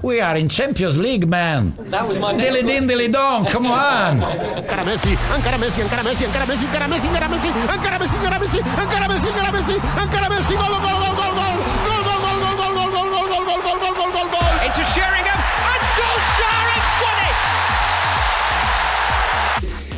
We 0.00 0.20
are 0.20 0.36
in 0.36 0.48
Champions 0.48 0.96
League, 0.96 1.26
man. 1.26 1.74
That 1.90 2.06
was 2.06 2.20
my 2.20 2.32
Dilly 2.32 2.62
din, 2.62 2.86
dilly 2.86 3.08
dong, 3.08 3.46
come 3.46 3.66
on. 3.66 4.20
Encara 4.22 4.84
Messi, 4.86 5.16
encara 5.34 5.58
Messi, 5.58 5.82
encara 5.82 6.02
Messi, 6.06 6.22
encara 6.22 6.46
Messi, 6.46 6.66
encara 6.70 6.86
Messi, 6.86 7.08
encara 7.08 7.26
Messi, 7.28 7.48
encara 7.50 7.98
Messi, 7.98 8.14
encara 8.14 8.38
Messi, 8.38 8.58
encara 8.62 9.08
Messi, 9.10 9.26
encara 9.26 9.50
Messi, 9.50 9.74
encara 9.74 10.28
Messi, 10.30 10.54
gol, 10.54 10.70
gol, 10.70 11.02
gol, 11.02 11.18
gol, 11.18 11.34
gol, 11.34 11.58
gol, 11.82 11.98
gol, 12.06 12.22
gol, 12.22 12.38
gol, 12.46 12.54
gol, 12.54 12.70
gol, 12.78 12.94
gol, 12.94 13.10
gol, 13.10 13.42
gol, 13.42 13.58
gol, 13.58 13.74
gol, 13.74 13.94
gol, 13.98 14.10
gol, 14.14 14.28
gol. 14.30 14.54
into 14.62 14.84
Sheringham, 14.94 15.34
and 15.34 15.82
Solskjaer 15.98 16.62
has 16.70 16.86
won 17.02 17.18
it! 17.26 17.34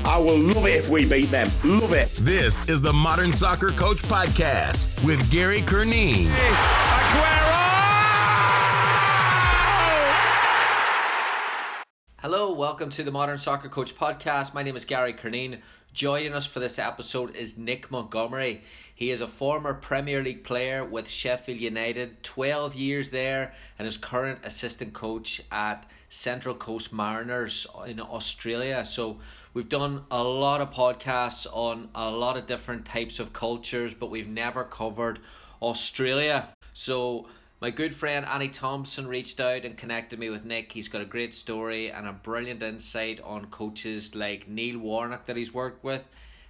I 0.09 0.17
will 0.17 0.41
love 0.41 0.65
it 0.65 0.77
if 0.81 0.89
we 0.89 1.05
beat 1.05 1.31
them. 1.31 1.49
Love 1.63 1.93
it. 1.93 2.09
This 2.17 2.67
is 2.71 2.81
the 2.81 2.93
Modern 2.93 3.33
Soccer 3.35 3.71
Coach 3.73 4.01
Podcast 4.09 5.05
with 5.05 5.31
Gary 5.31 5.61
Curneen. 5.61 6.33
Hello, 12.23 12.53
welcome 12.53 12.91
to 12.91 13.03
the 13.03 13.11
Modern 13.11 13.39
Soccer 13.39 13.71
Coach 13.71 13.97
podcast. 13.97 14.53
My 14.53 14.63
name 14.63 14.77
is 14.77 14.85
Gary 14.85 15.15
Curneen. 15.15 15.61
Joining 15.95 16.35
us 16.35 16.45
for 16.45 16.61
this 16.61 16.79
episode 16.79 17.35
is 17.35 17.57
Nick 17.57 17.91
Montgomery. 17.91 18.63
He 18.95 19.11
is 19.11 19.23
a 19.23 19.27
former 19.27 19.73
Premier 19.73 20.23
League 20.23 20.45
player 20.45 20.85
with 20.85 21.09
Sheffield 21.09 21.59
United, 21.59 22.23
12 22.23 22.75
years 22.75 23.11
there, 23.11 23.55
and 23.79 23.89
is 23.89 23.97
current 23.97 24.41
assistant 24.45 24.93
coach 24.93 25.41
at 25.51 25.87
Central 26.11 26.55
Coast 26.55 26.93
Mariners 26.93 27.67
in 27.87 27.99
Australia. 27.99 28.85
So, 28.85 29.19
we've 29.55 29.71
done 29.71 30.05
a 30.11 30.23
lot 30.23 30.61
of 30.61 30.75
podcasts 30.75 31.47
on 31.51 31.89
a 31.95 32.11
lot 32.11 32.37
of 32.37 32.47
different 32.47 32.85
types 32.85 33.19
of 33.19 33.33
cultures, 33.33 33.95
but 33.95 34.11
we've 34.11 34.29
never 34.29 34.63
covered 34.65 35.21
Australia. 35.63 36.51
So, 36.75 37.29
my 37.61 37.69
good 37.71 37.95
friend 37.95 38.25
Annie 38.25 38.49
Thompson 38.49 39.07
reached 39.07 39.39
out 39.39 39.67
and 39.67 39.77
connected 39.77 40.19
me 40.19 40.31
with 40.31 40.47
Nick. 40.47 40.73
He's 40.73 40.89
got 40.89 41.03
a 41.03 41.07
great 41.07 41.35
story 41.35 41.91
and 41.91 42.09
a 42.09 42.13
brilliant 42.13 42.63
insight 42.63 43.21
on 43.23 43.47
coaches 43.47 44.15
like 44.15 44.49
Neil 44.49 44.79
Warnock 44.79 45.27
that 45.27 45.37
he's 45.37 45.53
worked 45.53 45.85
with 45.85 46.03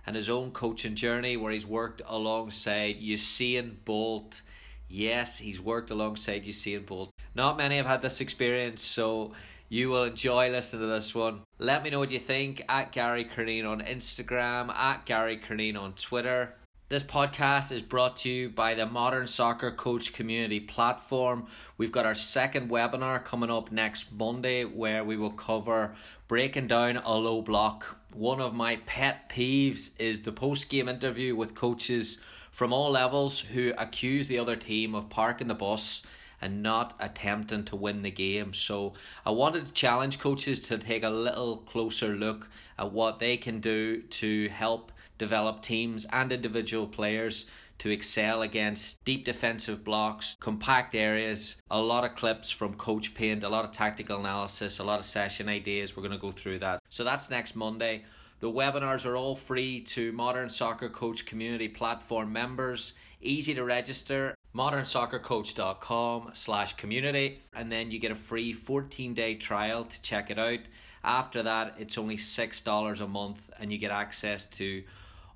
and 0.06 0.14
his 0.14 0.30
own 0.30 0.52
coaching 0.52 0.94
journey 0.94 1.36
where 1.36 1.50
he's 1.50 1.66
worked 1.66 2.00
alongside 2.06 3.00
Usain 3.00 3.74
Bolt. 3.84 4.40
Yes, 4.88 5.38
he's 5.38 5.60
worked 5.60 5.90
alongside 5.90 6.44
Usain 6.44 6.86
Bolt. 6.86 7.10
Not 7.34 7.56
many 7.56 7.76
have 7.78 7.86
had 7.86 8.02
this 8.02 8.20
experience, 8.20 8.80
so 8.80 9.32
you 9.68 9.88
will 9.88 10.04
enjoy 10.04 10.50
listening 10.50 10.82
to 10.82 10.88
this 10.88 11.12
one. 11.12 11.40
Let 11.58 11.82
me 11.82 11.90
know 11.90 11.98
what 11.98 12.12
you 12.12 12.20
think 12.20 12.64
at 12.68 12.92
Gary 12.92 13.24
Curneen 13.24 13.68
on 13.68 13.80
Instagram, 13.80 14.72
at 14.72 15.06
Gary 15.06 15.38
Curneen 15.38 15.76
on 15.76 15.94
Twitter. 15.94 16.54
This 16.90 17.04
podcast 17.04 17.70
is 17.70 17.82
brought 17.82 18.16
to 18.16 18.28
you 18.28 18.48
by 18.48 18.74
the 18.74 18.84
Modern 18.84 19.28
Soccer 19.28 19.70
Coach 19.70 20.12
Community 20.12 20.58
Platform. 20.58 21.46
We've 21.78 21.92
got 21.92 22.04
our 22.04 22.16
second 22.16 22.68
webinar 22.68 23.24
coming 23.24 23.48
up 23.48 23.70
next 23.70 24.12
Monday 24.12 24.64
where 24.64 25.04
we 25.04 25.16
will 25.16 25.30
cover 25.30 25.94
breaking 26.26 26.66
down 26.66 26.96
a 26.96 27.14
low 27.14 27.42
block. 27.42 27.96
One 28.12 28.40
of 28.40 28.54
my 28.56 28.80
pet 28.86 29.30
peeves 29.30 29.90
is 30.00 30.22
the 30.22 30.32
post 30.32 30.68
game 30.68 30.88
interview 30.88 31.36
with 31.36 31.54
coaches 31.54 32.20
from 32.50 32.72
all 32.72 32.90
levels 32.90 33.38
who 33.38 33.72
accuse 33.78 34.26
the 34.26 34.40
other 34.40 34.56
team 34.56 34.96
of 34.96 35.10
parking 35.10 35.46
the 35.46 35.54
bus 35.54 36.04
and 36.42 36.60
not 36.60 36.96
attempting 36.98 37.66
to 37.66 37.76
win 37.76 38.02
the 38.02 38.10
game. 38.10 38.52
So 38.52 38.94
I 39.24 39.30
wanted 39.30 39.66
to 39.66 39.72
challenge 39.72 40.18
coaches 40.18 40.62
to 40.62 40.76
take 40.76 41.04
a 41.04 41.10
little 41.10 41.58
closer 41.58 42.08
look 42.08 42.48
at 42.76 42.90
what 42.90 43.20
they 43.20 43.36
can 43.36 43.60
do 43.60 44.02
to 44.02 44.48
help 44.48 44.90
develop 45.20 45.60
teams 45.60 46.06
and 46.06 46.32
individual 46.32 46.86
players 46.86 47.46
to 47.78 47.90
excel 47.90 48.42
against 48.42 49.04
deep 49.04 49.24
defensive 49.24 49.84
blocks, 49.84 50.36
compact 50.40 50.94
areas, 50.94 51.60
a 51.70 51.80
lot 51.80 52.04
of 52.04 52.16
clips 52.16 52.50
from 52.50 52.74
Coach 52.74 53.14
Paint, 53.14 53.44
a 53.44 53.48
lot 53.48 53.64
of 53.64 53.70
tactical 53.70 54.18
analysis, 54.18 54.78
a 54.78 54.84
lot 54.84 54.98
of 54.98 55.04
session 55.04 55.48
ideas. 55.48 55.96
We're 55.96 56.02
going 56.02 56.18
to 56.18 56.18
go 56.18 56.32
through 56.32 56.60
that. 56.60 56.80
So 56.88 57.04
that's 57.04 57.30
next 57.30 57.54
Monday. 57.54 58.04
The 58.40 58.50
webinars 58.50 59.04
are 59.04 59.16
all 59.16 59.36
free 59.36 59.80
to 59.94 60.12
Modern 60.12 60.48
Soccer 60.48 60.88
Coach 60.88 61.26
Community 61.26 61.68
Platform 61.68 62.32
members. 62.32 62.94
Easy 63.20 63.54
to 63.54 63.64
register. 63.64 64.34
ModernSoccerCoach.com 64.54 66.30
slash 66.32 66.76
community. 66.76 67.42
And 67.54 67.70
then 67.70 67.90
you 67.90 67.98
get 67.98 68.10
a 68.10 68.14
free 68.14 68.54
14 68.54 69.12
day 69.12 69.34
trial 69.34 69.84
to 69.84 70.02
check 70.02 70.30
it 70.30 70.38
out. 70.38 70.60
After 71.04 71.42
that, 71.42 71.74
it's 71.78 71.98
only 71.98 72.16
$6 72.16 73.00
a 73.00 73.06
month 73.06 73.50
and 73.58 73.72
you 73.72 73.78
get 73.78 73.90
access 73.90 74.46
to 74.46 74.82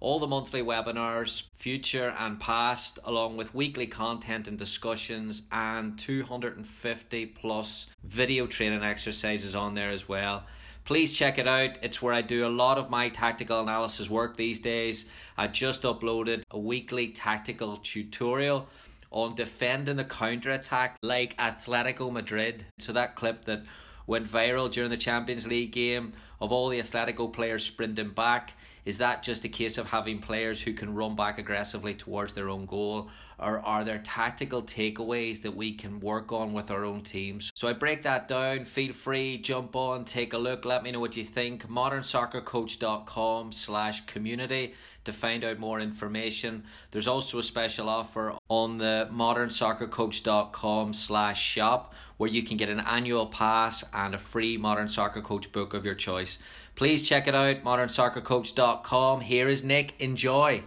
all 0.05 0.19
the 0.19 0.27
monthly 0.27 0.61
webinars, 0.61 1.49
future 1.55 2.15
and 2.19 2.39
past, 2.39 2.99
along 3.05 3.39
with 3.39 3.55
weekly 3.55 3.87
content 3.87 4.47
and 4.47 4.59
discussions, 4.59 5.41
and 5.51 5.99
250 5.99 7.27
plus 7.27 7.91
video 8.05 8.47
training 8.47 8.83
exercises 8.83 9.55
on 9.55 9.73
there 9.73 9.89
as 9.89 10.07
well. 10.07 10.45
Please 10.85 11.11
check 11.11 11.39
it 11.39 11.49
out. 11.49 11.79
It's 11.81 12.03
where 12.03 12.13
I 12.13 12.21
do 12.21 12.47
a 12.47 12.51
lot 12.51 12.77
of 12.77 12.91
my 12.91 13.09
tactical 13.09 13.63
analysis 13.63 14.11
work 14.11 14.37
these 14.37 14.61
days. 14.61 15.09
I 15.39 15.47
just 15.47 15.85
uploaded 15.85 16.43
a 16.51 16.59
weekly 16.59 17.09
tactical 17.09 17.79
tutorial 17.79 18.69
on 19.11 19.35
defending 19.35 19.97
the 19.97 20.05
counter 20.05 20.51
attack 20.51 20.99
like 21.03 21.35
Atletico 21.39 22.13
Madrid. 22.13 22.67
So 22.79 22.93
that 22.93 23.17
clip 23.17 23.47
that 23.47 23.63
went 24.07 24.31
viral 24.31 24.71
during 24.71 24.91
the 24.91 24.99
Champions 24.99 25.47
League 25.47 25.73
game 25.73 26.13
of 26.43 26.53
all 26.53 26.69
the 26.69 26.83
Atletico 26.83 27.33
players 27.33 27.65
sprinting 27.65 28.11
back 28.11 28.53
is 28.85 28.99
that 28.99 29.23
just 29.23 29.45
a 29.45 29.49
case 29.49 29.79
of 29.79 29.87
having 29.87 30.19
players 30.19 30.61
who 30.61 30.73
can 30.73 30.95
run 30.95 31.17
back 31.17 31.39
aggressively 31.39 31.95
towards 31.95 32.35
their 32.35 32.49
own 32.49 32.67
goal? 32.67 33.11
Or 33.39 33.59
are 33.61 33.83
there 33.83 33.99
tactical 33.99 34.63
takeaways 34.63 35.43
that 35.43 35.57
we 35.57 35.73
can 35.73 35.99
work 35.99 36.31
on 36.33 36.53
with 36.53 36.71
our 36.71 36.85
own 36.85 37.03
teams? 37.03 37.51
So 37.55 37.67
I 37.67 37.73
break 37.73 38.03
that 38.05 38.29
down. 38.29 38.65
Feel 38.65 38.93
free, 38.93 39.39
jump 39.39 39.75
on, 39.75 40.05
take 40.05 40.35
a 40.35 40.39
look, 40.39 40.65
let 40.65 40.83
me 40.83 40.93
know 40.93 41.01
what 41.01 41.17
you 41.17 41.25
think. 41.25 41.69
ModernSoccerCoach.com 41.69 43.51
slash 43.53 44.07
community 44.07 44.75
to 45.05 45.13
find 45.13 45.45
out 45.45 45.59
more 45.59 45.81
information. 45.81 46.65
There's 46.91 47.09
also 47.09 47.39
a 47.39 47.43
special 47.43 47.89
offer 47.89 48.35
on 48.49 48.79
the 48.79 49.09
modernsoccercoach.com 49.13 50.93
slash 50.93 51.43
shop 51.43 51.95
where 52.17 52.31
you 52.31 52.43
can 52.43 52.57
get 52.57 52.69
an 52.69 52.81
annual 52.81 53.27
pass 53.27 53.85
and 53.93 54.15
a 54.15 54.19
free 54.19 54.57
Modern 54.57 54.89
Soccer 54.89 55.21
Coach 55.21 55.51
book 55.53 55.75
of 55.75 55.85
your 55.85 55.97
choice. 55.97 56.39
Please 56.77 57.05
check 57.05 57.29
it 57.29 57.37
out, 57.37 57.63
modernsoccercoach.com. 57.63 59.21
Here 59.21 59.49
is 59.49 59.63
Nick. 59.63 59.95
Enjoy. 60.01 60.65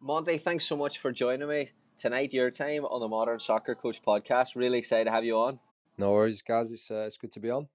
Monty, 0.00 0.38
thanks 0.38 0.64
so 0.64 0.76
much 0.76 0.98
for 0.98 1.10
joining 1.10 1.48
me 1.48 1.70
tonight, 1.98 2.32
your 2.32 2.50
time 2.50 2.84
on 2.84 3.00
the 3.00 3.08
Modern 3.08 3.40
Soccer 3.40 3.74
Coach 3.74 4.00
podcast. 4.02 4.54
Really 4.54 4.78
excited 4.78 5.06
to 5.06 5.10
have 5.10 5.24
you 5.24 5.36
on. 5.36 5.58
No 5.98 6.12
worries, 6.12 6.42
guys. 6.42 6.70
It's, 6.70 6.92
uh, 6.92 7.04
it's 7.06 7.16
good 7.16 7.32
to 7.32 7.40
be 7.40 7.50
on. 7.50 7.66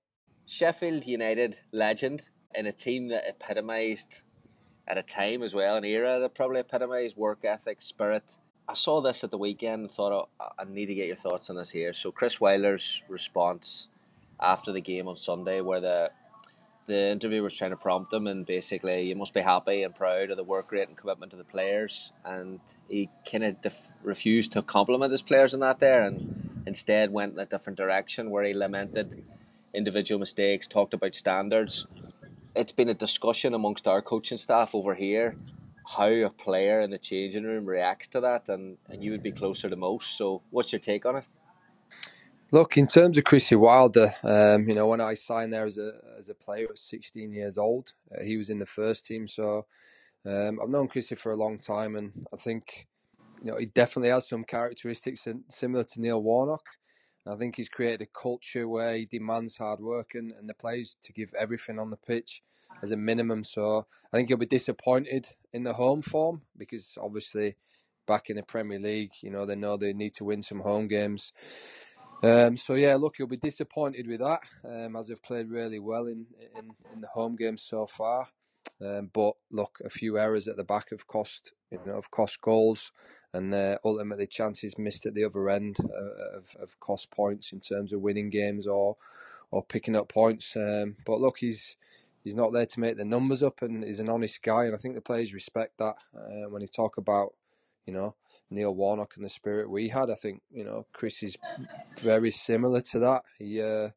Sheffield 0.45 1.05
United 1.05 1.57
legend 1.73 2.21
in 2.55 2.67
a 2.67 2.71
team 2.71 3.09
that 3.09 3.27
epitomised 3.27 4.21
at 4.87 4.97
a 4.97 5.03
time 5.03 5.43
as 5.43 5.53
well, 5.53 5.75
an 5.75 5.83
era 5.83 6.19
that 6.19 6.35
probably 6.35 6.59
epitomised 6.59 7.17
work 7.17 7.43
ethic, 7.43 7.81
spirit. 7.81 8.37
I 8.69 8.75
saw 8.75 9.01
this 9.01 9.25
at 9.25 9.31
the 9.31 9.37
weekend 9.37 9.81
and 9.81 9.91
thought, 9.91 10.29
oh, 10.39 10.47
I 10.57 10.63
need 10.63 10.85
to 10.85 10.95
get 10.95 11.07
your 11.07 11.17
thoughts 11.17 11.49
on 11.49 11.57
this 11.57 11.69
here. 11.69 11.91
So, 11.91 12.11
Chris 12.11 12.39
Wilder's 12.39 13.03
response 13.09 13.89
after 14.39 14.71
the 14.71 14.81
game 14.81 15.07
on 15.07 15.17
Sunday, 15.17 15.59
where 15.61 15.81
the 15.81 16.11
the 16.87 17.11
interviewer 17.11 17.43
was 17.43 17.57
trying 17.57 17.71
to 17.71 17.77
prompt 17.77 18.13
him, 18.13 18.27
and 18.27 18.45
basically, 18.45 19.03
you 19.03 19.15
must 19.15 19.33
be 19.33 19.41
happy 19.41 19.83
and 19.83 19.95
proud 19.95 20.29
of 20.29 20.37
the 20.37 20.43
work 20.43 20.71
rate 20.71 20.87
and 20.87 20.97
commitment 20.97 21.33
of 21.33 21.39
the 21.39 21.45
players. 21.45 22.11
And 22.23 22.59
he 22.89 23.09
kind 23.29 23.43
of 23.43 23.61
def- 23.61 23.91
refused 24.03 24.51
to 24.53 24.61
compliment 24.61 25.11
his 25.11 25.21
players 25.21 25.53
in 25.53 25.59
that 25.61 25.79
there, 25.79 26.03
and 26.03 26.63
instead 26.65 27.11
went 27.11 27.33
in 27.33 27.39
a 27.39 27.45
different 27.45 27.77
direction 27.77 28.29
where 28.29 28.43
he 28.43 28.53
lamented 28.53 29.23
individual 29.73 30.19
mistakes, 30.19 30.67
talked 30.67 30.93
about 30.93 31.15
standards. 31.15 31.87
It's 32.55 32.71
been 32.71 32.89
a 32.89 32.93
discussion 32.93 33.53
amongst 33.53 33.87
our 33.87 34.01
coaching 34.01 34.37
staff 34.37 34.73
over 34.73 34.95
here 34.95 35.35
how 35.97 36.07
a 36.07 36.29
player 36.29 36.79
in 36.79 36.89
the 36.89 36.97
changing 36.97 37.43
room 37.43 37.65
reacts 37.65 38.07
to 38.09 38.19
that, 38.21 38.49
and, 38.49 38.77
and 38.89 39.03
you 39.03 39.11
would 39.11 39.23
be 39.23 39.31
closer 39.31 39.69
to 39.69 39.75
most. 39.75 40.17
So, 40.17 40.41
what's 40.49 40.71
your 40.71 40.79
take 40.79 41.05
on 41.05 41.17
it? 41.17 41.27
Look, 42.55 42.77
in 42.77 42.87
terms 42.87 43.17
of 43.17 43.25
Chrissy 43.25 43.55
Wilder, 43.55 44.15
um, 44.23 44.69
you 44.69 44.75
know, 44.75 44.87
when 44.87 45.01
I 45.01 45.13
signed 45.13 45.51
there 45.51 45.65
as 45.65 45.77
a 45.77 45.91
as 46.17 46.29
a 46.29 46.33
player 46.33 46.67
at 46.69 46.77
16 46.77 47.33
years 47.33 47.57
old, 47.57 47.91
uh, 48.09 48.23
he 48.23 48.37
was 48.37 48.49
in 48.49 48.59
the 48.59 48.65
first 48.65 49.05
team. 49.05 49.27
So 49.27 49.65
um, 50.25 50.61
I've 50.63 50.69
known 50.69 50.87
Chrissy 50.87 51.15
for 51.15 51.33
a 51.33 51.35
long 51.35 51.57
time, 51.57 51.97
and 51.97 52.25
I 52.33 52.37
think 52.37 52.87
you 53.43 53.51
know 53.51 53.57
he 53.57 53.65
definitely 53.65 54.11
has 54.11 54.29
some 54.29 54.45
characteristics 54.45 55.27
similar 55.49 55.83
to 55.83 55.99
Neil 56.01 56.23
Warnock. 56.23 56.65
I 57.27 57.35
think 57.35 57.57
he's 57.57 57.67
created 57.67 58.03
a 58.03 58.17
culture 58.17 58.69
where 58.69 58.95
he 58.95 59.05
demands 59.05 59.57
hard 59.57 59.81
work 59.81 60.11
and, 60.13 60.31
and 60.31 60.47
the 60.47 60.53
players 60.53 60.95
to 61.01 61.11
give 61.11 61.33
everything 61.37 61.77
on 61.77 61.89
the 61.89 61.97
pitch 61.97 62.41
as 62.81 62.93
a 62.93 62.95
minimum. 62.95 63.43
So 63.43 63.85
I 64.13 64.15
think 64.15 64.29
he'll 64.29 64.37
be 64.37 64.45
disappointed 64.45 65.27
in 65.51 65.63
the 65.65 65.73
home 65.73 66.01
form 66.01 66.43
because 66.57 66.97
obviously 67.01 67.57
back 68.07 68.29
in 68.29 68.37
the 68.37 68.43
Premier 68.43 68.79
League, 68.79 69.11
you 69.21 69.29
know, 69.29 69.45
they 69.45 69.57
know 69.57 69.75
they 69.75 69.91
need 69.91 70.13
to 70.13 70.23
win 70.23 70.41
some 70.41 70.61
home 70.61 70.87
games. 70.87 71.33
Um, 72.25 72.57
so 72.57 72.73
yeah, 72.73 72.95
look, 72.95 73.19
you'll 73.19 73.27
be 73.27 73.37
disappointed 73.37 74.07
with 74.07 74.19
that, 74.19 74.39
um, 74.67 74.95
as 74.95 75.07
they've 75.07 75.21
played 75.21 75.49
really 75.49 75.77
well 75.77 76.07
in, 76.07 76.25
in, 76.57 76.71
in 76.91 77.01
the 77.01 77.07
home 77.07 77.35
games 77.35 77.61
so 77.61 77.85
far. 77.85 78.27
Um, 78.83 79.11
but 79.13 79.33
look, 79.51 79.77
a 79.85 79.89
few 79.89 80.17
errors 80.17 80.47
at 80.47 80.57
the 80.57 80.63
back 80.63 80.89
have 80.89 81.05
cost 81.05 81.51
you 81.71 81.79
know 81.85 81.95
have 81.95 82.09
cost 82.09 82.41
goals, 82.41 82.91
and 83.33 83.53
uh, 83.53 83.77
ultimately 83.85 84.25
chances 84.25 84.77
missed 84.79 85.05
at 85.05 85.13
the 85.13 85.23
other 85.23 85.49
end 85.49 85.77
uh, 85.79 86.39
have, 86.59 86.79
cost 86.79 87.11
points 87.11 87.51
in 87.51 87.59
terms 87.59 87.93
of 87.93 88.01
winning 88.01 88.31
games 88.31 88.65
or 88.65 88.97
or 89.51 89.63
picking 89.63 89.95
up 89.95 90.09
points. 90.09 90.55
Um, 90.55 90.95
but 91.05 91.21
look, 91.21 91.37
he's 91.37 91.77
he's 92.23 92.35
not 92.35 92.53
there 92.53 92.65
to 92.65 92.79
make 92.79 92.97
the 92.97 93.05
numbers 93.05 93.43
up, 93.43 93.61
and 93.61 93.83
he's 93.83 93.99
an 93.99 94.09
honest 94.09 94.41
guy, 94.41 94.65
and 94.65 94.73
I 94.73 94.77
think 94.79 94.95
the 94.95 95.01
players 95.01 95.31
respect 95.31 95.77
that. 95.77 95.95
Uh, 96.15 96.49
when 96.49 96.63
he 96.63 96.67
talk 96.67 96.97
about, 96.97 97.33
you 97.85 97.93
know, 97.93 98.15
Neil 98.49 98.73
Warnock 98.73 99.13
and 99.15 99.25
the 99.25 99.29
spirit 99.29 99.69
we 99.69 99.89
had, 99.89 100.09
I 100.09 100.15
think 100.15 100.41
you 100.51 100.63
know 100.63 100.85
Chris 100.93 101.23
is 101.23 101.37
very 101.99 102.31
similar 102.31 102.81
to 102.81 102.99
that. 102.99 103.23
He, 103.39 103.61
uh, 103.61 103.89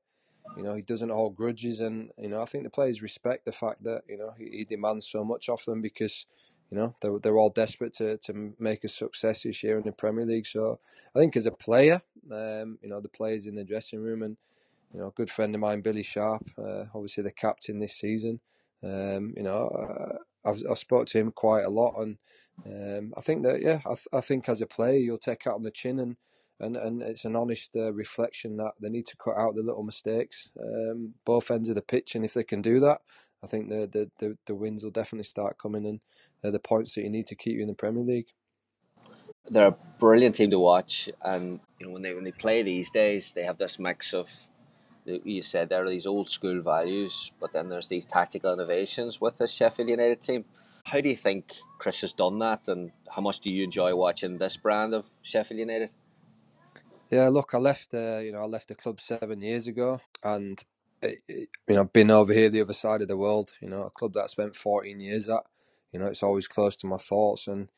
you 0.56 0.62
know, 0.62 0.74
he 0.74 0.82
doesn't 0.82 1.10
hold 1.10 1.36
grudges, 1.36 1.80
and 1.80 2.10
you 2.18 2.28
know, 2.28 2.42
I 2.42 2.46
think 2.46 2.64
the 2.64 2.70
players 2.70 3.02
respect 3.02 3.44
the 3.44 3.52
fact 3.52 3.84
that 3.84 4.02
you 4.08 4.18
know 4.18 4.32
he, 4.36 4.58
he 4.58 4.64
demands 4.64 5.08
so 5.08 5.24
much 5.24 5.48
of 5.48 5.64
them 5.64 5.82
because. 5.82 6.26
You 6.70 6.76
know 6.76 6.94
they're 7.00 7.18
they're 7.18 7.38
all 7.38 7.48
desperate 7.48 7.94
to, 7.94 8.18
to 8.18 8.52
make 8.58 8.84
a 8.84 8.88
success 8.88 9.44
this 9.44 9.62
year 9.62 9.78
in 9.78 9.84
the 9.84 9.90
Premier 9.90 10.26
League. 10.26 10.46
So 10.46 10.80
I 11.16 11.18
think 11.18 11.34
as 11.34 11.46
a 11.46 11.50
player, 11.50 12.02
um, 12.30 12.76
you 12.82 12.90
know 12.90 13.00
the 13.00 13.08
players 13.08 13.46
in 13.46 13.54
the 13.54 13.64
dressing 13.64 14.00
room 14.02 14.20
and 14.20 14.36
you 14.92 15.00
know, 15.00 15.08
a 15.08 15.12
good 15.12 15.30
friend 15.30 15.54
of 15.54 15.60
mine, 15.60 15.80
Billy 15.82 16.02
Sharp, 16.02 16.50
uh, 16.58 16.84
obviously 16.94 17.22
the 17.22 17.30
captain 17.30 17.78
this 17.78 17.94
season. 17.94 18.40
Um, 18.82 19.34
you 19.36 19.42
know, 19.42 19.68
uh, 19.68 20.48
I've, 20.48 20.62
I've 20.70 20.78
spoke 20.78 21.06
to 21.08 21.18
him 21.18 21.32
quite 21.32 21.64
a 21.64 21.70
lot, 21.70 21.94
and 21.98 22.16
um, 22.66 23.14
I 23.16 23.20
think 23.20 23.42
that 23.44 23.60
yeah, 23.62 23.80
I, 23.86 23.90
th- 23.90 24.08
I 24.12 24.20
think 24.20 24.48
as 24.48 24.60
a 24.60 24.66
player 24.66 24.98
you'll 24.98 25.18
take 25.18 25.46
out 25.46 25.54
on 25.54 25.62
the 25.62 25.70
chin, 25.70 25.98
and 25.98 26.16
and, 26.60 26.76
and 26.76 27.02
it's 27.02 27.24
an 27.24 27.36
honest 27.36 27.70
uh, 27.76 27.92
reflection 27.92 28.56
that 28.56 28.72
they 28.80 28.88
need 28.88 29.06
to 29.06 29.16
cut 29.16 29.36
out 29.38 29.54
the 29.54 29.62
little 29.62 29.84
mistakes, 29.84 30.48
um, 30.60 31.14
both 31.24 31.50
ends 31.50 31.68
of 31.68 31.76
the 31.76 31.82
pitch, 31.82 32.14
and 32.14 32.24
if 32.24 32.34
they 32.34 32.44
can 32.44 32.60
do 32.60 32.80
that, 32.80 33.00
I 33.42 33.46
think 33.46 33.68
the 33.68 33.88
the, 33.90 34.10
the, 34.18 34.38
the 34.46 34.54
wins 34.54 34.82
will 34.82 34.90
definitely 34.90 35.24
start 35.24 35.58
coming, 35.58 35.86
and 35.86 36.00
they're 36.42 36.50
the 36.50 36.58
points 36.58 36.94
that 36.94 37.02
you 37.02 37.10
need 37.10 37.26
to 37.28 37.36
keep 37.36 37.54
you 37.56 37.62
in 37.62 37.68
the 37.68 37.74
Premier 37.74 38.02
League. 38.02 38.28
They're 39.50 39.68
a 39.68 39.76
brilliant 39.98 40.34
team 40.34 40.50
to 40.50 40.58
watch, 40.58 41.08
and 41.22 41.60
you 41.78 41.86
know 41.86 41.92
when 41.92 42.02
they 42.02 42.12
when 42.12 42.24
they 42.24 42.32
play 42.32 42.62
these 42.62 42.90
days, 42.90 43.32
they 43.32 43.44
have 43.44 43.58
this 43.58 43.78
mix 43.78 44.12
of 44.12 44.28
you 45.06 45.40
said 45.42 45.68
there 45.68 45.84
are 45.84 45.88
these 45.88 46.06
old 46.06 46.28
school 46.28 46.60
values, 46.60 47.32
but 47.40 47.52
then 47.52 47.68
there's 47.68 47.88
these 47.88 48.04
tactical 48.04 48.52
innovations 48.52 49.20
with 49.20 49.38
the 49.38 49.46
Sheffield 49.46 49.88
United 49.88 50.20
team. 50.20 50.44
How 50.90 51.02
do 51.02 51.08
you 51.10 51.16
think 51.16 51.52
Chris 51.78 52.00
has 52.00 52.14
done 52.14 52.38
that, 52.38 52.66
and 52.66 52.92
how 53.10 53.20
much 53.20 53.40
do 53.40 53.50
you 53.50 53.64
enjoy 53.64 53.94
watching 53.94 54.38
this 54.38 54.56
brand 54.56 54.94
of 54.94 55.06
Sheffield 55.20 55.60
United? 55.60 55.92
Yeah, 57.10 57.28
look, 57.28 57.50
I 57.52 57.58
left. 57.58 57.92
Uh, 57.92 58.18
you 58.18 58.32
know, 58.32 58.40
I 58.40 58.46
left 58.46 58.68
the 58.68 58.74
club 58.74 58.98
seven 59.00 59.42
years 59.42 59.66
ago, 59.66 60.00
and 60.22 60.62
it, 61.02 61.18
it, 61.28 61.48
you 61.68 61.74
know, 61.74 61.84
been 61.84 62.10
over 62.10 62.32
here 62.32 62.48
the 62.48 62.62
other 62.62 62.72
side 62.72 63.02
of 63.02 63.08
the 63.08 63.18
world. 63.18 63.52
You 63.60 63.68
know, 63.68 63.82
a 63.82 63.90
club 63.90 64.14
that 64.14 64.24
I 64.24 64.26
spent 64.28 64.56
fourteen 64.56 65.00
years 65.00 65.28
at. 65.28 65.42
You 65.92 66.00
know, 66.00 66.06
it's 66.06 66.22
always 66.22 66.48
close 66.48 66.74
to 66.76 66.86
my 66.86 66.96
thoughts, 66.96 67.48
and 67.48 67.68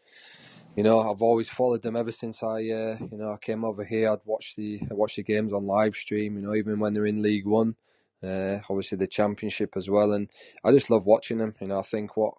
you 0.76 0.84
know, 0.84 1.00
I've 1.00 1.22
always 1.22 1.50
followed 1.50 1.82
them 1.82 1.96
ever 1.96 2.12
since 2.12 2.44
I, 2.44 2.58
uh, 2.70 2.96
you 3.10 3.18
know, 3.18 3.32
I 3.32 3.38
came 3.40 3.64
over 3.64 3.84
here. 3.84 4.10
I'd 4.12 4.20
watch 4.24 4.54
the 4.54 4.80
I 4.88 4.94
watch 4.94 5.16
the 5.16 5.24
games 5.24 5.52
on 5.52 5.66
live 5.66 5.96
stream. 5.96 6.36
You 6.36 6.42
know, 6.42 6.54
even 6.54 6.78
when 6.78 6.94
they're 6.94 7.06
in 7.06 7.22
League 7.22 7.46
One, 7.46 7.74
uh, 8.22 8.58
obviously 8.68 8.98
the 8.98 9.08
Championship 9.08 9.76
as 9.76 9.90
well, 9.90 10.12
and 10.12 10.30
I 10.64 10.70
just 10.70 10.90
love 10.90 11.06
watching 11.06 11.38
them. 11.38 11.56
You 11.60 11.68
know, 11.68 11.80
I 11.80 11.82
think 11.82 12.16
what 12.16 12.34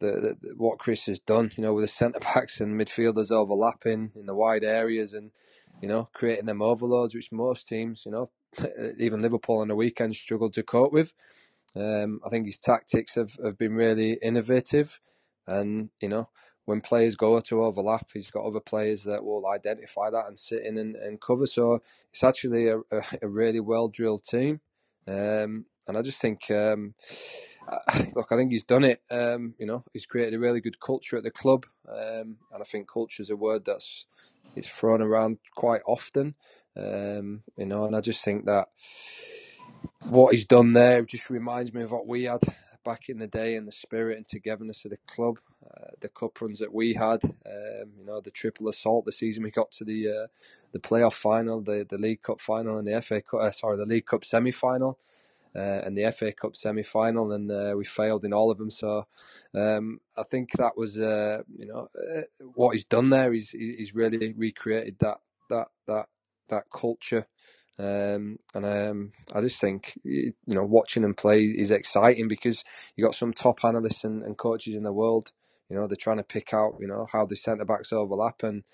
the, 0.00 0.36
the 0.40 0.54
what 0.56 0.78
Chris 0.78 1.06
has 1.06 1.20
done, 1.20 1.50
you 1.56 1.62
know, 1.62 1.74
with 1.74 1.84
the 1.84 1.88
centre 1.88 2.20
backs 2.20 2.60
and 2.60 2.80
midfielders 2.80 3.30
overlapping 3.30 4.12
in 4.14 4.26
the 4.26 4.34
wide 4.34 4.64
areas, 4.64 5.12
and 5.12 5.30
you 5.82 5.88
know, 5.88 6.08
creating 6.12 6.46
them 6.46 6.62
overloads, 6.62 7.14
which 7.14 7.32
most 7.32 7.68
teams, 7.68 8.04
you 8.04 8.12
know, 8.12 8.30
even 8.98 9.22
Liverpool 9.22 9.60
on 9.60 9.68
the 9.68 9.76
weekend 9.76 10.16
struggled 10.16 10.54
to 10.54 10.62
cope 10.62 10.92
with. 10.92 11.12
Um, 11.76 12.20
I 12.24 12.30
think 12.30 12.46
his 12.46 12.58
tactics 12.58 13.14
have, 13.14 13.36
have 13.44 13.58
been 13.58 13.74
really 13.74 14.18
innovative, 14.22 15.00
and 15.46 15.90
you 16.00 16.08
know 16.08 16.28
when 16.68 16.82
players 16.82 17.16
go 17.16 17.40
to 17.40 17.64
overlap, 17.64 18.10
he's 18.12 18.30
got 18.30 18.44
other 18.44 18.60
players 18.60 19.04
that 19.04 19.24
will 19.24 19.46
identify 19.46 20.10
that 20.10 20.26
and 20.26 20.38
sit 20.38 20.62
in 20.66 20.76
and, 20.76 20.96
and 20.96 21.18
cover. 21.18 21.46
So 21.46 21.80
it's 22.10 22.22
actually 22.22 22.68
a, 22.68 22.80
a, 22.92 23.02
a 23.22 23.28
really 23.28 23.58
well 23.58 23.88
drilled 23.88 24.24
team. 24.24 24.60
Um, 25.06 25.64
and 25.86 25.96
I 25.96 26.02
just 26.02 26.20
think, 26.20 26.50
um, 26.50 26.94
look, 28.16 28.28
I 28.30 28.36
think 28.36 28.52
he's 28.52 28.64
done 28.64 28.84
it. 28.84 29.02
Um, 29.10 29.54
you 29.58 29.66
know, 29.66 29.84
he's 29.92 30.06
created 30.06 30.34
a 30.34 30.38
really 30.38 30.60
good 30.60 30.80
culture 30.80 31.16
at 31.16 31.22
the 31.24 31.30
club. 31.30 31.66
Um, 31.88 32.36
and 32.52 32.60
I 32.60 32.64
think 32.64 32.90
culture 32.90 33.22
is 33.22 33.30
a 33.30 33.36
word 33.36 33.64
that's 33.64 34.06
it's 34.56 34.68
thrown 34.68 35.02
around 35.02 35.38
quite 35.54 35.82
often. 35.86 36.34
Um, 36.76 37.42
you 37.56 37.66
know, 37.66 37.84
and 37.84 37.96
I 37.96 38.00
just 38.00 38.24
think 38.24 38.46
that 38.46 38.68
what 40.04 40.32
he's 40.32 40.46
done 40.46 40.72
there 40.72 41.02
just 41.02 41.30
reminds 41.30 41.72
me 41.72 41.82
of 41.82 41.92
what 41.92 42.06
we 42.06 42.24
had 42.24 42.40
back 42.84 43.08
in 43.08 43.18
the 43.18 43.26
day 43.26 43.56
and 43.56 43.66
the 43.66 43.72
spirit 43.72 44.16
and 44.16 44.26
togetherness 44.26 44.84
of 44.84 44.92
the 44.92 44.98
club, 45.06 45.38
uh, 45.66 45.90
the 46.00 46.08
cup 46.08 46.40
runs 46.40 46.58
that 46.60 46.72
we 46.72 46.94
had, 46.94 47.22
um, 47.24 47.92
you 47.98 48.04
know, 48.04 48.20
the 48.20 48.30
triple 48.30 48.68
assault, 48.68 49.04
the 49.04 49.12
season 49.12 49.42
we 49.42 49.50
got 49.50 49.70
to 49.72 49.84
the 49.84 50.08
uh, 50.08 50.26
the 50.72 50.78
playoff 50.78 51.14
final, 51.14 51.60
the 51.60 51.86
the 51.88 51.98
League 51.98 52.22
Cup 52.22 52.40
final, 52.40 52.78
and 52.78 52.86
the 52.86 53.00
FA 53.02 53.20
Cup, 53.20 53.40
uh, 53.40 53.50
sorry, 53.50 53.76
the 53.76 53.86
League 53.86 54.06
Cup 54.06 54.24
semi 54.24 54.52
final. 54.52 54.98
Uh, 55.56 55.80
and 55.84 55.96
the 55.96 56.10
FA 56.12 56.32
Cup 56.32 56.56
semi 56.56 56.82
final, 56.82 57.32
and 57.32 57.50
uh, 57.50 57.74
we 57.76 57.84
failed 57.84 58.24
in 58.24 58.32
all 58.32 58.50
of 58.50 58.58
them. 58.58 58.70
So 58.70 59.06
um, 59.54 60.00
I 60.16 60.22
think 60.22 60.52
that 60.52 60.76
was, 60.76 60.98
uh, 60.98 61.42
you 61.56 61.66
know, 61.66 61.88
what 62.54 62.72
he's 62.72 62.84
done 62.84 63.10
there. 63.10 63.32
He's 63.32 63.50
he's 63.50 63.94
really 63.94 64.32
recreated 64.34 64.96
that 65.00 65.18
that 65.50 65.68
that 65.86 66.06
that 66.48 66.64
culture 66.72 67.26
um, 67.78 68.40
and 68.54 68.66
um, 68.66 69.12
I 69.32 69.40
just 69.40 69.60
think 69.60 69.98
you 70.02 70.32
know 70.46 70.64
watching 70.64 71.04
him 71.04 71.14
play 71.14 71.44
is 71.44 71.70
exciting 71.70 72.26
because 72.26 72.64
you 72.96 73.04
got 73.04 73.14
some 73.14 73.32
top 73.32 73.64
analysts 73.64 74.02
and, 74.02 74.24
and, 74.24 74.36
coaches 74.36 74.74
in 74.74 74.82
the 74.82 74.92
world. 74.92 75.30
You 75.70 75.76
know 75.76 75.86
they're 75.86 75.96
trying 75.96 76.16
to 76.16 76.24
pick 76.24 76.52
out 76.52 76.78
you 76.80 76.88
know 76.88 77.06
how 77.12 77.24
the 77.24 77.36
centre 77.36 77.64
backs 77.64 77.92
overlap, 77.92 78.42
and 78.42 78.64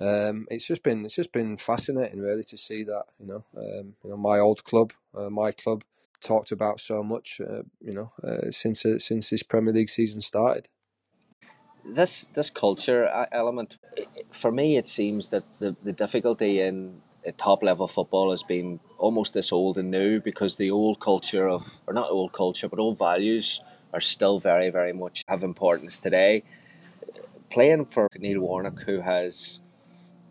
um, 0.00 0.46
it's 0.50 0.66
just 0.66 0.82
been 0.82 1.06
it's 1.06 1.14
just 1.14 1.32
been 1.32 1.56
fascinating 1.56 2.20
really 2.20 2.44
to 2.44 2.58
see 2.58 2.84
that. 2.84 3.04
You 3.18 3.26
know, 3.26 3.44
um, 3.56 3.94
you 4.04 4.10
know 4.10 4.18
my 4.18 4.38
old 4.38 4.64
club, 4.64 4.92
uh, 5.16 5.30
my 5.30 5.52
club, 5.52 5.82
talked 6.22 6.52
about 6.52 6.80
so 6.80 7.02
much. 7.02 7.40
Uh, 7.40 7.62
you 7.80 7.92
know, 7.92 8.12
uh, 8.22 8.50
since 8.50 8.84
uh, 8.86 8.98
since 8.98 9.30
this 9.30 9.42
Premier 9.42 9.74
League 9.74 9.90
season 9.90 10.20
started. 10.20 10.68
This 11.84 12.26
this 12.34 12.50
culture 12.50 13.08
uh, 13.08 13.26
element, 13.32 13.76
for 14.30 14.52
me, 14.52 14.76
it 14.76 14.86
seems 14.86 15.28
that 15.28 15.44
the 15.58 15.76
the 15.82 15.92
difficulty 15.92 16.60
in 16.60 17.02
top 17.30 17.62
level 17.62 17.86
football 17.86 18.30
has 18.30 18.42
been 18.42 18.80
almost 18.98 19.34
this 19.34 19.52
old 19.52 19.78
and 19.78 19.90
new 19.90 20.20
because 20.20 20.56
the 20.56 20.70
old 20.70 20.98
culture 20.98 21.48
of, 21.48 21.80
or 21.86 21.94
not 21.94 22.10
old 22.10 22.32
culture, 22.32 22.68
but 22.68 22.80
old 22.80 22.98
values 22.98 23.60
are 23.92 24.00
still 24.00 24.40
very, 24.40 24.70
very 24.70 24.92
much 24.92 25.22
have 25.28 25.44
importance 25.44 25.98
today. 25.98 26.42
Playing 27.50 27.86
for 27.86 28.08
Neil 28.18 28.40
Warnock, 28.40 28.80
who 28.82 29.00
has 29.00 29.60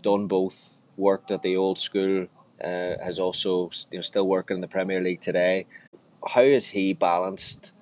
done 0.02 0.28
both, 0.28 0.78
worked 0.98 1.32
at 1.32 1.44
the 1.44 1.56
old 1.56 1.78
school, 1.78 2.28
uh, 2.64 3.04
has 3.04 3.20
also 3.20 3.70
you 3.92 3.98
know, 3.98 4.02
still 4.02 4.28
working 4.28 4.56
in 4.56 4.62
the 4.62 4.68
Premier 4.68 5.02
League 5.02 5.22
today. 5.22 5.66
How 6.28 6.44
has 6.44 6.70
he 6.70 6.94
balanced 6.94 7.74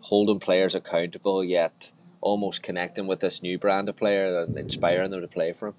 holding 0.00 0.40
players 0.40 0.74
accountable 0.74 1.44
yet 1.44 1.92
almost 2.20 2.62
connecting 2.62 3.06
with 3.06 3.20
this 3.20 3.42
new 3.42 3.58
brand 3.58 3.88
of 3.88 3.96
player 3.96 4.42
and 4.42 4.58
inspiring 4.58 5.10
them 5.10 5.20
to 5.20 5.28
play 5.28 5.52
for 5.52 5.68
him? 5.68 5.74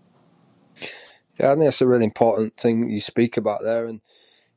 Yeah, 1.40 1.52
I 1.52 1.56
think 1.56 1.66
that's 1.66 1.82
a 1.82 1.88
really 1.88 2.06
important 2.06 2.58
thing 2.58 2.90
you 2.90 3.00
speak 3.00 3.38
about 3.38 3.62
there. 3.64 3.86
And 3.86 4.02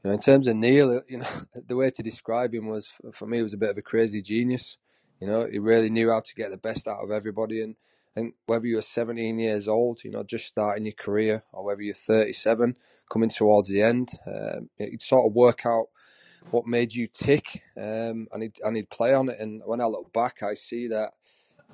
you 0.02 0.09
know, 0.09 0.12
in 0.12 0.21
terms 0.21 0.47
of 0.47 0.57
Neil, 0.57 1.02
you 1.09 1.18
know, 1.18 1.28
the 1.66 1.76
way 1.76 1.90
to 1.90 2.02
describe 2.02 2.54
him 2.54 2.66
was 2.66 2.92
for 3.12 3.26
me 3.26 3.38
it 3.38 3.42
was 3.42 3.54
a 3.54 3.59
bit 3.59 3.71
of 3.71 3.78
a 3.78 3.83
crazy 3.83 4.23
genius. 4.23 4.76
You 5.21 5.28
know, 5.28 5.47
he 5.50 5.59
really 5.59 5.90
knew 5.90 6.11
how 6.11 6.21
to 6.21 6.35
get 6.35 6.50
the 6.50 6.57
best 6.57 6.88
out 6.88 7.02
of 7.02 7.11
everybody. 7.11 7.62
And 7.62 7.76
think 8.14 8.35
whether 8.47 8.66
you're 8.66 8.83
17 8.83 9.38
years 9.38 9.68
old, 9.68 10.04
you 10.04 10.11
know, 10.11 10.23
just 10.23 10.47
starting 10.47 10.87
your 10.87 10.95
career, 10.95 11.42
or 11.52 11.64
whether 11.64 11.83
you're 11.83 11.95
37, 11.95 12.76
coming 13.11 13.28
towards 13.28 13.68
the 13.68 13.82
end, 13.82 14.11
um, 14.26 14.70
he'd 14.78 15.02
sort 15.02 15.26
of 15.26 15.34
work 15.34 15.66
out 15.66 15.87
what 16.50 16.66
made 16.66 16.94
you 16.94 17.08
tick, 17.08 17.62
um, 17.76 18.28
and 18.32 18.42
he'd 18.42 18.58
and 18.62 18.76
he'd 18.76 18.90
play 18.90 19.14
on 19.14 19.28
it. 19.28 19.38
And 19.40 19.62
when 19.64 19.80
I 19.80 19.87
look 19.87 20.12
back, 20.12 20.42
I 20.42 20.54
see 20.54 20.88
that 20.88 21.12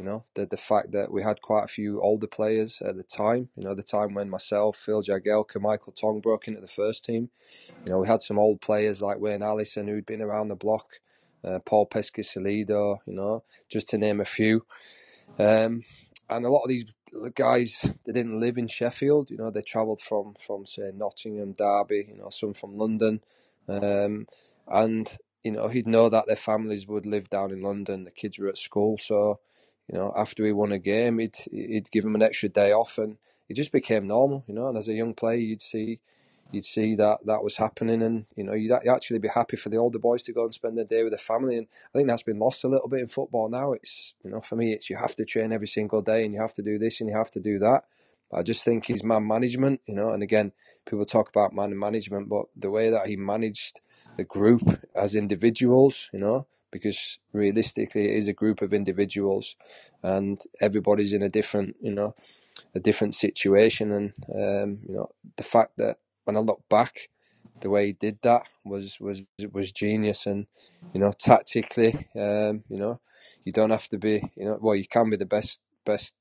you 0.01 0.07
know, 0.07 0.23
the 0.35 0.47
the 0.47 0.57
fact 0.57 0.93
that 0.93 1.13
we 1.13 1.23
had 1.23 1.43
quite 1.43 1.65
a 1.65 1.69
few 1.69 2.01
older 2.01 2.27
players 2.27 2.81
at 2.81 2.97
the 2.97 3.03
time. 3.03 3.51
You 3.55 3.65
know, 3.65 3.75
the 3.75 3.83
time 3.83 4.15
when 4.15 4.31
myself, 4.31 4.79
Phil 4.79 5.03
Jagielka, 5.03 5.61
Michael 5.61 5.93
Tonge 5.93 6.23
broke 6.23 6.49
into 6.49 6.63
the 6.63 6.67
first 6.67 7.05
team. 7.05 7.29
You 7.85 7.93
know, 7.93 7.99
we 7.99 8.09
had 8.09 8.23
some 8.23 8.39
old 8.39 8.63
players 8.63 9.03
like 9.03 9.21
Wayne 9.21 9.43
Allison 9.43 9.87
who'd 9.87 10.07
been 10.07 10.23
around 10.23 10.49
the 10.49 10.55
block, 10.55 10.87
uh, 11.45 11.59
Paul 11.59 11.87
Peschisolido, 11.87 12.99
you 13.05 13.13
know, 13.13 13.45
just 13.69 13.89
to 13.89 13.99
name 13.99 14.21
a 14.21 14.25
few. 14.25 14.65
Um, 15.39 15.83
and 16.31 16.47
a 16.47 16.51
lot 16.51 16.63
of 16.63 16.71
these 16.71 16.87
guys, 17.35 17.85
they 18.05 18.13
didn't 18.13 18.41
live 18.41 18.59
in 18.59 18.69
Sheffield. 18.69 19.31
You 19.31 19.37
know, 19.37 19.51
they 19.51 19.63
travelled 19.63 20.01
from 20.01 20.35
from 20.39 20.67
say 20.67 20.91
Nottingham, 20.95 21.53
Derby. 21.53 22.07
You 22.09 22.17
know, 22.17 22.31
some 22.31 22.55
from 22.55 22.77
London, 22.77 23.23
um, 23.69 24.27
and 24.69 25.17
you 25.45 25.53
know 25.53 25.69
he'd 25.69 25.87
know 25.87 26.09
that 26.09 26.27
their 26.27 26.37
families 26.37 26.87
would 26.87 27.07
live 27.07 27.31
down 27.31 27.51
in 27.51 27.63
London. 27.63 28.05
The 28.05 28.11
kids 28.11 28.39
were 28.39 28.49
at 28.49 28.59
school, 28.59 28.99
so 28.99 29.41
you 29.91 29.99
know, 29.99 30.13
after 30.17 30.45
he 30.45 30.53
won 30.53 30.73
a 30.73 30.79
game, 30.79 31.19
he'd 31.19 31.37
he'd 31.51 31.91
give 31.91 32.05
them 32.05 32.15
an 32.15 32.23
extra 32.23 32.49
day 32.49 32.73
off, 32.73 32.99
and 32.99 33.17
it 33.49 33.55
just 33.55 33.73
became 33.73 34.07
normal, 34.07 34.45
you 34.47 34.55
know. 34.55 34.69
And 34.69 34.77
as 34.79 34.89
a 34.89 34.93
young 34.95 35.15
player, 35.15 35.39
you'd 35.39 35.61
see, 35.61 36.01
you'd 36.53 36.65
see 36.65 36.95
that 36.97 37.19
that 37.27 37.43
was 37.43 37.57
happening, 37.57 38.03
and 38.03 38.27
you 38.37 38.45
know 38.45 38.55
you'd 38.55 38.73
actually 38.73 39.19
be 39.19 39.29
happy 39.29 39.57
for 39.57 39.69
the 39.69 39.77
older 39.77 39.99
boys 39.99 40.23
to 40.25 40.33
go 40.33 40.45
and 40.45 40.55
spend 40.55 40.77
their 40.77 40.85
day 40.85 41.03
with 41.03 41.13
their 41.13 41.19
family. 41.19 41.57
And 41.57 41.67
I 41.95 41.99
think 41.99 42.09
that's 42.09 42.23
been 42.23 42.39
lost 42.39 42.65
a 42.65 42.69
little 42.69 42.89
bit 42.89 43.01
in 43.01 43.09
football 43.09 43.49
now. 43.49 43.73
It's 43.73 44.15
you 44.25 44.31
know 44.31 44.41
for 44.41 44.57
me, 44.57 44.73
it's 44.73 44.91
you 44.91 44.97
have 44.97 45.17
to 45.17 45.25
train 45.25 45.53
every 45.53 45.69
single 45.69 46.03
day, 46.03 46.25
and 46.25 46.35
you 46.35 46.41
have 46.41 46.55
to 46.55 46.63
do 46.63 46.79
this, 46.79 47.01
and 47.01 47.09
you 47.09 47.17
have 47.17 47.31
to 47.33 47.41
do 47.41 47.59
that. 47.61 47.85
I 48.33 48.43
just 48.43 48.65
think 48.65 48.87
his 48.87 49.03
man 49.03 49.27
management, 49.27 49.81
you 49.87 49.95
know, 49.95 50.11
and 50.11 50.23
again, 50.23 50.53
people 50.87 51.05
talk 51.05 51.29
about 51.29 51.53
man 51.53 51.77
management, 51.77 52.29
but 52.29 52.47
the 52.57 52.71
way 52.71 52.91
that 52.91 53.07
he 53.07 53.17
managed 53.17 53.81
the 54.17 54.25
group 54.25 54.63
as 54.95 55.15
individuals, 55.15 56.09
you 56.13 56.21
know, 56.21 56.47
because 56.71 57.19
realistically 57.33 58.05
it 58.05 58.17
is 58.17 58.29
a 58.29 58.33
group 58.33 58.63
of 58.63 58.73
individuals 58.73 59.57
and 60.03 60.43
everybody's 60.61 61.13
in 61.13 61.23
a 61.23 61.29
different, 61.29 61.77
you 61.81 61.93
know, 61.93 62.15
a 62.75 62.81
different 62.81 63.15
situation. 63.15 63.91
And, 63.93 64.13
um, 64.33 64.79
you 64.87 64.95
know, 64.95 65.11
the 65.37 65.43
fact 65.43 65.73
that 65.79 65.99
when 66.31 66.37
I 66.37 66.47
look 66.47 66.63
back, 66.69 67.09
the 67.61 67.71
way 67.71 67.87
he 67.87 67.93
did 67.93 68.19
that 68.23 68.47
was 68.65 68.99
was 69.01 69.23
was 69.53 69.73
genius. 69.73 70.27
And 70.27 70.47
you 70.93 71.01
know 71.01 71.13
tactically 71.13 72.09
um, 72.17 72.65
you 72.69 72.77
know 72.77 73.01
you 73.45 73.53
don't 73.53 73.71
have 73.71 73.89
to 73.89 73.99
be 73.99 74.23
you 74.37 74.45
know 74.45 74.59
well 74.61 74.75
you 74.75 74.87
can 74.87 75.11
be 75.11 75.17
the 75.17 75.27
best 75.27 75.61
best 75.85 76.15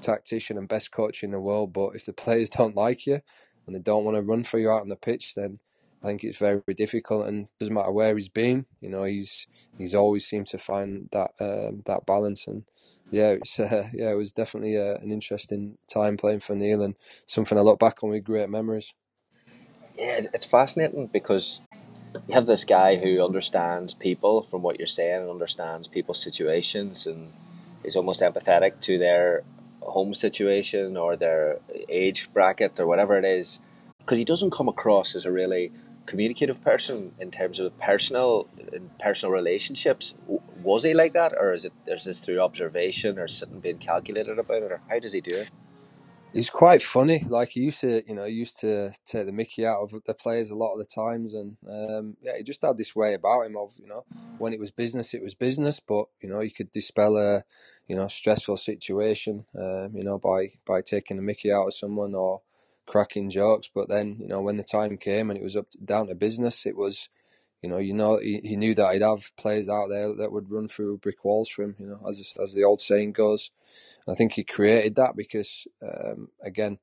tactician 0.00 0.58
and 0.58 0.68
best 0.68 0.92
coach 0.92 1.22
in 1.22 1.32
the 1.32 1.40
world 1.40 1.72
but 1.72 1.90
if 1.90 2.04
the 2.04 2.12
players 2.12 2.48
don't 2.58 2.76
like 2.76 3.06
you 3.06 3.20
and 3.66 3.74
they 3.74 3.80
don't 3.80 4.04
want 4.04 4.16
to 4.16 4.22
run 4.22 4.44
for 4.44 4.58
you 4.58 4.70
out 4.70 4.82
on 4.82 4.88
the 4.88 4.96
pitch 4.96 5.34
then 5.34 5.58
I 6.00 6.06
think 6.06 6.22
it's 6.22 6.38
very 6.38 6.62
difficult. 6.76 7.26
And 7.26 7.48
doesn't 7.58 7.74
matter 7.74 7.90
where 7.90 8.14
he's 8.14 8.28
been 8.28 8.66
you 8.80 8.88
know 8.88 9.04
he's 9.04 9.46
he's 9.76 9.94
always 9.94 10.26
seemed 10.26 10.46
to 10.48 10.58
find 10.58 11.08
that 11.12 11.32
um, 11.40 11.82
that 11.86 12.06
balance. 12.06 12.46
And 12.46 12.64
yeah 13.10 13.30
it's 13.30 13.58
uh, 13.60 13.88
yeah 13.92 14.10
it 14.10 14.16
was 14.16 14.32
definitely 14.32 14.76
uh, 14.78 14.94
an 15.02 15.10
interesting 15.10 15.76
time 15.92 16.16
playing 16.16 16.40
for 16.40 16.54
Neil 16.54 16.82
and 16.82 16.94
something 17.26 17.58
I 17.58 17.62
look 17.62 17.80
back 17.80 18.02
on 18.02 18.10
with 18.10 18.24
great 18.24 18.48
memories 18.48 18.94
yeah, 19.96 20.20
it's 20.32 20.44
fascinating 20.44 21.06
because 21.06 21.60
you 22.26 22.34
have 22.34 22.46
this 22.46 22.64
guy 22.64 22.96
who 22.96 23.24
understands 23.24 23.94
people 23.94 24.42
from 24.42 24.62
what 24.62 24.78
you're 24.78 24.86
saying 24.86 25.22
and 25.22 25.30
understands 25.30 25.88
people's 25.88 26.22
situations 26.22 27.06
and 27.06 27.32
is 27.84 27.96
almost 27.96 28.20
empathetic 28.20 28.80
to 28.80 28.98
their 28.98 29.42
home 29.82 30.14
situation 30.14 30.96
or 30.96 31.16
their 31.16 31.58
age 31.88 32.32
bracket 32.32 32.78
or 32.80 32.86
whatever 32.86 33.16
it 33.16 33.24
is 33.24 33.60
because 33.98 34.18
he 34.18 34.24
doesn't 34.24 34.50
come 34.50 34.68
across 34.68 35.14
as 35.14 35.24
a 35.24 35.32
really 35.32 35.70
communicative 36.06 36.62
person 36.62 37.12
in 37.18 37.30
terms 37.30 37.60
of 37.60 37.78
personal 37.78 38.48
in 38.72 38.90
personal 38.98 39.32
relationships. 39.32 40.14
Was 40.62 40.82
he 40.82 40.94
like 40.94 41.12
that 41.12 41.32
or 41.38 41.52
is 41.52 41.64
it 41.64 41.72
is 41.86 42.04
this 42.04 42.18
through 42.18 42.40
observation 42.40 43.18
or 43.18 43.28
sitting 43.28 43.60
being 43.60 43.78
calculated 43.78 44.38
about 44.38 44.62
it 44.62 44.72
or 44.72 44.80
how 44.88 44.98
does 44.98 45.12
he 45.12 45.20
do 45.20 45.34
it 45.34 45.48
he's 46.32 46.50
quite 46.50 46.82
funny. 46.82 47.24
Like 47.28 47.50
he 47.50 47.60
used 47.60 47.80
to, 47.82 48.02
you 48.08 48.14
know, 48.14 48.24
he 48.24 48.34
used 48.34 48.60
to 48.60 48.92
take 49.06 49.26
the 49.26 49.32
Mickey 49.32 49.66
out 49.66 49.80
of 49.82 49.94
the 50.06 50.14
players 50.14 50.50
a 50.50 50.56
lot 50.56 50.72
of 50.74 50.78
the 50.78 50.86
times, 50.86 51.34
and 51.34 51.56
um, 51.68 52.16
yeah, 52.22 52.36
he 52.36 52.42
just 52.44 52.62
had 52.62 52.78
this 52.78 52.96
way 52.96 53.14
about 53.14 53.42
him 53.46 53.56
of, 53.56 53.74
you 53.80 53.88
know, 53.88 54.04
when 54.38 54.52
it 54.52 54.60
was 54.60 54.70
business, 54.70 55.14
it 55.14 55.22
was 55.22 55.34
business, 55.34 55.80
but 55.80 56.06
you 56.22 56.28
know, 56.28 56.40
you 56.40 56.52
could 56.52 56.72
dispel 56.72 57.16
a, 57.16 57.44
you 57.88 57.96
know, 57.96 58.08
stressful 58.08 58.56
situation, 58.56 59.46
um, 59.58 59.92
you 59.94 60.04
know, 60.04 60.18
by 60.18 60.52
by 60.66 60.82
taking 60.82 61.16
the 61.16 61.22
Mickey 61.22 61.52
out 61.52 61.68
of 61.68 61.74
someone 61.74 62.14
or 62.14 62.42
cracking 62.86 63.30
jokes. 63.30 63.68
But 63.74 63.88
then, 63.88 64.18
you 64.20 64.28
know, 64.28 64.42
when 64.42 64.56
the 64.56 64.64
time 64.64 64.96
came 64.98 65.30
and 65.30 65.38
it 65.38 65.44
was 65.44 65.56
up 65.56 65.70
to, 65.72 65.78
down 65.78 66.08
to 66.08 66.14
business, 66.14 66.66
it 66.66 66.76
was. 66.76 67.08
You 67.62 67.70
know, 67.70 67.78
you 67.78 67.94
know, 67.94 68.18
he, 68.18 68.40
he 68.44 68.56
knew 68.56 68.74
that 68.76 68.92
he'd 68.92 69.02
have 69.02 69.32
players 69.36 69.68
out 69.68 69.88
there 69.88 70.14
that 70.14 70.32
would 70.32 70.50
run 70.50 70.68
through 70.68 70.98
brick 70.98 71.24
walls 71.24 71.48
for 71.48 71.64
him. 71.64 71.76
You 71.78 71.86
know, 71.88 72.00
as 72.08 72.34
as 72.42 72.54
the 72.54 72.64
old 72.64 72.80
saying 72.80 73.12
goes, 73.14 73.50
I 74.08 74.14
think 74.14 74.32
he 74.32 74.44
created 74.44 74.96
that 74.96 75.16
because, 75.16 75.66
um, 75.82 76.28
again, 76.42 76.78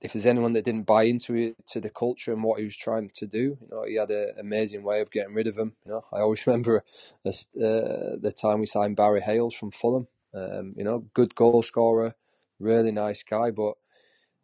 if 0.00 0.12
there's 0.12 0.26
anyone 0.26 0.52
that 0.52 0.64
didn't 0.64 0.86
buy 0.86 1.04
into 1.04 1.34
it, 1.34 1.56
to 1.68 1.80
the 1.80 1.90
culture 1.90 2.32
and 2.32 2.42
what 2.42 2.58
he 2.58 2.64
was 2.64 2.76
trying 2.76 3.10
to 3.14 3.26
do, 3.26 3.56
you 3.60 3.68
know, 3.70 3.84
he 3.84 3.96
had 3.96 4.10
an 4.10 4.34
amazing 4.38 4.82
way 4.82 5.00
of 5.00 5.10
getting 5.10 5.34
rid 5.34 5.46
of 5.46 5.56
them. 5.56 5.74
You 5.86 5.92
know, 5.92 6.04
I 6.12 6.20
always 6.20 6.46
remember 6.46 6.84
uh, 7.26 7.30
the 7.54 8.34
time 8.36 8.60
we 8.60 8.66
signed 8.66 8.96
Barry 8.96 9.22
Hayles 9.22 9.54
from 9.54 9.70
Fulham. 9.70 10.08
Um, 10.34 10.74
you 10.76 10.84
know, 10.84 11.06
good 11.14 11.34
goal 11.34 11.62
scorer, 11.62 12.16
really 12.58 12.90
nice 12.90 13.22
guy, 13.22 13.50
but 13.50 13.74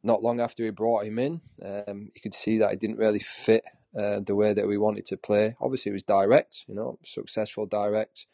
not 0.03 0.23
long 0.23 0.41
after 0.41 0.63
we 0.63 0.71
brought 0.71 1.05
him 1.05 1.19
in, 1.19 1.41
um, 1.63 2.11
you 2.15 2.21
could 2.23 2.35
see 2.35 2.59
that 2.59 2.71
he 2.71 2.77
didn't 2.77 2.97
really 2.97 3.19
fit 3.19 3.65
uh, 3.99 4.21
the 4.21 4.35
way 4.37 4.55
that 4.55 4.69
we 4.69 4.79
wanted 4.79 5.05
to 5.07 5.17
play. 5.17 5.57
Obviously, 5.61 5.91
it 5.91 5.95
was 5.95 6.05
direct, 6.05 6.65
you 6.69 6.75
know, 6.75 6.99
successful 7.05 7.67
direct, 7.67 8.27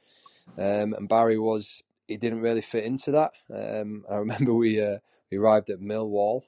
um, 0.59 0.93
and 0.93 1.09
Barry 1.09 1.39
was 1.39 1.83
he 2.09 2.17
didn't 2.17 2.41
really 2.41 2.61
fit 2.61 2.85
into 2.85 3.11
that. 3.13 3.33
Um, 3.53 4.05
I 4.11 4.17
remember 4.17 4.55
we 4.55 4.81
uh, 4.81 4.99
we 5.31 5.39
arrived 5.39 5.71
at 5.71 5.81
Millwall, 5.81 6.43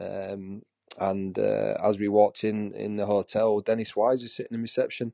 um, 0.00 0.62
and 0.98 1.38
uh, 1.38 1.76
as 1.82 1.98
we 1.98 2.08
walked 2.08 2.44
in 2.44 2.74
in 2.74 2.96
the 2.96 3.06
hotel, 3.06 3.60
Dennis 3.60 3.96
Wise 3.96 4.22
was 4.22 4.34
sitting 4.34 4.54
in 4.54 4.62
reception, 4.62 5.12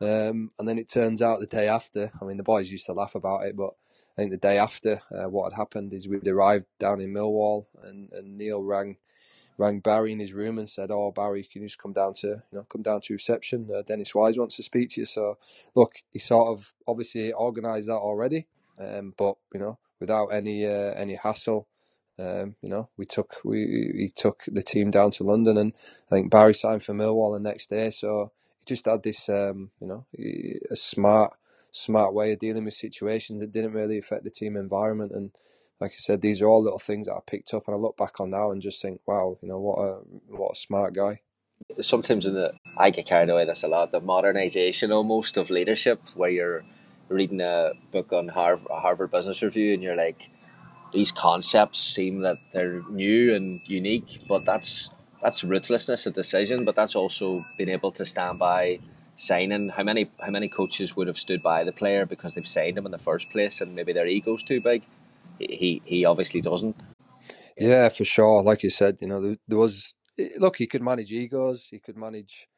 um, 0.00 0.50
and 0.58 0.68
then 0.68 0.78
it 0.78 0.88
turns 0.88 1.22
out 1.22 1.40
the 1.40 1.46
day 1.46 1.68
after. 1.68 2.12
I 2.20 2.24
mean, 2.24 2.36
the 2.36 2.42
boys 2.42 2.70
used 2.70 2.86
to 2.86 2.92
laugh 2.92 3.14
about 3.14 3.44
it, 3.44 3.56
but 3.56 3.70
I 4.16 4.22
think 4.22 4.30
the 4.30 4.36
day 4.36 4.58
after, 4.58 5.00
uh, 5.12 5.28
what 5.28 5.52
had 5.52 5.56
happened 5.56 5.92
is 5.92 6.08
we'd 6.08 6.26
arrived 6.26 6.66
down 6.80 7.00
in 7.00 7.12
Millwall, 7.12 7.66
and, 7.82 8.12
and 8.12 8.36
Neil 8.36 8.62
rang 8.62 8.96
rang 9.58 9.80
Barry 9.80 10.12
in 10.12 10.20
his 10.20 10.32
room 10.32 10.58
and 10.58 10.68
said, 10.68 10.90
"Oh, 10.90 11.10
Barry, 11.10 11.42
can 11.44 11.62
you 11.62 11.68
just 11.68 11.82
come 11.82 11.92
down 11.92 12.14
to 12.14 12.28
you 12.28 12.42
know 12.52 12.66
come 12.68 12.82
down 12.82 13.00
to 13.02 13.12
reception? 13.12 13.68
Uh, 13.74 13.82
Dennis 13.82 14.14
Wise 14.14 14.38
wants 14.38 14.56
to 14.56 14.62
speak 14.62 14.90
to 14.90 15.02
you." 15.02 15.04
So, 15.04 15.38
look, 15.74 15.96
he 16.10 16.18
sort 16.18 16.48
of 16.48 16.74
obviously 16.86 17.32
organised 17.32 17.88
that 17.88 17.94
already, 17.94 18.46
um, 18.80 19.14
but 19.16 19.36
you 19.52 19.60
know, 19.60 19.78
without 20.00 20.28
any 20.28 20.66
uh, 20.66 20.92
any 20.96 21.14
hassle, 21.14 21.66
um, 22.18 22.56
you 22.62 22.68
know, 22.68 22.88
we 22.96 23.06
took 23.06 23.36
we 23.44 23.92
he 23.96 24.08
took 24.14 24.42
the 24.46 24.62
team 24.62 24.90
down 24.90 25.10
to 25.12 25.24
London, 25.24 25.56
and 25.56 25.72
I 26.10 26.14
think 26.14 26.30
Barry 26.30 26.54
signed 26.54 26.84
for 26.84 26.94
Millwall 26.94 27.34
the 27.34 27.40
next 27.40 27.70
day. 27.70 27.90
So 27.90 28.32
he 28.58 28.64
just 28.66 28.86
had 28.86 29.02
this, 29.02 29.28
um, 29.28 29.70
you 29.80 29.86
know, 29.86 30.06
a 30.70 30.76
smart 30.76 31.34
smart 31.70 32.14
way 32.14 32.32
of 32.32 32.38
dealing 32.38 32.64
with 32.64 32.74
situations 32.74 33.40
that 33.40 33.52
didn't 33.52 33.72
really 33.72 33.98
affect 33.98 34.24
the 34.24 34.30
team 34.30 34.56
environment. 34.56 35.12
And 35.12 35.30
like 35.80 35.92
I 35.92 35.98
said, 35.98 36.22
these 36.22 36.40
are 36.42 36.48
all 36.48 36.62
little 36.62 36.78
things 36.78 37.06
that 37.06 37.14
I 37.14 37.20
picked 37.26 37.54
up, 37.54 37.64
and 37.66 37.74
I 37.74 37.78
look 37.78 37.96
back 37.96 38.20
on 38.20 38.30
now 38.30 38.50
and 38.50 38.62
just 38.62 38.82
think, 38.82 39.00
wow, 39.06 39.38
you 39.42 39.48
know, 39.48 39.58
what 39.58 39.78
a 39.78 39.94
what 40.28 40.52
a 40.52 40.56
smart 40.56 40.94
guy 40.94 41.20
sometimes 41.80 42.26
in 42.26 42.34
the 42.34 42.54
I 42.76 42.90
get 42.90 43.06
carried 43.06 43.30
away 43.30 43.44
this 43.44 43.62
a 43.62 43.68
lot 43.68 43.92
the 43.92 44.00
modernization 44.00 44.92
almost 44.92 45.36
of 45.36 45.50
leadership 45.50 46.00
where 46.14 46.30
you're 46.30 46.64
reading 47.08 47.40
a 47.40 47.72
book 47.90 48.12
on 48.12 48.28
Harvard, 48.28 48.68
Harvard 48.70 49.10
Business 49.10 49.42
Review, 49.42 49.74
and 49.74 49.82
you're 49.82 49.96
like, 49.96 50.30
these 50.92 51.12
concepts 51.12 51.78
seem 51.78 52.20
that 52.20 52.38
they're 52.52 52.82
new 52.90 53.34
and 53.34 53.60
unique, 53.66 54.20
but 54.28 54.44
that's 54.44 54.90
that's 55.22 55.44
ruthlessness 55.44 56.06
of 56.06 56.14
decision. 56.14 56.64
But 56.64 56.76
that's 56.76 56.96
also 56.96 57.44
being 57.56 57.68
able 57.68 57.92
to 57.92 58.04
stand 58.04 58.38
by 58.38 58.80
signing. 59.16 59.68
How 59.70 59.82
many 59.82 60.10
how 60.20 60.30
many 60.30 60.48
coaches 60.48 60.96
would 60.96 61.06
have 61.06 61.18
stood 61.18 61.42
by 61.42 61.64
the 61.64 61.72
player 61.72 62.06
because 62.06 62.34
they've 62.34 62.46
signed 62.46 62.78
him 62.78 62.86
in 62.86 62.92
the 62.92 62.98
first 62.98 63.30
place, 63.30 63.60
and 63.60 63.74
maybe 63.74 63.92
their 63.92 64.06
ego's 64.06 64.42
too 64.42 64.60
big. 64.60 64.84
He 65.38 65.82
he 65.84 66.04
obviously 66.04 66.40
doesn't. 66.40 66.76
Yeah, 67.56 67.88
for 67.88 68.04
sure. 68.04 68.42
Like 68.42 68.62
you 68.62 68.70
said, 68.70 68.98
you 69.00 69.08
know, 69.08 69.20
there, 69.20 69.36
there 69.48 69.58
was 69.58 69.94
look. 70.38 70.56
He 70.56 70.66
could 70.66 70.82
manage 70.82 71.12
egos. 71.12 71.68
He 71.70 71.78
could 71.78 71.96
manage 71.96 72.48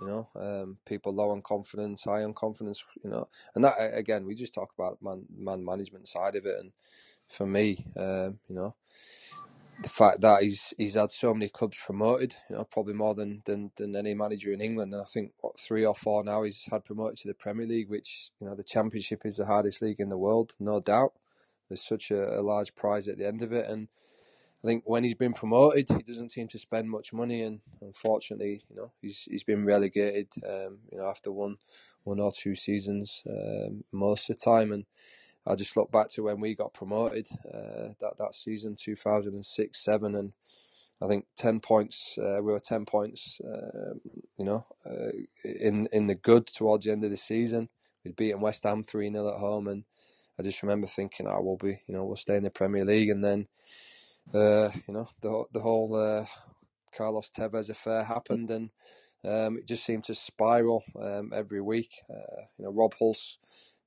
you 0.00 0.06
know, 0.06 0.28
um, 0.36 0.78
people 0.86 1.12
low 1.12 1.30
on 1.30 1.42
confidence, 1.42 2.04
high 2.04 2.22
on 2.22 2.34
confidence, 2.34 2.84
you 3.02 3.10
know, 3.10 3.28
and 3.54 3.64
that 3.64 3.76
again, 3.94 4.26
we 4.26 4.34
just 4.34 4.54
talk 4.54 4.70
about 4.78 5.02
man 5.02 5.24
man 5.36 5.64
management 5.64 6.08
side 6.08 6.36
of 6.36 6.46
it, 6.46 6.56
and 6.58 6.72
for 7.28 7.46
me, 7.46 7.84
um, 7.96 8.38
you 8.48 8.54
know, 8.54 8.74
the 9.82 9.88
fact 9.88 10.20
that 10.20 10.42
he's 10.42 10.74
he's 10.76 10.94
had 10.94 11.10
so 11.10 11.32
many 11.32 11.48
clubs 11.48 11.78
promoted, 11.84 12.34
you 12.50 12.56
know, 12.56 12.64
probably 12.64 12.94
more 12.94 13.14
than 13.14 13.42
than, 13.44 13.70
than 13.76 13.96
any 13.96 14.14
manager 14.14 14.52
in 14.52 14.60
England, 14.60 14.92
and 14.92 15.02
I 15.02 15.06
think 15.06 15.32
what 15.40 15.58
three 15.58 15.84
or 15.84 15.94
four 15.94 16.24
now 16.24 16.42
he's 16.42 16.64
had 16.70 16.84
promoted 16.84 17.18
to 17.18 17.28
the 17.28 17.34
Premier 17.34 17.66
League, 17.66 17.88
which 17.88 18.30
you 18.40 18.46
know 18.46 18.54
the 18.54 18.64
Championship 18.64 19.22
is 19.24 19.36
the 19.36 19.46
hardest 19.46 19.82
league 19.82 20.00
in 20.00 20.08
the 20.08 20.18
world, 20.18 20.54
no 20.58 20.80
doubt. 20.80 21.12
There's 21.68 21.86
such 21.86 22.10
a, 22.10 22.40
a 22.40 22.42
large 22.42 22.74
prize 22.74 23.08
at 23.08 23.18
the 23.18 23.26
end 23.26 23.42
of 23.42 23.52
it, 23.52 23.68
and 23.68 23.88
I 24.62 24.66
think 24.66 24.82
when 24.86 25.04
he's 25.04 25.14
been 25.14 25.34
promoted, 25.34 25.88
he 25.88 26.02
doesn't 26.02 26.32
seem 26.32 26.48
to 26.48 26.58
spend 26.58 26.90
much 26.90 27.12
money, 27.12 27.42
and 27.42 27.60
unfortunately, 27.80 28.64
you 28.68 28.76
know, 28.76 28.90
he's 29.00 29.22
he's 29.30 29.44
been 29.44 29.62
relegated. 29.62 30.28
Um, 30.44 30.78
you 30.90 30.98
know, 30.98 31.08
after 31.08 31.30
one 31.30 31.58
one 32.02 32.18
or 32.18 32.32
two 32.32 32.56
seasons, 32.56 33.22
um, 33.28 33.84
most 33.92 34.28
of 34.28 34.36
the 34.36 34.44
time, 34.44 34.72
and 34.72 34.84
I 35.46 35.54
just 35.54 35.76
look 35.76 35.92
back 35.92 36.10
to 36.10 36.24
when 36.24 36.40
we 36.40 36.56
got 36.56 36.74
promoted 36.74 37.28
uh, 37.46 37.94
that 38.00 38.18
that 38.18 38.34
season, 38.34 38.74
two 38.76 38.96
thousand 38.96 39.34
and 39.34 39.44
six 39.44 39.84
seven, 39.84 40.16
and 40.16 40.32
I 41.00 41.06
think 41.06 41.26
ten 41.36 41.60
points. 41.60 42.18
Uh, 42.18 42.42
we 42.42 42.52
were 42.52 42.60
ten 42.60 42.84
points. 42.84 43.40
Um, 43.44 44.00
you 44.36 44.44
know, 44.44 44.66
uh, 44.84 45.12
in 45.44 45.88
in 45.92 46.08
the 46.08 46.16
good 46.16 46.48
towards 46.48 46.84
the 46.84 46.92
end 46.92 47.04
of 47.04 47.10
the 47.10 47.16
season. 47.16 47.68
We'd 48.04 48.16
beaten 48.16 48.40
West 48.40 48.62
Ham 48.64 48.84
three 48.84 49.10
0 49.10 49.28
at 49.28 49.40
home, 49.40 49.68
and 49.68 49.84
I 50.38 50.42
just 50.42 50.62
remember 50.62 50.86
thinking, 50.86 51.26
"I 51.26 51.34
oh, 51.34 51.42
will 51.42 51.56
be, 51.56 51.80
you 51.86 51.94
know, 51.94 52.04
we'll 52.04 52.16
stay 52.16 52.36
in 52.36 52.44
the 52.44 52.50
Premier 52.50 52.84
League," 52.84 53.10
and 53.10 53.24
then 53.24 53.48
uh, 54.34 54.70
you 54.86 54.94
know, 54.94 55.08
the 55.20 55.44
the 55.52 55.60
whole 55.60 55.94
uh, 55.94 56.26
Carlos 56.96 57.30
Tevez 57.30 57.70
affair 57.70 58.04
happened, 58.04 58.50
and 58.50 58.70
um, 59.24 59.58
it 59.58 59.66
just 59.66 59.84
seemed 59.84 60.04
to 60.04 60.14
spiral 60.14 60.82
um, 61.00 61.32
every 61.34 61.60
week. 61.60 61.90
Uh, 62.10 62.42
you 62.58 62.64
know, 62.64 62.72
Rob 62.72 62.94
Hulse 63.00 63.38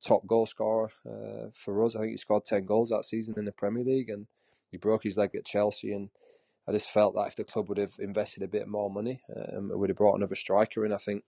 top 0.05 0.25
goal 0.25 0.45
scorer 0.47 0.91
uh, 1.05 1.49
for 1.53 1.83
us. 1.83 1.95
I 1.95 1.99
think 1.99 2.11
he 2.11 2.17
scored 2.17 2.45
ten 2.45 2.65
goals 2.65 2.89
that 2.89 3.05
season 3.05 3.35
in 3.37 3.45
the 3.45 3.51
Premier 3.51 3.83
League, 3.83 4.09
and 4.09 4.27
he 4.71 4.77
broke 4.77 5.03
his 5.03 5.17
leg 5.17 5.35
at 5.35 5.45
Chelsea, 5.45 5.93
and 5.93 6.09
I 6.67 6.71
just 6.71 6.89
felt 6.89 7.15
that 7.15 7.27
if 7.27 7.35
the 7.35 7.43
club 7.43 7.69
would 7.69 7.77
have 7.77 7.95
invested 7.99 8.43
a 8.43 8.47
bit 8.47 8.67
more 8.67 8.89
money, 8.89 9.21
um, 9.35 9.71
it 9.71 9.77
would 9.77 9.89
have 9.89 9.97
brought 9.97 10.15
another 10.15 10.35
striker 10.35 10.85
in. 10.85 10.93
I 10.93 10.97
think, 10.97 11.23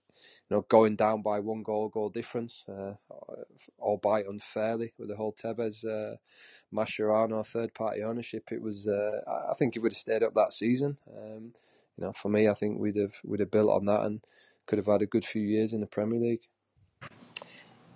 you 0.48 0.56
know, 0.56 0.64
going 0.68 0.96
down 0.96 1.22
by 1.22 1.40
one 1.40 1.62
goal, 1.62 1.88
goal 1.88 2.08
difference, 2.08 2.64
uh, 2.68 2.94
albeit 3.80 4.26
unfairly 4.28 4.94
with 4.96 5.08
the 5.08 5.16
whole 5.16 5.34
Tevez, 5.34 5.84
uh, 5.84 6.16
Mascherano 6.74 7.46
third 7.46 7.72
party 7.74 8.02
ownership, 8.02 8.50
it 8.50 8.60
was. 8.60 8.88
Uh, 8.88 9.20
I 9.50 9.54
think 9.54 9.76
if 9.76 9.82
we'd 9.82 9.92
have 9.92 9.96
stayed 9.96 10.22
up 10.22 10.34
that 10.34 10.52
season, 10.52 10.96
um, 11.16 11.54
you 11.96 12.04
know, 12.04 12.12
for 12.12 12.28
me, 12.28 12.48
I 12.48 12.54
think 12.54 12.78
we'd 12.78 12.96
have 12.96 13.14
we'd 13.24 13.40
have 13.40 13.50
built 13.50 13.70
on 13.70 13.86
that 13.86 14.02
and 14.02 14.20
could 14.66 14.78
have 14.78 14.86
had 14.86 15.02
a 15.02 15.06
good 15.06 15.24
few 15.24 15.42
years 15.42 15.72
in 15.72 15.80
the 15.80 15.86
Premier 15.86 16.18
League. 16.18 16.48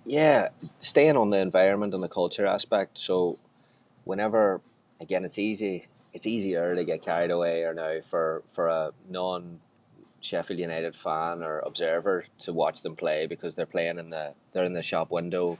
Yeah, 0.05 0.49
staying 0.79 1.17
on 1.17 1.29
the 1.29 1.39
environment 1.39 1.93
and 1.93 2.01
the 2.01 2.07
culture 2.07 2.45
aspect. 2.45 2.97
So, 2.97 3.37
whenever 4.05 4.61
again, 4.99 5.25
it's 5.25 5.39
easy. 5.39 5.87
It's 6.13 6.25
easier 6.25 6.75
to 6.75 6.83
get 6.83 7.01
carried 7.01 7.31
away 7.31 7.63
or 7.63 7.73
now 7.73 8.01
for 8.01 8.43
for 8.51 8.67
a 8.67 8.91
non 9.09 9.59
Sheffield 10.21 10.59
United 10.59 10.95
fan 10.95 11.43
or 11.43 11.59
observer 11.59 12.25
to 12.39 12.53
watch 12.53 12.81
them 12.81 12.95
play 12.95 13.25
because 13.27 13.55
they're 13.55 13.65
playing 13.65 13.99
in 13.99 14.09
the 14.09 14.33
they're 14.51 14.63
in 14.63 14.73
the 14.73 14.81
shop 14.81 15.11
window, 15.11 15.57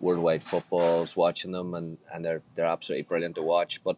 worldwide 0.00 0.42
footballs, 0.42 1.16
watching 1.16 1.52
them 1.52 1.74
and, 1.74 1.98
and 2.12 2.24
they're 2.24 2.42
they're 2.54 2.66
absolutely 2.66 3.02
brilliant 3.02 3.36
to 3.36 3.42
watch. 3.42 3.82
But 3.82 3.96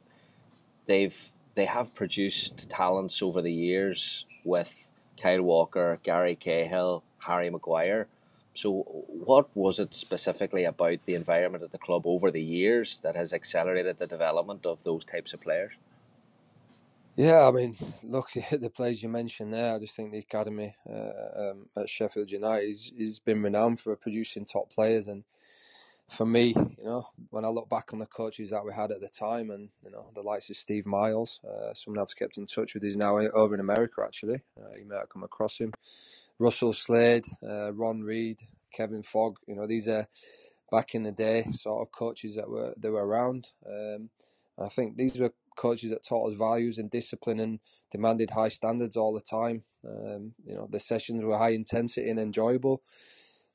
they've 0.86 1.18
they 1.54 1.64
have 1.64 1.94
produced 1.94 2.68
talents 2.70 3.22
over 3.22 3.42
the 3.42 3.52
years 3.52 4.26
with 4.44 4.90
Kyle 5.20 5.42
Walker, 5.42 5.98
Gary 6.02 6.36
Cahill, 6.36 7.02
Harry 7.18 7.50
Maguire 7.50 8.08
so, 8.58 8.82
what 9.06 9.48
was 9.54 9.78
it 9.78 9.94
specifically 9.94 10.64
about 10.64 10.98
the 11.06 11.14
environment 11.14 11.62
at 11.62 11.70
the 11.70 11.78
club 11.78 12.02
over 12.06 12.32
the 12.32 12.42
years 12.42 12.98
that 13.04 13.14
has 13.14 13.32
accelerated 13.32 13.98
the 13.98 14.06
development 14.08 14.66
of 14.66 14.82
those 14.82 15.04
types 15.04 15.32
of 15.32 15.40
players? 15.40 15.74
Yeah, 17.14 17.46
I 17.46 17.52
mean, 17.52 17.76
look 18.02 18.30
at 18.36 18.60
the 18.60 18.68
players 18.68 19.00
you 19.00 19.10
mentioned 19.10 19.54
there. 19.54 19.76
I 19.76 19.78
just 19.78 19.94
think 19.94 20.10
the 20.10 20.18
academy 20.18 20.74
uh, 20.90 21.50
um, 21.50 21.66
at 21.76 21.88
Sheffield 21.88 22.32
United 22.32 22.76
has 22.98 23.20
been 23.20 23.44
renowned 23.44 23.78
for 23.78 23.94
producing 23.94 24.44
top 24.44 24.72
players. 24.72 25.06
And 25.06 25.22
for 26.10 26.24
me, 26.24 26.54
you 26.78 26.84
know, 26.84 27.06
when 27.30 27.44
I 27.44 27.48
look 27.48 27.68
back 27.68 27.92
on 27.92 27.98
the 27.98 28.06
coaches 28.06 28.50
that 28.50 28.64
we 28.64 28.72
had 28.72 28.90
at 28.90 29.00
the 29.00 29.08
time, 29.08 29.50
and 29.50 29.68
you 29.84 29.90
know, 29.90 30.10
the 30.14 30.22
likes 30.22 30.48
of 30.50 30.56
Steve 30.56 30.86
Miles, 30.86 31.40
uh, 31.44 31.74
someone 31.74 32.00
I've 32.00 32.16
kept 32.16 32.38
in 32.38 32.46
touch 32.46 32.74
with, 32.74 32.84
is 32.84 32.96
now 32.96 33.18
over 33.18 33.54
in 33.54 33.60
America. 33.60 34.02
Actually, 34.04 34.40
uh, 34.58 34.76
you 34.78 34.86
may 34.86 34.96
have 34.96 35.10
come 35.10 35.22
across 35.22 35.58
him. 35.58 35.72
Russell 36.38 36.72
Slade, 36.72 37.24
uh, 37.42 37.72
Ron 37.72 38.00
Reed, 38.00 38.38
Kevin 38.72 39.02
Fogg. 39.02 39.36
You 39.46 39.56
know, 39.56 39.66
these 39.66 39.88
are 39.88 40.08
back 40.70 40.94
in 40.94 41.02
the 41.02 41.12
day 41.12 41.46
sort 41.50 41.82
of 41.82 41.92
coaches 41.92 42.36
that 42.36 42.48
were 42.48 42.74
they 42.76 42.90
were 42.90 43.06
around. 43.06 43.48
Um, 43.66 44.10
I 44.58 44.68
think 44.68 44.96
these 44.96 45.18
were 45.18 45.32
coaches 45.56 45.90
that 45.90 46.04
taught 46.04 46.30
us 46.30 46.38
values 46.38 46.78
and 46.78 46.90
discipline 46.90 47.40
and 47.40 47.58
demanded 47.90 48.30
high 48.30 48.48
standards 48.48 48.96
all 48.96 49.12
the 49.12 49.20
time. 49.20 49.64
Um, 49.86 50.34
you 50.44 50.54
know, 50.54 50.68
the 50.70 50.80
sessions 50.80 51.22
were 51.22 51.38
high 51.38 51.50
intensity 51.50 52.08
and 52.08 52.18
enjoyable. 52.18 52.82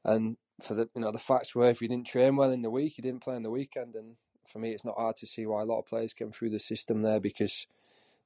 And 0.05 0.37
for 0.63 0.73
the 0.73 0.89
you 0.95 1.01
know 1.01 1.11
the 1.11 1.19
facts 1.19 1.53
were 1.53 1.69
if 1.69 1.81
you 1.81 1.87
didn't 1.87 2.07
train 2.07 2.35
well 2.35 2.51
in 2.51 2.61
the 2.61 2.69
week, 2.69 2.97
you 2.97 3.03
didn't 3.03 3.23
play 3.23 3.35
on 3.35 3.43
the 3.43 3.49
weekend. 3.49 3.95
And 3.95 4.15
for 4.51 4.59
me, 4.59 4.71
it's 4.71 4.85
not 4.85 4.97
hard 4.97 5.17
to 5.17 5.27
see 5.27 5.45
why 5.45 5.61
a 5.61 5.65
lot 5.65 5.79
of 5.79 5.85
players 5.85 6.13
came 6.13 6.31
through 6.31 6.51
the 6.51 6.59
system 6.59 7.01
there 7.01 7.19
because 7.19 7.67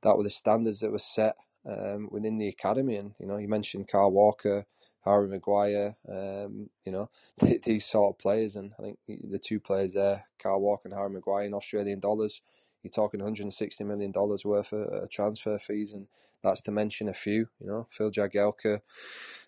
that 0.02 0.18
were 0.18 0.24
the 0.24 0.30
standards 0.30 0.80
that 0.82 0.92
were 0.92 1.00
set 1.00 1.36
um, 1.66 2.10
within 2.12 2.38
the 2.38 2.48
academy. 2.48 2.96
And 2.96 3.14
you 3.20 3.28
know, 3.28 3.38
you 3.38 3.48
mentioned 3.48 3.88
Kyle 3.88 4.12
Walker, 4.12 4.66
Harry 5.04 5.28
Maguire, 5.28 5.96
um, 6.10 6.70
you 6.86 6.92
know, 6.92 7.10
these 7.64 7.86
sort 7.86 8.14
of 8.14 8.20
players. 8.20 8.56
And 8.56 8.74
I 8.80 8.84
think 8.84 9.00
the 9.08 9.40
two 9.40 9.60
players 9.60 9.94
there, 9.94 10.26
Kyle 10.40 10.60
Walker 10.60 10.88
and 10.88 10.94
Harry 10.94 11.10
Maguire, 11.10 11.46
in 11.46 11.54
Australian 11.54 12.00
dollars, 12.00 12.42
you're 12.84 12.92
talking 12.92 13.20
160 13.20 13.84
million 13.84 14.12
dollars 14.12 14.46
worth 14.46 14.72
of 14.72 14.88
uh, 14.94 15.08
transfer 15.12 15.58
fees, 15.58 15.94
and 15.94 16.08
that's 16.44 16.62
to 16.62 16.72
mention 16.72 17.10
a 17.10 17.14
few. 17.14 17.48
You 17.60 17.68
know, 17.68 17.88
Phil 17.90 18.12
Jagielka. 18.12 18.82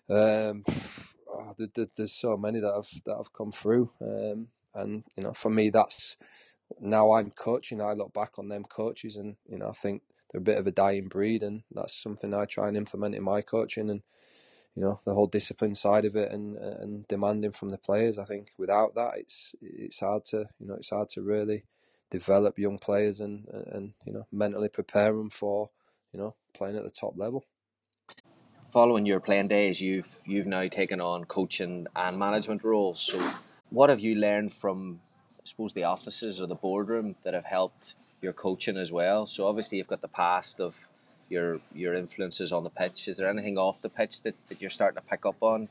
Um, 0.08 0.64
oh, 1.40 1.84
there's 1.96 2.12
so 2.12 2.36
many 2.36 2.60
that 2.60 2.74
have 2.74 2.88
that 3.06 3.16
have 3.16 3.32
come 3.32 3.52
through, 3.52 3.90
um, 4.00 4.48
and 4.74 5.04
you 5.16 5.22
know, 5.22 5.32
for 5.32 5.50
me, 5.50 5.70
that's 5.70 6.16
now 6.80 7.12
I'm 7.12 7.30
coaching. 7.30 7.80
I 7.80 7.92
look 7.92 8.12
back 8.12 8.38
on 8.38 8.48
them 8.48 8.64
coaches, 8.64 9.16
and 9.16 9.36
you 9.48 9.58
know, 9.58 9.68
I 9.68 9.72
think 9.72 10.02
they're 10.30 10.40
a 10.40 10.44
bit 10.44 10.58
of 10.58 10.66
a 10.66 10.72
dying 10.72 11.08
breed, 11.08 11.42
and 11.42 11.62
that's 11.72 11.94
something 11.94 12.32
I 12.34 12.44
try 12.44 12.68
and 12.68 12.76
implement 12.76 13.14
in 13.14 13.22
my 13.22 13.42
coaching. 13.42 13.90
And 13.90 14.02
you 14.76 14.82
know, 14.82 15.00
the 15.04 15.14
whole 15.14 15.26
discipline 15.26 15.74
side 15.74 16.04
of 16.04 16.16
it, 16.16 16.32
and 16.32 16.56
and 16.56 17.06
demanding 17.08 17.52
from 17.52 17.70
the 17.70 17.78
players. 17.78 18.18
I 18.18 18.24
think 18.24 18.52
without 18.58 18.94
that, 18.94 19.14
it's 19.16 19.54
it's 19.60 20.00
hard 20.00 20.24
to 20.26 20.46
you 20.58 20.66
know 20.66 20.74
it's 20.74 20.90
hard 20.90 21.08
to 21.10 21.22
really 21.22 21.64
develop 22.10 22.58
young 22.58 22.78
players 22.78 23.20
and 23.20 23.46
and 23.48 23.94
you 24.04 24.12
know 24.12 24.26
mentally 24.32 24.68
prepare 24.68 25.12
them 25.12 25.30
for 25.30 25.70
you 26.12 26.18
know 26.20 26.34
playing 26.54 26.76
at 26.76 26.84
the 26.84 26.90
top 26.90 27.14
level. 27.16 27.44
Following 28.70 29.04
your 29.04 29.20
playing 29.20 29.48
days, 29.48 29.80
you've 29.80 30.20
you've 30.26 30.46
now 30.46 30.68
taken 30.68 31.00
on 31.00 31.24
coaching 31.24 31.86
and 31.96 32.18
management 32.18 32.62
roles. 32.62 33.00
So, 33.00 33.32
what 33.70 33.90
have 33.90 34.00
you 34.00 34.14
learned 34.14 34.52
from, 34.52 35.00
I 35.38 35.42
suppose, 35.44 35.72
the 35.72 35.84
offices 35.84 36.40
or 36.40 36.46
the 36.46 36.54
boardroom 36.54 37.16
that 37.24 37.34
have 37.34 37.44
helped 37.44 37.94
your 38.22 38.32
coaching 38.32 38.76
as 38.76 38.92
well. 38.92 39.26
So 39.26 39.46
obviously 39.46 39.78
you've 39.78 39.86
got 39.86 40.00
the 40.00 40.08
past 40.08 40.60
of 40.60 40.88
your 41.28 41.60
your 41.74 41.94
influences 41.94 42.52
on 42.52 42.64
the 42.64 42.70
pitch. 42.70 43.08
Is 43.08 43.16
there 43.16 43.28
anything 43.28 43.58
off 43.58 43.80
the 43.80 43.88
pitch 43.88 44.22
that, 44.22 44.34
that 44.48 44.60
you're 44.60 44.70
starting 44.70 45.00
to 45.00 45.08
pick 45.08 45.24
up 45.26 45.36
on? 45.40 45.68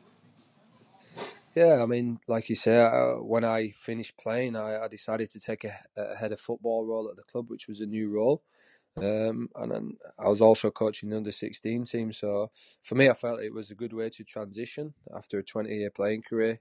Yeah, 1.56 1.82
I 1.82 1.86
mean, 1.86 2.20
like 2.28 2.48
you 2.50 2.56
say, 2.56 2.80
uh, 2.80 3.16
when 3.16 3.44
I 3.44 3.72
finished 3.72 4.16
playing, 4.18 4.56
I, 4.56 4.84
I 4.84 4.88
decided 4.88 5.32
to 5.32 5.40
take 5.40 5.64
a, 5.64 5.80
a, 5.98 6.16
head 6.16 6.32
of 6.32 6.40
football 6.40 6.86
role 6.86 7.10
at 7.10 7.16
the 7.16 7.24
club, 7.24 7.50
which 7.50 7.68
was 7.68 7.82
a 7.82 7.88
new 7.88 8.08
role. 8.08 8.44
Um, 8.98 9.50
and 9.56 9.72
then 9.72 9.98
I 10.18 10.28
was 10.30 10.42
also 10.42 10.72
coaching 10.72 11.10
the 11.10 11.18
under 11.18 11.32
16 11.32 11.86
team. 11.86 12.12
So 12.12 12.52
for 12.84 12.96
me, 12.96 13.10
I 13.10 13.14
felt 13.14 13.42
it 13.42 13.54
was 13.54 13.72
a 13.72 13.76
good 13.76 13.94
way 13.94 14.10
to 14.10 14.24
transition 14.24 14.94
after 15.16 15.40
a 15.40 15.44
20 15.44 15.74
year 15.74 15.90
playing 15.90 16.24
career 16.24 16.60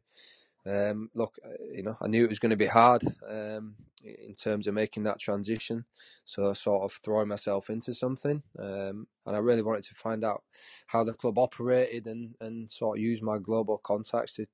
um, 0.69 1.11
look, 1.15 1.39
uh, 1.45 1.63
you 1.75 1.83
know, 1.83 1.97
I 2.01 2.09
knew 2.09 2.25
it 2.25 2.29
was 2.29 2.39
going 2.39 2.51
to 2.51 2.57
be 2.57 2.67
hard 2.67 3.03
um, 3.29 3.75
in 4.05 4.35
terms 4.35 4.67
of 4.67 4.75
making 4.75 5.05
that 5.05 5.19
transition. 5.19 5.85
So, 6.25 6.53
sort 6.53 6.85
of 6.85 6.93
throwing 7.03 7.29
myself 7.29 7.71
into 7.71 7.95
something, 7.95 8.43
um, 8.59 9.07
and 9.27 9.37
I 9.37 9.39
really 9.39 9.63
wanted 9.63 9.85
to 9.85 9.95
find 9.95 10.25
out 10.25 10.43
how 10.87 11.05
the 11.05 11.15
club 11.15 11.39
operated 11.39 12.07
and 12.07 12.35
and 12.41 12.71
sort 12.71 12.99
of 12.99 13.03
use 13.03 13.23
my 13.23 13.39
global 13.39 13.79
contacts 13.79 14.35
to 14.35 14.47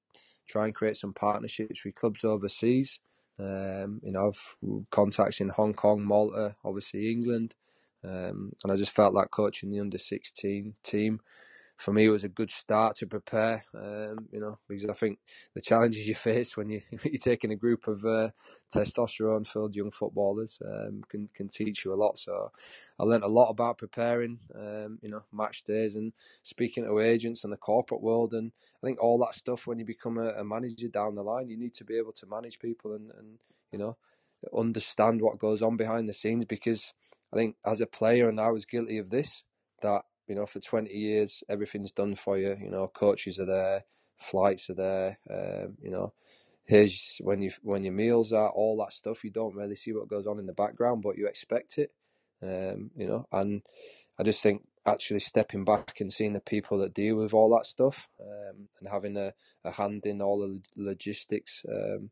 try 0.47 0.67
and 0.67 0.75
create 0.75 0.97
some 0.97 1.15
partnerships 1.15 1.85
with 1.85 1.97
clubs 1.97 2.23
overseas. 2.23 3.01
Um, 3.39 4.01
you 4.05 4.13
know, 4.13 4.29
I've 4.29 4.87
contacts 4.91 5.41
in 5.41 5.49
Hong 5.49 5.75
Kong, 5.75 6.05
Malta, 6.05 6.55
obviously 6.65 7.11
England, 7.11 7.57
um, 8.05 8.53
and 8.63 8.73
I 8.73 8.77
just 8.77 8.93
felt 8.93 9.15
like 9.15 9.31
coaching 9.31 9.71
the 9.71 9.81
under 9.81 9.99
sixteen 9.99 10.75
team 10.83 11.21
for 11.77 11.93
me, 11.93 12.05
it 12.05 12.11
was 12.11 12.25
a 12.25 12.29
good 12.29 12.51
start 12.51 12.97
to 12.97 13.07
prepare. 13.07 13.65
Um, 13.75 14.29
you 14.31 14.41
know, 14.41 14.59
because 14.69 14.89
I 14.89 14.93
think 14.93 15.19
the 15.55 15.61
challenges 15.61 16.07
you 16.07 16.15
face 16.15 16.57
when 16.57 16.69
you 16.69 16.81
you're 17.05 17.19
taking 17.19 17.53
a 17.53 17.57
group 17.57 17.89
of 17.89 18.05
uh, 18.05 18.31
testosterone-filled 18.75 19.75
young 19.75 19.91
footballers 19.91 20.61
um, 20.67 21.03
can 21.09 21.29
can 21.35 21.49
teach 21.49 21.85
you 21.85 21.93
a 21.93 21.97
lot. 21.97 22.19
So 22.19 22.53
I 22.99 23.03
learned 23.03 23.25
a 23.25 23.29
lot 23.29 23.51
about 23.51 23.79
preparing. 23.79 24.39
Um, 24.55 24.99
you 25.03 25.11
know, 25.11 25.25
match 25.33 25.65
days 25.65 25.97
and 25.97 26.13
speaking 26.43 26.85
to 26.85 27.01
agents 27.01 27.45
and 27.45 27.53
the 27.53 27.57
corporate 27.57 28.03
world, 28.03 28.35
and 28.35 28.53
I 28.83 28.87
think 28.87 29.03
all 29.03 29.19
that 29.19 29.35
stuff. 29.35 29.67
When 29.67 29.79
you 29.79 29.85
become 29.85 30.19
a, 30.19 30.29
a 30.31 30.45
manager 30.45 30.89
down 30.89 31.17
the 31.17 31.23
line, 31.23 31.49
you 31.49 31.57
need 31.57 31.75
to 31.75 31.85
be 31.85 31.99
able 31.99 32.13
to 32.13 32.27
manage 32.27 32.59
people 32.61 32.95
and 32.95 33.11
and 33.19 33.39
you 33.73 33.79
know 33.79 33.97
understand 34.57 35.23
what 35.23 35.39
goes 35.39 35.63
on 35.63 35.77
behind 35.77 36.09
the 36.09 36.13
scenes 36.13 36.45
because 36.45 36.93
I 37.35 37.37
think 37.37 37.57
as 37.67 37.81
a 37.81 37.87
player, 37.87 38.29
and 38.29 38.41
I 38.41 38.51
was 38.51 38.65
guilty 38.65 38.99
of 38.99 39.11
this, 39.11 39.43
that 39.83 40.03
you 40.29 40.37
know, 40.37 40.47
for 40.47 40.61
20 40.61 40.91
years, 40.91 41.43
everything's 41.49 41.93
done 41.93 42.15
for 42.15 42.39
you. 42.39 42.57
You 42.61 42.71
know, 42.71 42.87
coaches 42.87 43.39
are 43.41 43.45
there, 43.45 43.85
flights 44.17 44.71
are 44.71 44.75
there. 44.75 45.19
Um, 45.29 45.77
you 45.83 45.91
know, 45.91 46.13
here's 46.65 47.19
when 47.23 47.43
you 47.43 47.51
when 47.63 47.83
your 47.83 47.93
meals 47.93 48.33
are, 48.33 48.51
all 48.51 48.77
that 48.79 48.93
stuff. 48.93 49.25
You 49.25 49.31
don't 49.31 49.57
really 49.57 49.75
see 49.75 49.93
what 49.93 50.09
goes 50.09 50.29
on 50.29 50.39
in 50.39 50.47
the 50.47 50.53
background, 50.53 51.03
but 51.03 51.19
you 51.19 51.27
expect 51.27 51.79
it. 51.79 51.91
Um, 52.41 52.93
you 52.97 53.09
know, 53.09 53.27
and 53.33 53.63
I 54.19 54.23
just 54.23 54.41
think 54.41 54.63
actually 54.87 55.21
stepping 55.21 55.65
back 55.65 56.01
and 56.01 56.13
seeing 56.13 56.35
the 56.35 56.41
people 56.41 56.79
that 56.79 56.95
deal 56.95 57.17
with 57.17 57.35
all 57.35 57.51
that 57.57 57.67
stuff 57.67 58.09
um, 58.21 58.69
and 58.79 58.89
having 58.91 59.17
a, 59.17 59.33
a 59.65 59.73
hand 59.73 60.07
in 60.07 60.21
all 60.23 60.39
the 60.39 60.61
logistics 60.77 61.63
um, 61.69 62.11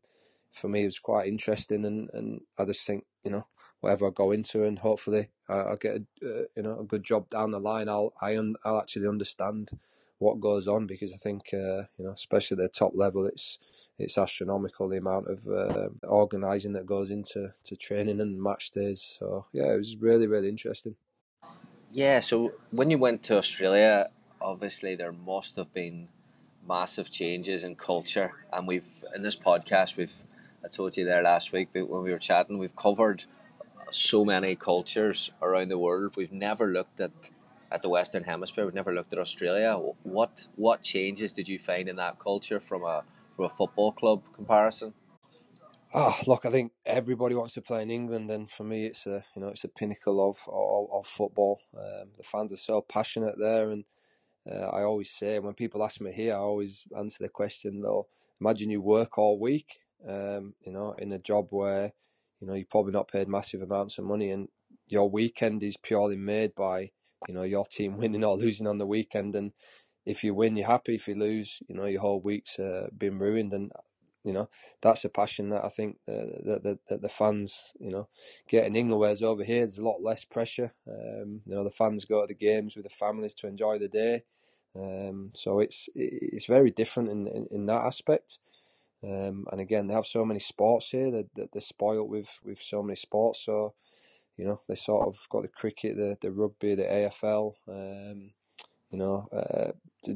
for 0.51 0.67
me 0.67 0.83
was 0.83 0.99
quite 0.99 1.27
interesting. 1.27 1.85
And, 1.85 2.09
and 2.13 2.41
I 2.57 2.65
just 2.65 2.85
think, 2.85 3.05
you 3.23 3.31
know, 3.31 3.45
whatever 3.83 4.07
I 4.07 4.11
go 4.11 4.31
into, 4.31 4.63
and 4.63 4.79
hopefully 4.79 5.29
I'll 5.49 5.75
get 5.75 5.97
a, 6.23 6.25
uh, 6.25 6.43
you 6.55 6.63
know 6.63 6.79
a 6.79 6.85
good 6.85 7.03
job 7.03 7.27
down 7.27 7.51
the 7.51 7.59
line. 7.59 7.89
I'll 7.89 8.13
I 8.21 8.37
un, 8.37 8.55
I'll 8.63 8.79
actually 8.79 9.09
understand 9.09 9.71
what 10.19 10.39
goes 10.39 10.69
on 10.69 10.87
because 10.87 11.11
I 11.13 11.17
think 11.17 11.49
uh, 11.53 11.83
you 11.97 12.05
know 12.05 12.11
especially 12.11 12.55
the 12.57 12.69
top 12.69 12.93
level 12.95 13.25
it's 13.25 13.59
it's 13.99 14.17
astronomical 14.17 14.87
the 14.87 14.97
amount 14.97 15.27
of 15.27 15.45
uh, 15.47 15.89
organising 16.07 16.71
that 16.73 16.85
goes 16.85 17.11
into 17.11 17.53
to 17.65 17.75
training 17.75 18.21
and 18.21 18.41
match 18.41 18.71
days. 18.71 19.17
So 19.19 19.47
yeah, 19.51 19.73
it 19.73 19.77
was 19.77 19.97
really 19.97 20.27
really 20.27 20.47
interesting. 20.47 20.95
Yeah, 21.91 22.21
so 22.21 22.53
when 22.71 22.89
you 22.89 22.97
went 22.97 23.21
to 23.23 23.37
Australia, 23.37 24.09
obviously 24.41 24.95
there 24.95 25.11
must 25.11 25.57
have 25.57 25.73
been 25.73 26.07
massive 26.65 27.11
changes 27.11 27.65
in 27.65 27.75
culture, 27.75 28.31
and 28.53 28.65
we've 28.65 29.03
in 29.13 29.23
this 29.23 29.35
podcast 29.35 29.97
we've 29.97 30.23
I 30.63 30.69
told 30.69 30.95
you 30.95 31.03
there 31.03 31.21
last 31.21 31.51
week 31.51 31.67
but 31.73 31.89
when 31.89 32.03
we 32.03 32.11
were 32.11 32.17
chatting 32.17 32.57
we've 32.57 32.77
covered 32.77 33.25
so 33.93 34.25
many 34.25 34.55
cultures 34.55 35.31
around 35.41 35.69
the 35.69 35.77
world. 35.77 36.15
We've 36.15 36.31
never 36.31 36.67
looked 36.67 36.99
at 36.99 37.11
at 37.71 37.81
the 37.81 37.89
Western 37.89 38.23
Hemisphere. 38.23 38.65
We've 38.65 38.73
never 38.73 38.93
looked 38.93 39.13
at 39.13 39.19
Australia. 39.19 39.75
What 40.03 40.47
what 40.55 40.83
changes 40.83 41.33
did 41.33 41.47
you 41.47 41.59
find 41.59 41.89
in 41.89 41.95
that 41.97 42.19
culture 42.19 42.59
from 42.59 42.83
a 42.83 43.03
from 43.35 43.45
a 43.45 43.49
football 43.49 43.91
club 43.91 44.23
comparison? 44.33 44.93
Oh, 45.95 46.19
look, 46.25 46.45
I 46.45 46.49
think 46.49 46.71
everybody 46.85 47.35
wants 47.35 47.53
to 47.53 47.61
play 47.61 47.83
in 47.83 47.91
England, 47.91 48.31
and 48.31 48.49
for 48.49 48.63
me, 48.63 48.85
it's 48.85 49.05
a 49.05 49.23
you 49.35 49.41
know 49.41 49.49
it's 49.49 49.63
a 49.63 49.69
pinnacle 49.69 50.27
of 50.27 50.37
of, 50.47 50.99
of 50.99 51.07
football. 51.07 51.59
Um, 51.77 52.09
the 52.17 52.23
fans 52.23 52.53
are 52.53 52.57
so 52.57 52.81
passionate 52.81 53.35
there, 53.37 53.69
and 53.69 53.85
uh, 54.49 54.69
I 54.69 54.83
always 54.83 55.11
say 55.11 55.39
when 55.39 55.53
people 55.53 55.83
ask 55.83 56.01
me 56.01 56.11
here, 56.11 56.33
I 56.33 56.37
always 56.37 56.85
answer 56.97 57.23
the 57.23 57.29
question 57.29 57.81
though. 57.81 58.07
Imagine 58.41 58.71
you 58.71 58.81
work 58.81 59.17
all 59.17 59.39
week, 59.39 59.79
um, 60.07 60.55
you 60.65 60.71
know, 60.71 60.95
in 60.97 61.11
a 61.11 61.19
job 61.19 61.47
where 61.51 61.93
you 62.43 62.49
know 62.49 62.55
you're 62.55 62.65
probably 62.69 62.91
not 62.91 63.07
paid 63.07 63.29
massive 63.29 63.61
amounts 63.61 63.97
of 63.97 64.03
money, 64.03 64.29
and 64.29 64.49
your 64.87 65.09
weekend 65.09 65.63
is 65.63 65.77
purely 65.77 66.17
made 66.17 66.53
by 66.55 66.91
you 67.27 67.33
know 67.33 67.43
your 67.43 67.65
team 67.65 67.97
winning 67.97 68.25
or 68.25 68.35
losing 68.35 68.67
on 68.67 68.79
the 68.79 68.85
weekend, 68.85 69.33
and 69.35 69.53
if 70.05 70.25
you 70.25 70.33
win, 70.35 70.57
you're 70.57 70.67
happy. 70.67 70.95
If 70.95 71.07
you 71.07 71.15
lose, 71.15 71.59
you 71.69 71.75
know 71.75 71.85
your 71.85 72.01
whole 72.01 72.19
week's 72.19 72.59
uh, 72.59 72.87
been 72.97 73.17
ruined, 73.17 73.53
and 73.53 73.71
you 74.25 74.33
know, 74.33 74.49
that's 74.81 75.05
a 75.05 75.09
passion 75.09 75.49
that 75.49 75.63
I 75.65 75.69
think 75.69 75.97
that 76.05 76.79
the, 77.01 77.09
fans, 77.09 77.73
you 77.79 77.91
know, 77.91 78.07
get 78.47 78.65
in 78.65 78.75
England. 78.75 78.99
Whereas 79.01 79.21
over 79.21 79.43
here, 79.43 79.59
there's 79.59 79.77
a 79.77 79.83
lot 79.83 80.01
less 80.01 80.23
pressure. 80.23 80.73
Um, 80.87 81.41
you 81.45 81.55
know, 81.55 81.63
the 81.63 81.71
fans 81.71 82.05
go 82.05 82.21
to 82.21 82.27
the 82.27 82.33
games 82.33 82.75
with 82.75 82.85
the 82.85 82.89
families 82.89 83.33
to 83.35 83.47
enjoy 83.47 83.79
the 83.79 83.89
day. 83.89 84.23
Um, 84.75 85.31
so 85.33 85.59
it's 85.59 85.89
it's 85.93 86.45
very 86.45 86.71
different 86.71 87.09
in 87.09 87.27
in, 87.27 87.47
in 87.51 87.65
that 87.67 87.85
aspect. 87.85 88.39
Um, 89.03 89.45
and 89.51 89.59
again, 89.59 89.87
they 89.87 89.93
have 89.93 90.07
so 90.07 90.23
many 90.23 90.39
sports 90.39 90.89
here 90.89 91.11
that, 91.11 91.51
they're 91.51 91.61
spoiled 91.61 92.09
with 92.09 92.29
with 92.43 92.61
so 92.61 92.81
many 92.81 92.95
sports. 92.95 93.43
So 93.43 93.73
you 94.37 94.45
know, 94.45 94.61
they 94.67 94.75
sort 94.75 95.07
of 95.07 95.19
got 95.29 95.41
the 95.43 95.47
cricket, 95.49 95.95
the 95.95 96.17
the 96.21 96.31
rugby, 96.31 96.75
the 96.75 96.83
AFL. 96.83 97.53
Um, 97.67 98.31
you 98.89 98.99
know, 98.99 99.27
uh, 99.31 99.71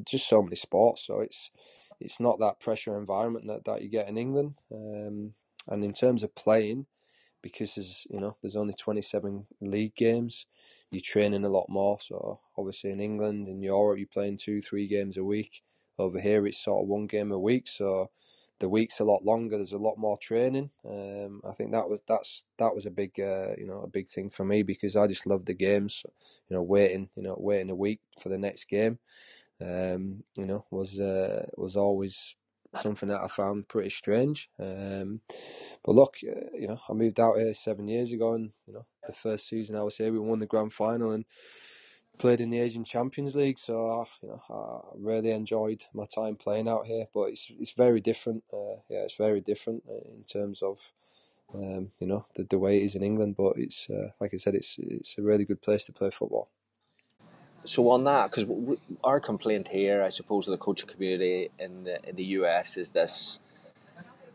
just 0.05 0.29
so 0.29 0.41
many 0.41 0.55
sports. 0.55 1.05
So 1.05 1.19
it's 1.19 1.51
it's 1.99 2.19
not 2.19 2.39
that 2.39 2.59
pressure 2.59 2.97
environment 2.97 3.47
that, 3.47 3.65
that 3.65 3.81
you 3.81 3.89
get 3.89 4.07
in 4.07 4.17
England. 4.17 4.55
Um, 4.71 5.33
and 5.67 5.83
in 5.83 5.93
terms 5.93 6.23
of 6.23 6.35
playing, 6.35 6.85
because 7.41 7.75
there's 7.75 8.07
you 8.09 8.19
know 8.19 8.37
there's 8.41 8.55
only 8.55 8.73
27 8.73 9.47
league 9.61 9.95
games, 9.95 10.45
you're 10.91 11.01
training 11.01 11.43
a 11.43 11.49
lot 11.49 11.67
more. 11.69 11.97
So 11.99 12.39
obviously 12.57 12.91
in 12.91 12.99
England, 12.99 13.47
in 13.47 13.61
Europe, 13.61 13.97
you're 13.97 14.07
playing 14.07 14.37
two, 14.37 14.61
three 14.61 14.87
games 14.87 15.17
a 15.17 15.23
week. 15.23 15.63
Over 15.99 16.19
here, 16.19 16.45
it's 16.45 16.63
sort 16.63 16.83
of 16.83 16.87
one 16.87 17.07
game 17.07 17.31
a 17.31 17.39
week. 17.39 17.67
So 17.67 18.11
the 18.59 18.69
week's 18.69 18.99
a 18.99 19.05
lot 19.05 19.23
longer. 19.23 19.57
There's 19.57 19.73
a 19.73 19.77
lot 19.77 19.97
more 19.97 20.17
training. 20.17 20.71
Um, 20.87 21.41
I 21.47 21.51
think 21.51 21.71
that 21.71 21.89
was 21.89 21.99
that's 22.07 22.43
that 22.57 22.73
was 22.73 22.85
a 22.85 22.91
big 22.91 23.19
uh, 23.19 23.55
you 23.57 23.65
know 23.67 23.81
a 23.81 23.87
big 23.87 24.09
thing 24.09 24.29
for 24.29 24.45
me 24.45 24.63
because 24.63 24.95
I 24.95 25.07
just 25.07 25.27
love 25.27 25.45
the 25.45 25.53
games. 25.53 26.03
You 26.49 26.55
know, 26.55 26.63
waiting 26.63 27.09
you 27.15 27.23
know 27.23 27.35
waiting 27.39 27.69
a 27.69 27.75
week 27.75 27.99
for 28.21 28.29
the 28.29 28.37
next 28.37 28.65
game 28.65 28.99
um, 29.61 30.23
you 30.37 30.45
know, 30.45 30.65
was 30.69 30.99
uh, 30.99 31.45
was 31.55 31.75
always 31.75 32.35
something 32.75 33.09
that 33.09 33.21
I 33.21 33.27
found 33.27 33.67
pretty 33.67 33.89
strange. 33.89 34.49
Um, 34.59 35.21
but 35.83 35.95
look, 35.95 36.15
uh, 36.23 36.55
you 36.57 36.67
know, 36.67 36.79
I 36.87 36.93
moved 36.93 37.19
out 37.19 37.37
here 37.37 37.53
seven 37.53 37.87
years 37.87 38.11
ago, 38.11 38.33
and 38.33 38.51
you 38.67 38.73
know, 38.73 38.85
the 39.05 39.13
first 39.13 39.47
season 39.47 39.75
I 39.75 39.83
was 39.83 39.97
here, 39.97 40.11
we 40.11 40.19
won 40.19 40.39
the 40.39 40.45
grand 40.45 40.73
final 40.73 41.11
and 41.11 41.25
played 42.17 42.41
in 42.41 42.49
the 42.49 42.59
Asian 42.59 42.83
Champions 42.83 43.35
League. 43.35 43.59
So, 43.59 43.89
uh, 43.89 44.05
you 44.21 44.29
know, 44.29 44.41
I 44.49 44.95
really 44.97 45.31
enjoyed 45.31 45.85
my 45.93 46.05
time 46.05 46.35
playing 46.35 46.67
out 46.67 46.85
here. 46.85 47.07
But 47.13 47.29
it's 47.29 47.47
it's 47.59 47.71
very 47.71 48.01
different. 48.01 48.43
Uh, 48.51 48.81
yeah, 48.89 48.99
it's 48.99 49.15
very 49.15 49.41
different 49.41 49.83
uh, 49.89 50.09
in 50.15 50.23
terms 50.23 50.61
of. 50.61 50.79
Um, 51.55 51.91
you 51.99 52.07
know 52.07 52.25
the, 52.35 52.43
the 52.43 52.59
way 52.59 52.75
it 52.75 52.83
is 52.83 52.95
in 52.95 53.01
England, 53.01 53.37
but 53.37 53.53
it's 53.55 53.89
uh, 53.89 54.09
like 54.19 54.33
I 54.33 54.37
said, 54.37 54.53
it's 54.53 54.75
it's 54.79 55.17
a 55.17 55.21
really 55.21 55.45
good 55.45 55.61
place 55.61 55.85
to 55.85 55.93
play 55.93 56.09
football 56.09 56.49
so 57.67 57.89
on 57.89 58.03
that, 58.05 58.31
because 58.31 58.45
our 59.03 59.19
complaint 59.19 59.67
here, 59.67 60.03
I 60.03 60.09
suppose, 60.09 60.47
of 60.47 60.51
the 60.51 60.57
coaching 60.57 60.89
community 60.89 61.49
in 61.59 61.83
the 61.83 62.09
in 62.09 62.15
the 62.15 62.23
US 62.23 62.77
is 62.77 62.91
this 62.91 63.39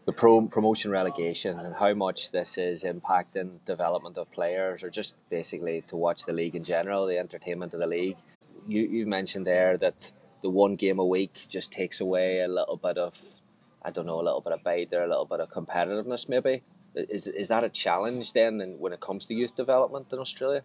the 0.05 0.13
pro, 0.13 0.43
promotion 0.47 0.91
relegation 0.91 1.59
and 1.59 1.75
how 1.75 1.95
much 1.95 2.31
this 2.33 2.59
is 2.59 2.85
impacting 2.85 3.65
development 3.65 4.19
of 4.19 4.31
players 4.33 4.83
or 4.83 4.91
just 4.91 5.15
basically 5.31 5.83
to 5.83 5.97
watch 5.97 6.25
the 6.25 6.33
league 6.33 6.57
in 6.57 6.65
general, 6.65 7.07
the 7.07 7.19
entertainment 7.19 7.73
of 7.75 7.81
the 7.81 7.87
league. 7.87 8.17
You 8.67 8.83
you 8.83 9.07
mentioned 9.07 9.47
there 9.47 9.77
that 9.79 10.13
the 10.43 10.51
one 10.51 10.77
game 10.77 10.99
a 10.99 11.05
week 11.05 11.47
just 11.49 11.71
takes 11.71 12.01
away 12.01 12.41
a 12.41 12.49
little 12.49 12.77
bit 12.77 12.99
of 12.99 13.19
I 13.85 13.91
don't 13.91 14.07
know, 14.07 14.21
a 14.21 14.23
little 14.23 14.41
bit 14.41 14.53
of 14.53 14.63
bite 14.63 14.91
there, 14.91 15.05
a 15.05 15.09
little 15.09 15.25
bit 15.25 15.41
of 15.41 15.51
competitiveness 15.51 16.29
maybe. 16.29 16.63
Is 16.95 17.27
is 17.27 17.49
that 17.49 17.65
a 17.65 17.69
challenge 17.69 18.33
then 18.33 18.77
when 18.79 18.93
it 18.93 19.01
comes 19.01 19.27
to 19.27 19.35
youth 19.35 19.55
development 19.55 20.13
in 20.13 20.19
Australia? 20.19 20.63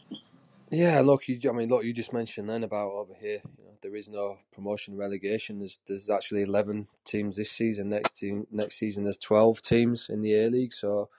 Yeah, 0.71 0.99
look, 1.01 1.29
you, 1.29 1.39
I 1.49 1.53
mean, 1.53 1.69
look, 1.69 1.85
you 1.85 1.93
just 1.93 2.11
mentioned 2.11 2.49
then 2.49 2.63
about 2.63 2.91
over 2.91 3.13
here. 3.13 3.41
You 3.57 3.63
know, 3.65 3.71
there 3.81 3.95
is 3.95 4.09
no 4.09 4.37
promotion 4.53 4.97
relegation. 4.97 5.59
There's 5.59 5.79
there's 5.87 6.09
actually 6.09 6.43
eleven 6.43 6.87
teams 7.05 7.37
this 7.37 7.51
season. 7.51 7.89
Next 7.89 8.17
team 8.17 8.47
next 8.51 8.77
season 8.77 9.05
there's 9.05 9.17
twelve 9.17 9.61
teams 9.61 10.09
in 10.09 10.21
the 10.21 10.35
A 10.35 10.49
League. 10.49 10.73
So, 10.73 11.09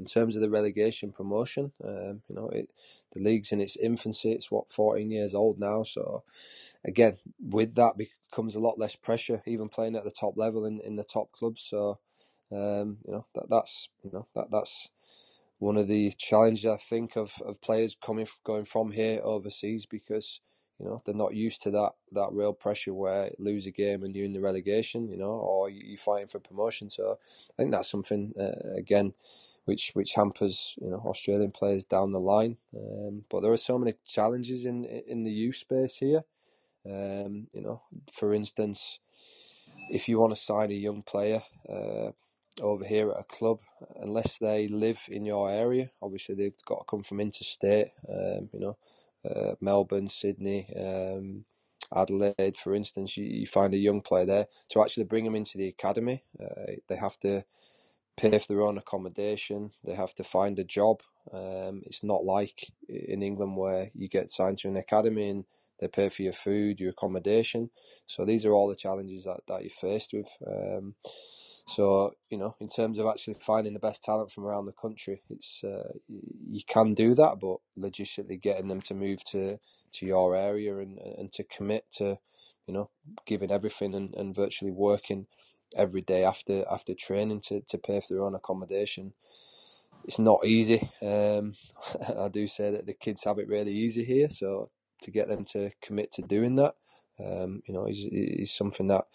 in 0.00 0.06
terms 0.06 0.34
of 0.34 0.42
the 0.42 0.50
relegation 0.50 1.12
promotion, 1.12 1.72
um, 1.84 2.22
you 2.28 2.34
know, 2.34 2.48
it 2.48 2.70
the 3.12 3.20
league's 3.20 3.52
in 3.52 3.60
its 3.60 3.76
infancy. 3.76 4.32
It's 4.32 4.50
what 4.50 4.70
fourteen 4.70 5.12
years 5.12 5.34
old 5.34 5.60
now. 5.60 5.84
So, 5.84 6.24
again, 6.84 7.18
with 7.40 7.76
that 7.76 7.94
becomes 7.96 8.56
a 8.56 8.60
lot 8.60 8.78
less 8.78 8.96
pressure, 8.96 9.42
even 9.46 9.68
playing 9.68 9.96
at 9.96 10.04
the 10.04 10.10
top 10.10 10.36
level 10.36 10.64
in, 10.66 10.80
in 10.80 10.96
the 10.96 11.04
top 11.04 11.32
clubs. 11.32 11.62
So, 11.62 12.00
um, 12.52 12.98
you 13.06 13.12
know, 13.12 13.26
that 13.36 13.44
that's 13.50 13.88
you 14.02 14.10
know 14.12 14.26
that 14.34 14.50
that's 14.50 14.88
one 15.58 15.76
of 15.76 15.88
the 15.88 16.12
challenges 16.18 16.66
I 16.66 16.76
think 16.76 17.16
of, 17.16 17.32
of 17.44 17.60
players 17.60 17.96
coming 18.04 18.26
going 18.44 18.64
from 18.64 18.92
here 18.92 19.20
overseas 19.22 19.86
because 19.86 20.40
you 20.78 20.86
know 20.86 21.00
they're 21.04 21.14
not 21.14 21.34
used 21.34 21.62
to 21.62 21.70
that 21.70 21.92
that 22.12 22.32
real 22.32 22.52
pressure 22.52 22.92
where 22.92 23.30
lose 23.38 23.66
a 23.66 23.70
game 23.70 24.02
and 24.02 24.14
you're 24.14 24.26
in 24.26 24.34
the 24.34 24.40
relegation, 24.40 25.08
you 25.08 25.16
know, 25.16 25.30
or 25.30 25.70
you're 25.70 25.96
fighting 25.96 26.28
for 26.28 26.40
promotion. 26.40 26.90
So 26.90 27.18
I 27.58 27.62
think 27.62 27.72
that's 27.72 27.90
something 27.90 28.32
uh, 28.38 28.76
again 28.76 29.14
which 29.64 29.90
which 29.94 30.14
hampers 30.14 30.74
you 30.80 30.90
know 30.90 31.02
Australian 31.06 31.52
players 31.52 31.84
down 31.84 32.12
the 32.12 32.20
line. 32.20 32.58
Um, 32.76 33.24
but 33.30 33.40
there 33.40 33.52
are 33.52 33.56
so 33.56 33.78
many 33.78 33.94
challenges 34.06 34.64
in 34.64 34.84
in 34.84 35.24
the 35.24 35.32
youth 35.32 35.56
space 35.56 35.96
here. 35.96 36.24
Um, 36.84 37.48
you 37.52 37.62
know, 37.62 37.82
for 38.12 38.32
instance, 38.32 39.00
if 39.90 40.08
you 40.08 40.20
want 40.20 40.34
to 40.34 40.40
sign 40.40 40.70
a 40.70 40.74
young 40.74 41.02
player. 41.02 41.42
Uh, 41.68 42.12
over 42.60 42.84
here 42.84 43.10
at 43.10 43.20
a 43.20 43.24
club 43.24 43.60
unless 44.00 44.38
they 44.38 44.68
live 44.68 45.00
in 45.08 45.24
your 45.24 45.50
area. 45.50 45.90
Obviously, 46.02 46.34
they've 46.34 46.64
got 46.64 46.78
to 46.78 46.84
come 46.88 47.02
from 47.02 47.20
interstate. 47.20 47.88
Um, 48.08 48.48
you 48.52 48.60
know, 48.60 48.76
uh, 49.28 49.54
Melbourne, 49.60 50.08
Sydney, 50.08 50.68
um, 50.76 51.44
Adelaide, 51.94 52.56
for 52.56 52.74
instance. 52.74 53.16
You, 53.16 53.24
you, 53.24 53.46
find 53.46 53.74
a 53.74 53.78
young 53.78 54.00
player 54.00 54.26
there 54.26 54.46
to 54.70 54.82
actually 54.82 55.04
bring 55.04 55.24
them 55.24 55.36
into 55.36 55.58
the 55.58 55.68
academy. 55.68 56.24
Uh, 56.40 56.72
they 56.88 56.96
have 56.96 57.18
to 57.20 57.44
pay 58.16 58.38
for 58.38 58.48
their 58.48 58.62
own 58.62 58.78
accommodation. 58.78 59.72
They 59.84 59.94
have 59.94 60.14
to 60.14 60.24
find 60.24 60.58
a 60.58 60.64
job. 60.64 61.02
Um, 61.32 61.82
it's 61.84 62.02
not 62.02 62.24
like 62.24 62.72
in 62.88 63.22
England 63.22 63.56
where 63.56 63.90
you 63.94 64.08
get 64.08 64.30
signed 64.30 64.58
to 64.58 64.68
an 64.68 64.76
academy 64.76 65.28
and 65.28 65.44
they 65.80 65.88
pay 65.88 66.08
for 66.08 66.22
your 66.22 66.32
food, 66.32 66.80
your 66.80 66.90
accommodation. 66.90 67.70
So 68.06 68.24
these 68.24 68.46
are 68.46 68.52
all 68.52 68.68
the 68.68 68.74
challenges 68.74 69.24
that, 69.24 69.40
that 69.48 69.62
you're 69.62 69.70
faced 69.70 70.12
with. 70.14 70.28
Um, 70.46 70.94
so 71.66 72.14
you 72.30 72.38
know, 72.38 72.54
in 72.60 72.68
terms 72.68 72.98
of 72.98 73.06
actually 73.06 73.34
finding 73.34 73.74
the 73.74 73.80
best 73.80 74.02
talent 74.02 74.30
from 74.30 74.44
around 74.44 74.66
the 74.66 74.72
country, 74.72 75.22
it's 75.28 75.64
uh, 75.64 75.92
you 76.08 76.60
can 76.66 76.94
do 76.94 77.14
that, 77.14 77.38
but 77.40 77.58
logistically 77.78 78.40
getting 78.40 78.68
them 78.68 78.80
to 78.82 78.94
move 78.94 79.24
to 79.24 79.58
to 79.92 80.06
your 80.06 80.36
area 80.36 80.78
and 80.78 80.98
and 80.98 81.32
to 81.32 81.44
commit 81.44 81.84
to, 81.96 82.18
you 82.66 82.74
know, 82.74 82.90
giving 83.26 83.50
everything 83.50 83.94
and, 83.94 84.14
and 84.14 84.34
virtually 84.34 84.70
working 84.70 85.26
every 85.76 86.02
day 86.02 86.24
after 86.24 86.64
after 86.70 86.94
training 86.94 87.40
to, 87.40 87.60
to 87.62 87.78
pay 87.78 88.00
for 88.00 88.14
their 88.14 88.24
own 88.24 88.36
accommodation. 88.36 89.12
It's 90.04 90.20
not 90.20 90.46
easy. 90.46 90.88
Um, 91.02 91.54
I 92.16 92.28
do 92.28 92.46
say 92.46 92.70
that 92.70 92.86
the 92.86 92.94
kids 92.94 93.24
have 93.24 93.40
it 93.40 93.48
really 93.48 93.72
easy 93.72 94.04
here, 94.04 94.28
so 94.30 94.70
to 95.02 95.10
get 95.10 95.26
them 95.28 95.44
to 95.46 95.72
commit 95.82 96.12
to 96.12 96.22
doing 96.22 96.54
that, 96.56 96.76
um, 97.18 97.62
you 97.66 97.74
know, 97.74 97.86
is 97.86 98.06
is 98.12 98.52
something 98.52 98.86
that 98.86 99.06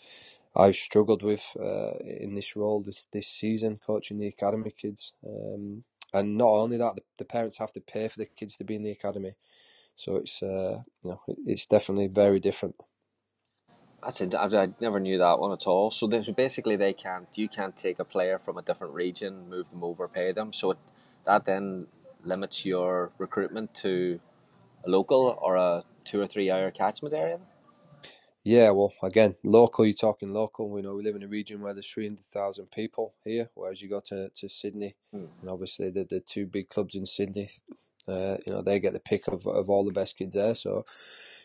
I've 0.55 0.75
struggled 0.75 1.23
with 1.23 1.45
uh, 1.59 1.93
in 2.03 2.35
this 2.35 2.55
role 2.55 2.81
this 2.81 3.05
this 3.11 3.27
season, 3.27 3.79
coaching 3.85 4.19
the 4.19 4.27
academy 4.27 4.71
kids. 4.71 5.13
Um, 5.25 5.83
and 6.13 6.37
not 6.37 6.49
only 6.49 6.77
that, 6.77 6.95
the, 6.95 7.01
the, 7.19 7.25
parents 7.25 7.57
have 7.57 7.71
to 7.71 7.79
pay 7.79 8.09
for 8.09 8.17
the 8.17 8.25
kids 8.25 8.57
to 8.57 8.65
be 8.65 8.75
in 8.75 8.83
the 8.83 8.91
academy. 8.91 9.35
So 9.95 10.17
it's 10.17 10.43
uh, 10.43 10.81
you 11.03 11.11
know 11.11 11.21
it's 11.45 11.65
definitely 11.65 12.07
very 12.07 12.39
different. 12.39 12.75
That's. 14.03 14.21
I, 14.21 14.69
never 14.81 14.99
knew 14.99 15.19
that 15.19 15.39
one 15.39 15.53
at 15.53 15.67
all. 15.67 15.91
So 15.91 16.07
basically, 16.07 16.75
they 16.75 16.93
can't. 16.93 17.27
You 17.35 17.47
can't 17.47 17.75
take 17.75 17.99
a 17.99 18.05
player 18.05 18.37
from 18.39 18.57
a 18.57 18.61
different 18.61 18.93
region, 18.93 19.49
move 19.49 19.69
them 19.69 19.83
over, 19.83 20.07
pay 20.07 20.31
them. 20.33 20.51
So 20.51 20.71
it, 20.71 20.77
that 21.25 21.45
then 21.45 21.87
limits 22.23 22.65
your 22.65 23.11
recruitment 23.17 23.73
to 23.73 24.19
a 24.85 24.89
local 24.89 25.37
or 25.41 25.55
a 25.55 25.83
two 26.03 26.19
or 26.19 26.27
three 26.27 26.51
hour 26.51 26.71
catchment 26.71 27.13
area. 27.13 27.39
Yeah, 28.43 28.71
well, 28.71 28.91
again, 29.04 29.36
local, 29.43 29.86
you're 29.86 29.93
talking 29.93 30.34
local. 30.34 30.69
We 30.69 30.82
know 30.82 30.95
we 30.95 31.04
live 31.04 31.15
in 31.15 31.23
a 31.23 31.27
region 31.27 31.62
where 31.62 31.73
there's 31.73 31.91
300,000 31.91 32.71
people 32.71 33.13
here, 33.23 33.49
whereas 33.54 33.82
you 33.82 33.89
go 33.89 33.99
to, 34.08 34.30
to 34.30 34.49
Sydney, 34.49 34.95
mm. 35.15 35.27
and 35.41 35.49
obviously 35.49 35.91
the, 35.91 36.06
the 36.06 36.19
two 36.19 36.47
big 36.47 36.67
clubs 36.67 36.95
in 36.95 37.06
Sydney, 37.06 37.51
uh, 38.08 38.38
you 38.45 38.51
know 38.51 38.62
they 38.62 38.80
get 38.80 38.93
the 38.93 38.99
pick 38.99 39.27
of 39.27 39.45
of 39.45 39.69
all 39.69 39.86
the 39.86 39.93
best 39.93 40.17
kids 40.17 40.34
there. 40.34 40.56
So 40.56 40.86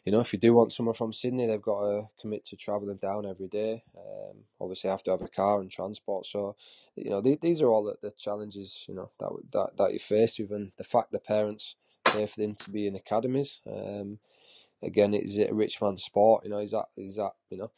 you 0.06 0.12
know, 0.12 0.20
if 0.20 0.32
you 0.32 0.38
do 0.38 0.54
want 0.54 0.72
someone 0.72 0.94
from 0.94 1.12
Sydney, 1.12 1.46
they've 1.46 1.60
got 1.60 1.80
to 1.80 2.08
commit 2.20 2.44
to 2.46 2.56
travelling 2.56 2.98
down 2.98 3.26
every 3.26 3.48
day. 3.48 3.82
Um, 3.98 4.36
obviously, 4.60 4.88
have 4.88 5.02
to 5.02 5.10
have 5.10 5.20
a 5.20 5.28
car 5.28 5.60
and 5.60 5.68
transport. 5.68 6.26
So, 6.26 6.54
you 6.94 7.10
know, 7.10 7.20
th- 7.20 7.40
these 7.40 7.60
are 7.60 7.68
all 7.68 7.82
the, 7.82 7.96
the, 8.00 8.12
challenges 8.12 8.84
you 8.88 8.94
know 8.94 9.10
that 9.18 9.30
that 9.52 9.76
that 9.76 9.92
you 9.92 9.98
face 9.98 10.38
with, 10.38 10.52
and 10.52 10.70
the 10.78 10.84
fact 10.84 11.10
the 11.10 11.18
parents 11.18 11.74
pay 12.04 12.24
for 12.26 12.40
them 12.40 12.54
to 12.54 12.70
be 12.70 12.86
in 12.86 12.94
academies. 12.94 13.58
Um, 13.66 14.20
again, 14.82 15.14
is 15.14 15.38
it 15.38 15.50
a 15.50 15.54
rich 15.54 15.80
man's 15.80 16.02
sport? 16.02 16.44
You 16.44 16.50
know, 16.50 16.58
is 16.58 16.72
that 16.72 16.86
is 16.96 17.16
that 17.16 17.32
you 17.50 17.58
know? 17.58 17.70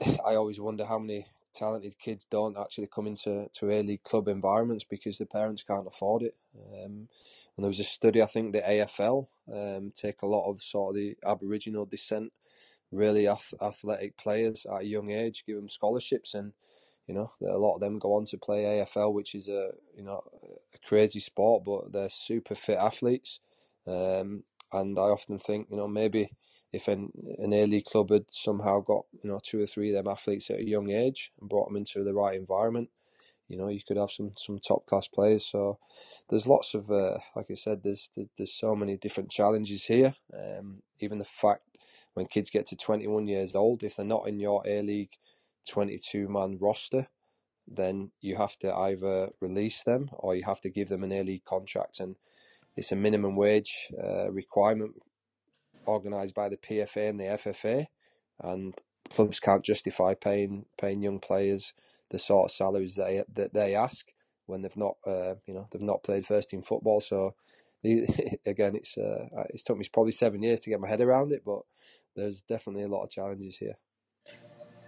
I 0.26 0.34
always 0.34 0.60
wonder 0.60 0.84
how 0.86 0.98
many 0.98 1.26
talented 1.54 1.98
kids 1.98 2.26
don't 2.30 2.56
actually 2.56 2.88
come 2.92 3.06
into 3.06 3.48
to 3.52 3.70
A 3.70 3.82
League 3.82 4.02
club 4.02 4.28
environments 4.28 4.84
because 4.84 5.18
the 5.18 5.26
parents 5.26 5.62
can't 5.62 5.86
afford 5.86 6.22
it. 6.22 6.36
Um, 6.56 7.08
and 7.56 7.64
there 7.64 7.68
was 7.68 7.80
a 7.80 7.84
study, 7.84 8.22
I 8.22 8.26
think 8.26 8.52
the 8.52 8.62
AFL 8.62 9.26
um, 9.52 9.92
take 9.94 10.22
a 10.22 10.26
lot 10.26 10.48
of 10.48 10.62
sort 10.62 10.90
of 10.90 10.96
the 10.96 11.16
Aboriginal 11.26 11.84
descent, 11.84 12.32
really 12.90 13.28
athletic 13.28 14.16
players 14.16 14.66
at 14.66 14.82
a 14.82 14.86
young 14.86 15.10
age, 15.10 15.44
give 15.46 15.56
them 15.56 15.68
scholarships, 15.68 16.34
and 16.34 16.52
you 17.06 17.14
know 17.14 17.30
a 17.42 17.58
lot 17.58 17.74
of 17.74 17.80
them 17.80 17.98
go 17.98 18.14
on 18.14 18.24
to 18.26 18.38
play 18.38 18.62
AFL, 18.62 19.12
which 19.12 19.34
is 19.34 19.48
a 19.48 19.70
you 19.96 20.02
know 20.02 20.22
a 20.74 20.88
crazy 20.88 21.20
sport, 21.20 21.64
but 21.64 21.92
they're 21.92 22.08
super 22.08 22.54
fit 22.54 22.78
athletes. 22.78 23.40
Um, 23.86 24.44
and 24.72 24.98
I 24.98 25.02
often 25.02 25.38
think 25.38 25.68
you 25.70 25.76
know 25.76 25.88
maybe 25.88 26.30
if 26.72 26.86
an, 26.88 27.10
an 27.38 27.50
League 27.70 27.84
club 27.84 28.10
had 28.10 28.26
somehow 28.30 28.80
got 28.80 29.04
you 29.22 29.30
know 29.30 29.40
two 29.42 29.62
or 29.62 29.66
three 29.66 29.90
of 29.90 29.96
them 29.96 30.12
athletes 30.12 30.50
at 30.50 30.60
a 30.60 30.68
young 30.68 30.90
age 30.90 31.32
and 31.40 31.48
brought 31.48 31.68
them 31.68 31.76
into 31.76 32.04
the 32.04 32.14
right 32.14 32.36
environment, 32.36 32.90
you 33.48 33.56
know 33.56 33.68
you 33.68 33.80
could 33.86 33.96
have 33.96 34.10
some 34.10 34.32
some 34.36 34.58
top 34.58 34.86
class 34.86 35.08
players. 35.08 35.46
So 35.46 35.78
there's 36.28 36.46
lots 36.46 36.74
of 36.74 36.90
uh, 36.90 37.18
like 37.34 37.46
I 37.50 37.54
said, 37.54 37.82
there's 37.82 38.10
there's 38.36 38.54
so 38.54 38.74
many 38.74 38.96
different 38.96 39.30
challenges 39.30 39.84
here. 39.84 40.14
Um, 40.32 40.82
even 41.00 41.18
the 41.18 41.24
fact 41.24 41.62
when 42.14 42.26
kids 42.26 42.50
get 42.50 42.66
to 42.66 42.76
21 42.76 43.26
years 43.26 43.54
old, 43.54 43.82
if 43.82 43.96
they're 43.96 44.04
not 44.04 44.26
in 44.26 44.40
your 44.40 44.62
A 44.66 44.82
League 44.82 45.16
22 45.68 46.28
man 46.28 46.58
roster, 46.60 47.06
then 47.66 48.10
you 48.20 48.36
have 48.36 48.58
to 48.58 48.72
either 48.74 49.30
release 49.40 49.82
them 49.84 50.10
or 50.12 50.34
you 50.34 50.44
have 50.44 50.60
to 50.60 50.70
give 50.70 50.88
them 50.88 51.04
an 51.04 51.12
A 51.12 51.22
League 51.22 51.44
contract, 51.44 52.00
and 52.00 52.16
it's 52.76 52.92
a 52.92 52.96
minimum 52.96 53.36
wage 53.36 53.88
uh, 54.02 54.30
requirement 54.30 54.92
organised 55.86 56.34
by 56.34 56.48
the 56.48 56.56
PFA 56.56 57.10
and 57.10 57.20
the 57.20 57.24
FFA, 57.24 57.86
and 58.40 58.74
clubs 59.10 59.40
can't 59.40 59.64
justify 59.64 60.14
paying 60.14 60.66
paying 60.78 61.02
young 61.02 61.18
players 61.18 61.74
the 62.10 62.18
sort 62.18 62.46
of 62.46 62.50
salaries 62.50 62.96
they 62.96 63.22
that 63.32 63.54
they 63.54 63.74
ask 63.74 64.06
when 64.46 64.62
they've 64.62 64.76
not 64.76 64.96
uh, 65.06 65.34
you 65.46 65.54
know 65.54 65.66
they've 65.70 65.82
not 65.82 66.02
played 66.02 66.26
first 66.26 66.50
team 66.50 66.62
football. 66.62 67.00
So 67.00 67.34
the, 67.82 68.06
again, 68.46 68.76
it's 68.76 68.96
uh, 68.98 69.26
it's 69.50 69.64
took 69.64 69.78
me 69.78 69.86
probably 69.92 70.12
seven 70.12 70.42
years 70.42 70.60
to 70.60 70.70
get 70.70 70.80
my 70.80 70.88
head 70.88 71.00
around 71.00 71.32
it, 71.32 71.42
but 71.44 71.60
there's 72.14 72.42
definitely 72.42 72.82
a 72.82 72.88
lot 72.88 73.04
of 73.04 73.10
challenges 73.10 73.56
here. 73.56 73.78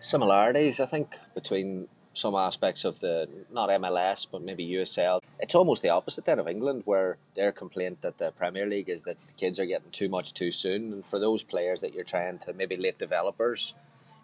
Similarities, 0.01 0.81
I 0.81 0.87
think, 0.87 1.15
between 1.35 1.89
some 2.15 2.35
aspects 2.35 2.85
of 2.85 3.01
the 3.01 3.29
not 3.51 3.69
MLS 3.71 4.27
but 4.31 4.43
maybe 4.43 4.67
USL. 4.69 5.21
It's 5.39 5.55
almost 5.55 5.83
the 5.83 5.89
opposite 5.89 6.25
then 6.25 6.39
of 6.39 6.49
England, 6.49 6.83
where 6.85 7.17
their 7.35 7.53
complaint 7.53 8.03
that 8.03 8.19
the 8.19 8.31
Premier 8.33 8.67
League 8.67 8.89
is 8.89 9.03
that 9.03 9.17
kids 9.37 9.59
are 9.59 9.67
getting 9.67 9.91
too 9.91 10.09
much 10.09 10.35
too 10.35 10.51
soon, 10.51 10.93
and 10.93 11.05
for 11.05 11.19
those 11.19 11.43
players 11.43 11.81
that 11.81 11.95
you're 11.95 12.05
trying 12.05 12.39
to 12.41 12.53
maybe 12.53 12.77
late 12.77 12.99
developers, 12.99 13.75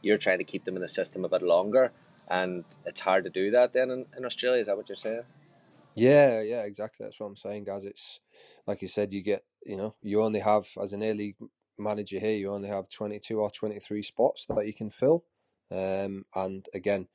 you're 0.03 0.19
trying 0.19 0.39
to 0.39 0.45
keep 0.45 0.65
them 0.65 0.77
in 0.77 0.83
the 0.83 0.89
system 0.89 1.25
a 1.25 1.29
bit 1.29 1.43
longer 1.43 1.93
and 2.29 2.65
it's 2.85 3.01
hard 3.01 3.25
to 3.25 3.31
do 3.31 3.51
that 3.51 3.73
then 3.73 3.91
in, 3.91 4.07
in 4.17 4.25
Australia. 4.25 4.61
Is 4.61 4.67
that 4.67 4.77
what 4.77 4.89
you're 4.89 4.97
saying? 4.97 5.23
Yeah, 5.95 6.43
yeah, 6.43 6.63
exactly. 6.63 7.05
That's 7.05 7.19
what 7.19 7.27
I'm 7.27 7.37
saying, 7.37 7.65
guys. 7.65 7.85
It's 7.85 8.21
like 8.67 8.83
you 8.83 8.89
said, 8.89 9.13
you 9.13 9.23
get, 9.23 9.45
you 9.65 9.77
know, 9.77 9.95
you 10.03 10.23
only 10.23 10.41
have 10.41 10.69
as 10.81 10.93
an 10.93 11.03
A 11.03 11.13
League 11.13 11.37
manager 11.79 12.21
here, 12.21 12.37
you 12.37 12.53
only 12.53 12.69
have 12.69 12.89
22 12.89 13.41
or 13.41 13.51
23 13.51 14.03
spots 14.03 14.47
that 14.49 14.67
you 14.67 14.75
can 14.75 14.91
fill. 14.91 15.25
Um, 15.71 16.25
and 16.35 16.67
again, 16.75 17.09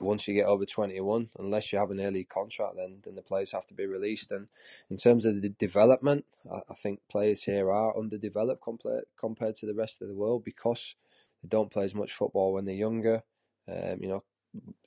once 0.00 0.26
you 0.26 0.34
get 0.34 0.46
over 0.46 0.64
21, 0.64 1.30
unless 1.38 1.72
you 1.72 1.78
have 1.78 1.90
an 1.90 2.00
A 2.00 2.10
League 2.10 2.28
contract, 2.28 2.76
then 2.76 2.98
then 3.04 3.14
the 3.14 3.22
players 3.22 3.52
have 3.52 3.66
to 3.66 3.74
be 3.74 3.86
released. 3.86 4.30
And 4.30 4.48
in 4.90 4.96
terms 4.96 5.24
of 5.24 5.42
the 5.42 5.50
development, 5.50 6.24
I, 6.50 6.60
I 6.70 6.74
think 6.74 7.00
players 7.10 7.42
here 7.42 7.70
are 7.70 7.96
underdeveloped 7.96 8.62
compared 8.62 9.04
compared 9.18 9.54
to 9.56 9.66
the 9.66 9.74
rest 9.74 10.02
of 10.02 10.08
the 10.08 10.14
world 10.14 10.44
because 10.44 10.94
they 11.42 11.48
don't 11.48 11.70
play 11.70 11.84
as 11.84 11.94
much 11.94 12.12
football 12.12 12.52
when 12.52 12.64
they're 12.64 12.74
younger. 12.74 13.22
Um, 13.68 13.98
you 14.00 14.08
know, 14.08 14.24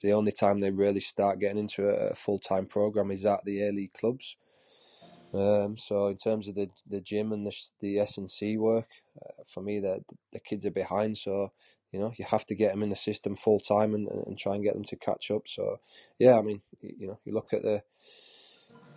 the 0.02 0.13
only 0.13 0.32
time 0.32 0.60
they 0.60 0.72
really 0.72 1.00
start 1.00 1.39
getting 1.39 1.58
into 1.58 1.88
a, 1.88 2.10
a 2.10 2.15
full 2.15 2.39
time 2.39 2.65
program 2.65 3.12
is 3.12 3.26
at 3.26 3.46
the 3.46 3.68
A 3.68 3.72
League 3.72 3.94
clubs. 3.94 4.38
Um, 5.34 5.78
so 5.78 6.08
in 6.08 6.18
terms 6.18 6.48
of 6.48 6.56
the 6.56 6.70
the 6.89 7.02
gym 7.02 7.32
and 7.32 7.46
the 7.46 7.56
the 7.80 8.00
S 8.00 8.18
and 8.18 8.30
C 8.30 8.58
work, 8.58 8.88
uh, 9.22 9.44
for 9.46 9.62
me, 9.62 9.80
the 9.80 10.04
the 10.32 10.39
kids 10.39 10.65
are 10.65 10.72
behind. 10.72 11.18
So 11.18 11.52
you 11.96 12.02
know 12.02 12.12
you 12.18 12.26
have 12.26 12.46
to 12.46 12.56
get 12.56 12.74
them 12.74 12.84
in 12.84 12.90
the 12.90 12.96
system 12.96 13.38
full 13.38 13.62
time 13.62 13.94
and, 13.96 14.10
and 14.10 14.38
try 14.38 14.54
and 14.54 14.66
get 14.66 14.74
them 14.74 14.84
to 14.84 14.98
catch 14.98 15.32
up. 15.32 15.48
So 15.48 15.80
yeah, 16.20 16.38
I 16.38 16.42
mean 16.42 16.62
you 16.82 17.08
know 17.08 17.20
you 17.24 17.34
look 17.34 17.54
at 17.54 17.62
the 17.62 17.84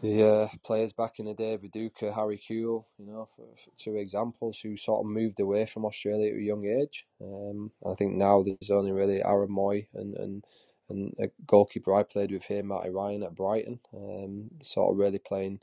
the 0.02 0.26
uh, 0.26 0.48
players 0.64 0.92
back 0.92 1.18
in 1.18 1.26
the 1.26 1.34
day, 1.34 1.56
Viduka, 1.56 2.14
Harry 2.14 2.38
Kewell, 2.38 2.84
you 2.98 3.06
know, 3.06 3.28
for, 3.34 3.46
for, 3.56 3.70
two 3.76 3.96
examples 3.96 4.60
who 4.60 4.76
sort 4.76 5.04
of 5.04 5.10
moved 5.10 5.40
away 5.40 5.66
from 5.66 5.84
Australia 5.84 6.30
at 6.32 6.38
a 6.38 6.42
young 6.42 6.64
age. 6.66 7.04
Um, 7.20 7.72
I 7.84 7.94
think 7.94 8.14
now 8.14 8.44
there's 8.44 8.70
only 8.70 8.92
really 8.92 9.24
Aaron 9.24 9.48
Mooy 9.48 9.88
and, 9.94 10.16
and 10.16 10.44
and 10.88 11.14
a 11.20 11.28
goalkeeper 11.46 11.94
I 11.94 12.02
played 12.02 12.32
with 12.32 12.44
here, 12.44 12.62
Matty 12.62 12.90
Ryan 12.90 13.22
at 13.22 13.34
Brighton, 13.34 13.80
um, 13.94 14.50
sort 14.62 14.92
of 14.92 14.98
really 14.98 15.18
playing 15.18 15.60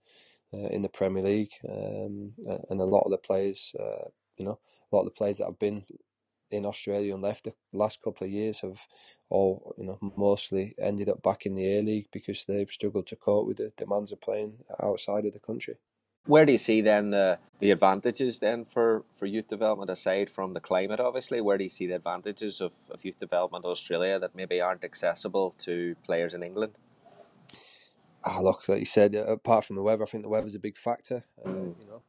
uh, 0.53 0.67
in 0.67 0.83
the 0.83 0.89
Premier 0.89 1.23
League, 1.23 1.53
um, 1.67 2.33
and 2.69 2.79
a 2.79 2.85
lot 2.85 3.01
of 3.01 3.11
the 3.11 3.17
players, 3.17 3.73
uh, 3.79 4.09
you 4.37 4.45
know, 4.45 4.59
a 4.91 4.95
lot 4.95 5.01
of 5.01 5.05
the 5.05 5.17
players 5.17 5.39
that 5.39 5.45
have 5.45 5.59
been 5.59 5.83
in 6.51 6.65
Australia 6.65 7.13
and 7.13 7.23
left 7.23 7.45
the 7.45 7.53
last 7.73 8.01
couple 8.01 8.25
of 8.25 8.31
years 8.31 8.59
have 8.59 8.87
all 9.29 9.73
you 9.77 9.85
know 9.85 9.97
mostly 10.15 10.75
ended 10.79 11.09
up 11.09 11.21
back 11.23 11.45
in 11.45 11.55
the 11.55 11.77
A 11.77 11.81
League 11.81 12.07
because 12.11 12.45
they've 12.45 12.69
struggled 12.69 13.07
to 13.07 13.15
cope 13.15 13.47
with 13.47 13.57
the 13.57 13.71
demands 13.77 14.11
of 14.11 14.21
playing 14.21 14.53
outside 14.81 15.25
of 15.25 15.33
the 15.33 15.39
country. 15.39 15.75
Where 16.27 16.45
do 16.45 16.51
you 16.51 16.57
see 16.57 16.81
then 16.81 17.11
the, 17.11 17.37
the 17.59 17.69
advantages 17.69 18.39
then 18.39 18.65
for, 18.65 19.03
for 19.13 19.27
youth 19.27 19.47
development 19.47 19.91
aside 19.91 20.27
from 20.27 20.53
the 20.53 20.59
climate 20.59 20.99
obviously? 20.99 21.39
Where 21.39 21.57
do 21.57 21.63
you 21.63 21.69
see 21.69 21.85
the 21.85 21.95
advantages 21.95 22.61
of, 22.61 22.73
of 22.89 23.05
youth 23.05 23.19
development 23.19 23.63
in 23.63 23.71
Australia 23.71 24.17
that 24.19 24.35
maybe 24.35 24.59
aren't 24.59 24.83
accessible 24.83 25.53
to 25.59 25.95
players 26.03 26.33
in 26.33 26.41
England? 26.41 26.73
Ah, 28.23 28.39
look, 28.39 28.67
like 28.67 28.79
you 28.79 28.85
said, 28.85 29.13
apart 29.13 29.65
from 29.65 29.75
the 29.75 29.83
weather, 29.83 30.03
I 30.03 30.07
think 30.07 30.23
the 30.23 30.29
weather's 30.29 30.55
a 30.55 30.59
big 30.59 30.77
factor. 30.77 31.23
Uh, 31.45 31.49
mm. 31.49 31.79
You 31.79 31.85
know, 31.85 32.01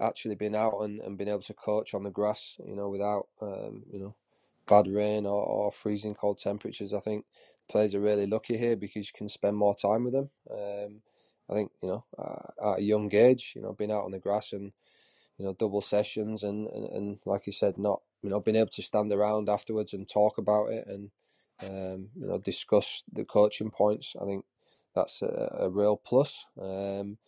actually 0.00 0.34
being 0.34 0.56
out 0.56 0.80
and, 0.80 1.00
and 1.00 1.16
being 1.18 1.28
able 1.28 1.42
to 1.42 1.54
coach 1.54 1.94
on 1.94 2.04
the 2.04 2.10
grass, 2.10 2.56
you 2.66 2.76
know, 2.76 2.88
without 2.88 3.28
um, 3.40 3.84
you 3.92 3.98
know 3.98 4.14
bad 4.66 4.86
rain 4.88 5.26
or, 5.26 5.42
or 5.44 5.72
freezing 5.72 6.14
cold 6.14 6.38
temperatures. 6.38 6.92
I 6.92 7.00
think 7.00 7.24
players 7.68 7.94
are 7.94 8.00
really 8.00 8.26
lucky 8.26 8.56
here 8.56 8.76
because 8.76 9.08
you 9.08 9.12
can 9.16 9.28
spend 9.28 9.56
more 9.56 9.74
time 9.74 10.04
with 10.04 10.14
them. 10.14 10.30
Um, 10.50 11.02
I 11.50 11.54
think 11.54 11.72
you 11.82 11.88
know 11.88 12.04
uh, 12.18 12.72
at 12.72 12.78
a 12.78 12.82
young 12.82 13.14
age, 13.14 13.52
you 13.54 13.62
know, 13.62 13.72
being 13.72 13.92
out 13.92 14.04
on 14.04 14.12
the 14.12 14.18
grass 14.18 14.52
and 14.52 14.72
you 15.38 15.44
know 15.44 15.54
double 15.58 15.80
sessions 15.80 16.42
and, 16.42 16.68
and, 16.68 16.86
and 16.88 17.18
like 17.26 17.46
you 17.46 17.52
said, 17.52 17.78
not 17.78 18.00
you 18.22 18.30
know 18.30 18.40
being 18.40 18.56
able 18.56 18.70
to 18.70 18.82
stand 18.82 19.12
around 19.12 19.48
afterwards 19.48 19.92
and 19.92 20.08
talk 20.08 20.38
about 20.38 20.66
it 20.66 20.86
and 20.86 21.10
um, 21.62 22.08
you 22.16 22.28
know 22.28 22.38
discuss 22.38 23.02
the 23.12 23.24
coaching 23.24 23.70
points. 23.70 24.14
I 24.20 24.24
think 24.24 24.44
that's 24.94 25.22
a, 25.22 25.56
a 25.60 25.70
real 25.70 25.96
plus. 25.96 26.44
Um, 26.60 27.18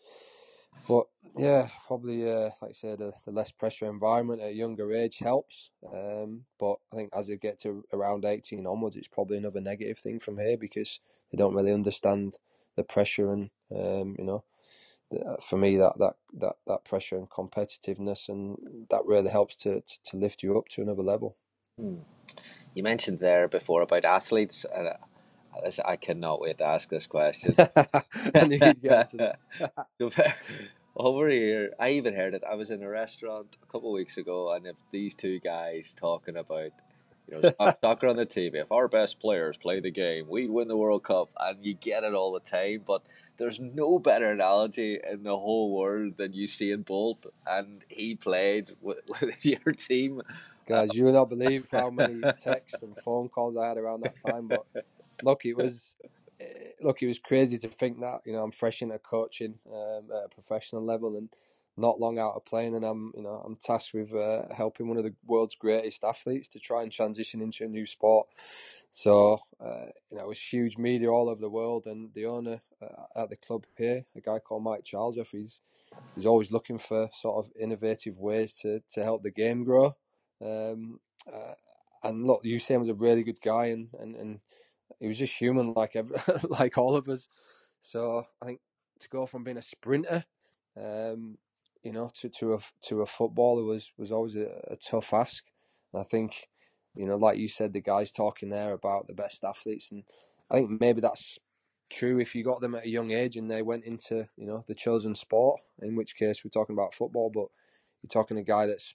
but 0.88 1.06
yeah, 1.36 1.68
probably 1.86 2.30
uh, 2.30 2.50
like 2.62 2.70
I 2.70 2.72
said, 2.72 2.98
the, 2.98 3.12
the, 3.24 3.30
less 3.30 3.50
pressure 3.50 3.90
environment 3.90 4.40
at 4.40 4.50
a 4.50 4.54
younger 4.54 4.92
age 4.92 5.18
helps. 5.18 5.70
Um, 5.92 6.44
but 6.58 6.76
I 6.92 6.96
think 6.96 7.10
as 7.14 7.26
they 7.26 7.36
get 7.36 7.60
to 7.60 7.84
around 7.92 8.24
eighteen 8.24 8.66
onwards, 8.66 8.96
it's 8.96 9.08
probably 9.08 9.36
another 9.36 9.60
negative 9.60 9.98
thing 9.98 10.18
from 10.18 10.38
here 10.38 10.56
because 10.56 11.00
they 11.30 11.36
don't 11.36 11.54
really 11.54 11.72
understand 11.72 12.38
the 12.76 12.84
pressure 12.84 13.32
and 13.32 13.50
um, 13.74 14.16
you 14.18 14.24
know. 14.24 14.44
Uh, 15.12 15.36
for 15.40 15.56
me, 15.56 15.76
that, 15.76 15.92
that, 16.00 16.14
that, 16.36 16.56
that 16.66 16.84
pressure 16.84 17.16
and 17.16 17.30
competitiveness, 17.30 18.28
and 18.28 18.56
that 18.90 19.04
really 19.04 19.30
helps 19.30 19.54
to, 19.54 19.80
to, 19.82 20.02
to 20.02 20.16
lift 20.16 20.42
you 20.42 20.58
up 20.58 20.66
to 20.68 20.82
another 20.82 21.04
level. 21.04 21.36
Hmm. 21.78 21.98
You 22.74 22.82
mentioned 22.82 23.20
there 23.20 23.46
before 23.46 23.82
about 23.82 24.04
athletes, 24.04 24.66
and 24.74 24.88
I 25.84 25.96
cannot 25.96 26.40
wait 26.40 26.58
to 26.58 26.64
ask 26.64 26.88
this 26.88 27.06
question. 27.06 27.54
I 27.58 28.46
knew 28.46 28.58
you'd 28.60 28.82
get 28.82 29.08
to 29.08 29.36
that. 29.98 30.36
over 30.96 31.28
here, 31.28 31.72
I 31.78 31.90
even 31.90 32.14
heard 32.14 32.34
it. 32.34 32.42
I 32.50 32.54
was 32.54 32.70
in 32.70 32.82
a 32.82 32.88
restaurant 32.88 33.56
a 33.62 33.66
couple 33.66 33.90
of 33.90 33.94
weeks 33.94 34.16
ago, 34.16 34.52
and 34.52 34.66
if 34.66 34.76
these 34.90 35.14
two 35.14 35.38
guys 35.40 35.94
talking 35.94 36.36
about, 36.36 36.72
you 37.28 37.40
know, 37.40 37.74
soccer 37.82 38.08
on 38.08 38.16
the 38.16 38.26
TV, 38.26 38.56
if 38.56 38.72
our 38.72 38.88
best 38.88 39.20
players 39.20 39.56
play 39.56 39.80
the 39.80 39.90
game, 39.90 40.26
we'd 40.28 40.50
win 40.50 40.68
the 40.68 40.76
World 40.76 41.04
Cup, 41.04 41.28
and 41.38 41.64
you 41.64 41.74
get 41.74 42.02
it 42.02 42.14
all 42.14 42.32
the 42.32 42.40
time. 42.40 42.82
But 42.86 43.02
there's 43.36 43.60
no 43.60 43.98
better 43.98 44.30
analogy 44.30 44.98
in 45.06 45.22
the 45.22 45.36
whole 45.36 45.76
world 45.76 46.16
than 46.16 46.32
Usain 46.32 46.84
Bolt, 46.84 47.26
and 47.46 47.84
he 47.88 48.14
played 48.14 48.70
with, 48.80 48.98
with 49.20 49.44
your 49.44 49.74
team. 49.74 50.22
Guys, 50.66 50.94
you 50.94 51.04
will 51.04 51.12
not 51.12 51.28
believe 51.28 51.68
how 51.70 51.90
many 51.90 52.20
texts 52.38 52.82
and 52.82 52.96
phone 53.04 53.28
calls 53.28 53.56
I 53.56 53.68
had 53.68 53.76
around 53.76 54.02
that 54.02 54.16
time. 54.18 54.48
But 54.48 54.66
look, 55.22 55.44
it 55.44 55.56
was 55.56 55.96
look, 56.80 57.02
it 57.02 57.06
was 57.06 57.18
crazy 57.18 57.58
to 57.58 57.68
think 57.68 58.00
that 58.00 58.20
you 58.24 58.32
know 58.32 58.42
I'm 58.42 58.52
fresh 58.52 58.82
into 58.82 58.98
coaching 58.98 59.58
um, 59.72 60.08
at 60.14 60.26
a 60.26 60.34
professional 60.34 60.84
level, 60.84 61.16
and 61.16 61.28
not 61.76 62.00
long 62.00 62.18
out 62.18 62.34
of 62.34 62.44
playing, 62.44 62.74
and 62.74 62.84
I'm 62.84 63.12
you 63.16 63.22
know 63.22 63.42
I'm 63.44 63.56
tasked 63.56 63.94
with 63.94 64.14
uh, 64.14 64.52
helping 64.54 64.88
one 64.88 64.96
of 64.96 65.04
the 65.04 65.14
world's 65.26 65.54
greatest 65.54 66.04
athletes 66.04 66.48
to 66.48 66.58
try 66.58 66.82
and 66.82 66.92
transition 66.92 67.40
into 67.40 67.64
a 67.64 67.68
new 67.68 67.86
sport. 67.86 68.28
So 68.90 69.40
uh, 69.60 69.86
you 70.10 70.16
know, 70.16 70.24
it 70.24 70.28
was 70.28 70.40
huge 70.40 70.78
media 70.78 71.10
all 71.10 71.28
over 71.28 71.40
the 71.40 71.50
world, 71.50 71.86
and 71.86 72.10
the 72.14 72.26
owner 72.26 72.60
uh, 72.82 73.22
at 73.22 73.30
the 73.30 73.36
club 73.36 73.66
here, 73.76 74.04
a 74.16 74.20
guy 74.20 74.38
called 74.38 74.62
Mike 74.62 74.84
Charlesworth, 74.84 75.32
he's 75.32 75.60
he's 76.14 76.26
always 76.26 76.52
looking 76.52 76.78
for 76.78 77.08
sort 77.12 77.44
of 77.44 77.52
innovative 77.60 78.18
ways 78.18 78.54
to 78.60 78.80
to 78.90 79.02
help 79.02 79.22
the 79.22 79.30
game 79.30 79.64
grow. 79.64 79.96
Um, 80.42 81.00
uh, 81.32 81.54
and 82.02 82.26
look, 82.26 82.44
Usain 82.44 82.80
was 82.80 82.88
a 82.88 82.94
really 82.94 83.22
good 83.22 83.40
guy, 83.40 83.66
and 83.66 83.88
and, 83.98 84.16
and 84.16 84.40
he 85.00 85.08
was 85.08 85.18
just 85.18 85.38
human 85.38 85.72
like 85.74 85.96
every, 85.96 86.16
like 86.48 86.78
all 86.78 86.96
of 86.96 87.08
us. 87.08 87.28
So 87.80 88.26
I 88.42 88.46
think 88.46 88.60
to 89.00 89.08
go 89.08 89.26
from 89.26 89.44
being 89.44 89.58
a 89.58 89.62
sprinter, 89.62 90.24
um, 90.76 91.38
you 91.82 91.92
know, 91.92 92.10
to 92.14 92.28
to 92.28 92.54
a 92.54 92.58
to 92.82 93.02
a 93.02 93.06
footballer 93.06 93.64
was 93.64 93.92
was 93.96 94.12
always 94.12 94.36
a, 94.36 94.48
a 94.68 94.76
tough 94.76 95.12
ask. 95.12 95.44
And 95.92 96.00
I 96.00 96.04
think, 96.04 96.48
you 96.94 97.06
know, 97.06 97.16
like 97.16 97.38
you 97.38 97.48
said, 97.48 97.72
the 97.72 97.80
guys 97.80 98.10
talking 98.10 98.50
there 98.50 98.72
about 98.72 99.06
the 99.06 99.14
best 99.14 99.44
athletes, 99.44 99.90
and 99.90 100.04
I 100.50 100.56
think 100.56 100.80
maybe 100.80 101.00
that's 101.00 101.38
true 101.88 102.18
if 102.18 102.34
you 102.34 102.42
got 102.42 102.60
them 102.60 102.74
at 102.74 102.84
a 102.84 102.88
young 102.88 103.12
age 103.12 103.36
and 103.36 103.48
they 103.48 103.62
went 103.62 103.84
into 103.84 104.26
you 104.36 104.46
know 104.46 104.64
the 104.66 104.74
chosen 104.74 105.14
sport. 105.14 105.60
In 105.80 105.94
which 105.96 106.16
case, 106.16 106.44
we're 106.44 106.50
talking 106.50 106.74
about 106.74 106.94
football, 106.94 107.30
but 107.32 107.46
you're 108.02 108.10
talking 108.10 108.38
a 108.38 108.42
guy 108.42 108.66
that's 108.66 108.94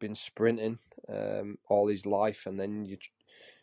been 0.00 0.14
sprinting 0.14 0.78
um, 1.08 1.58
all 1.68 1.88
his 1.88 2.04
life, 2.06 2.44
and 2.46 2.58
then 2.58 2.84
you're 2.84 2.98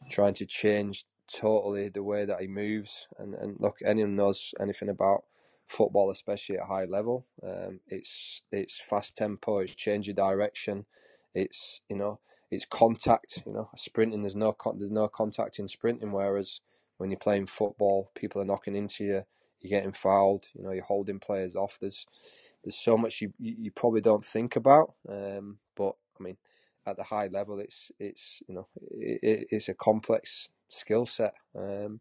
trying 0.09 0.33
to 0.35 0.45
change 0.45 1.05
totally 1.31 1.89
the 1.89 2.03
way 2.03 2.25
that 2.25 2.41
he 2.41 2.47
moves. 2.47 3.07
And, 3.17 3.33
and 3.35 3.55
look, 3.59 3.77
anyone 3.85 4.15
knows 4.15 4.53
anything 4.59 4.89
about 4.89 5.23
football, 5.67 6.11
especially 6.11 6.57
at 6.57 6.67
high 6.67 6.85
level, 6.85 7.25
um, 7.41 7.79
it's 7.87 8.41
it's 8.51 8.79
fast 8.79 9.15
tempo, 9.15 9.59
it's 9.59 9.75
change 9.75 10.09
of 10.09 10.15
direction, 10.15 10.85
it's 11.33 11.81
you 11.89 11.95
know 11.95 12.19
it's 12.51 12.65
contact. 12.69 13.41
You 13.45 13.53
know, 13.53 13.69
sprinting 13.75 14.21
there's 14.21 14.35
no 14.35 14.51
con- 14.53 14.77
there's 14.79 14.91
no 14.91 15.07
contact 15.07 15.59
in 15.59 15.67
sprinting, 15.67 16.11
whereas 16.11 16.61
when 16.97 17.09
you're 17.09 17.19
playing 17.19 17.47
football, 17.47 18.11
people 18.15 18.41
are 18.41 18.45
knocking 18.45 18.75
into 18.75 19.03
you, 19.03 19.23
you're 19.61 19.79
getting 19.79 19.93
fouled. 19.93 20.47
You 20.53 20.63
know, 20.63 20.71
you're 20.71 20.83
holding 20.83 21.19
players 21.19 21.55
off. 21.55 21.77
There's 21.79 22.05
there's 22.63 22.77
so 22.77 22.97
much 22.97 23.21
you 23.21 23.33
you 23.39 23.71
probably 23.71 24.01
don't 24.01 24.25
think 24.25 24.55
about. 24.55 24.93
Um, 25.09 25.57
but 25.75 25.95
I 26.19 26.23
mean, 26.23 26.37
at 26.85 26.97
the 26.97 27.03
high 27.03 27.27
level, 27.27 27.59
it's 27.59 27.91
it's 27.99 28.43
you 28.47 28.55
know 28.55 28.67
it, 28.91 29.47
it's 29.49 29.69
a 29.69 29.73
complex 29.73 30.49
skill 30.73 31.05
set. 31.05 31.33
Um, 31.57 31.99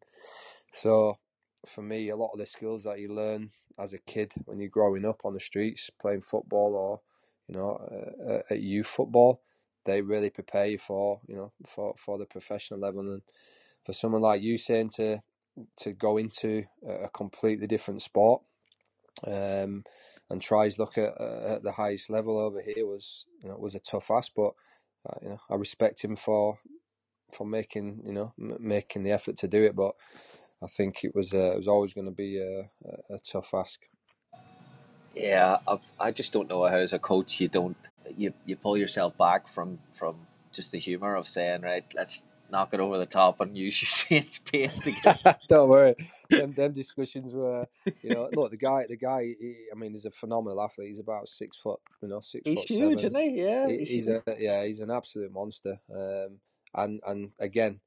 so 0.72 1.18
for 1.66 1.82
me, 1.82 2.08
a 2.08 2.16
lot 2.16 2.30
of 2.32 2.38
the 2.38 2.46
skills 2.46 2.84
that 2.84 3.00
you 3.00 3.12
learn 3.12 3.50
as 3.78 3.92
a 3.92 3.98
kid 3.98 4.32
when 4.44 4.58
you're 4.58 4.68
growing 4.68 5.04
up 5.04 5.20
on 5.24 5.34
the 5.34 5.40
streets 5.40 5.90
playing 6.00 6.20
football 6.20 6.74
or 6.74 7.00
you 7.48 7.58
know 7.58 8.12
uh, 8.28 8.52
at 8.52 8.60
youth 8.60 8.86
football, 8.86 9.40
they 9.84 10.02
really 10.02 10.30
prepare 10.30 10.66
you 10.66 10.78
for 10.78 11.20
you 11.26 11.36
know 11.36 11.52
for 11.66 11.94
for 11.98 12.18
the 12.18 12.26
professional 12.26 12.80
level 12.80 13.00
and 13.00 13.22
for 13.84 13.92
someone 13.92 14.22
like 14.22 14.42
you 14.42 14.58
saying 14.58 14.88
to 14.88 15.20
to 15.76 15.92
go 15.92 16.16
into 16.16 16.64
a 16.88 17.08
completely 17.10 17.66
different 17.66 18.00
sport 18.00 18.42
um, 19.26 19.84
and 20.30 20.40
try 20.40 20.64
his 20.64 20.78
look 20.78 20.96
at, 20.96 21.20
at 21.20 21.62
the 21.62 21.72
highest 21.72 22.10
level 22.10 22.38
over 22.38 22.60
here 22.60 22.86
was 22.86 23.26
you 23.42 23.48
know 23.48 23.56
was 23.56 23.74
a 23.74 23.80
tough 23.80 24.10
ask, 24.10 24.32
but 24.34 24.52
uh, 25.08 25.18
you 25.22 25.28
know 25.30 25.40
I 25.50 25.54
respect 25.56 26.04
him 26.04 26.16
for 26.16 26.58
for 27.32 27.46
making 27.46 28.02
you 28.06 28.12
know 28.12 28.32
m- 28.38 28.56
making 28.60 29.02
the 29.02 29.12
effort 29.12 29.36
to 29.38 29.48
do 29.48 29.62
it, 29.64 29.74
but 29.74 29.94
I 30.62 30.66
think 30.66 31.04
it 31.04 31.14
was 31.14 31.34
uh, 31.34 31.52
it 31.52 31.56
was 31.56 31.68
always 31.68 31.92
going 31.92 32.06
to 32.06 32.12
be 32.12 32.38
a, 32.38 32.60
a, 32.60 33.14
a, 33.14 33.18
tough 33.18 33.52
ask. 33.54 33.80
Yeah, 35.14 35.58
I, 35.66 35.78
I 35.98 36.10
just 36.12 36.32
don't 36.32 36.48
know 36.48 36.64
how 36.64 36.76
as 36.76 36.92
a 36.92 36.98
coach 36.98 37.40
you 37.40 37.48
don't 37.48 37.76
you, 38.16 38.32
you 38.46 38.56
pull 38.56 38.76
yourself 38.76 39.16
back 39.18 39.48
from 39.48 39.78
from 39.92 40.16
just 40.52 40.72
the 40.72 40.78
humor 40.78 41.14
of 41.14 41.26
saying 41.26 41.62
right 41.62 41.84
let's 41.94 42.26
knock 42.50 42.74
it 42.74 42.80
over 42.80 42.98
the 42.98 43.06
top 43.06 43.40
and 43.40 43.56
use 43.56 43.74
Usain's 43.80 44.38
pace 44.52 44.78
to 44.80 44.92
get. 44.92 45.40
don't 45.48 45.68
worry, 45.68 45.94
them, 46.30 46.52
them 46.52 46.72
discussions 46.72 47.32
were 47.32 47.66
you 48.02 48.10
know 48.10 48.28
look 48.32 48.50
the 48.50 48.56
guy 48.56 48.84
the 48.88 48.96
guy 48.96 49.34
he, 49.40 49.56
I 49.72 49.76
mean 49.76 49.92
he's 49.92 50.04
a 50.04 50.10
phenomenal 50.10 50.62
athlete 50.62 50.88
he's 50.88 50.98
about 50.98 51.28
six 51.28 51.56
foot 51.56 51.80
you 52.02 52.08
know 52.08 52.20
six 52.20 52.42
he's 52.44 52.60
foot 52.60 52.68
huge 52.68 53.00
seven. 53.00 53.16
isn't 53.16 53.34
he 53.34 53.42
yeah 53.42 53.68
he, 53.68 53.78
he's, 53.78 53.88
he's 53.88 54.08
a 54.08 54.22
yeah 54.38 54.64
he's 54.64 54.80
an 54.80 54.90
absolute 54.90 55.32
monster 55.32 55.80
um, 55.92 56.38
and 56.74 57.00
and 57.06 57.30
again 57.38 57.80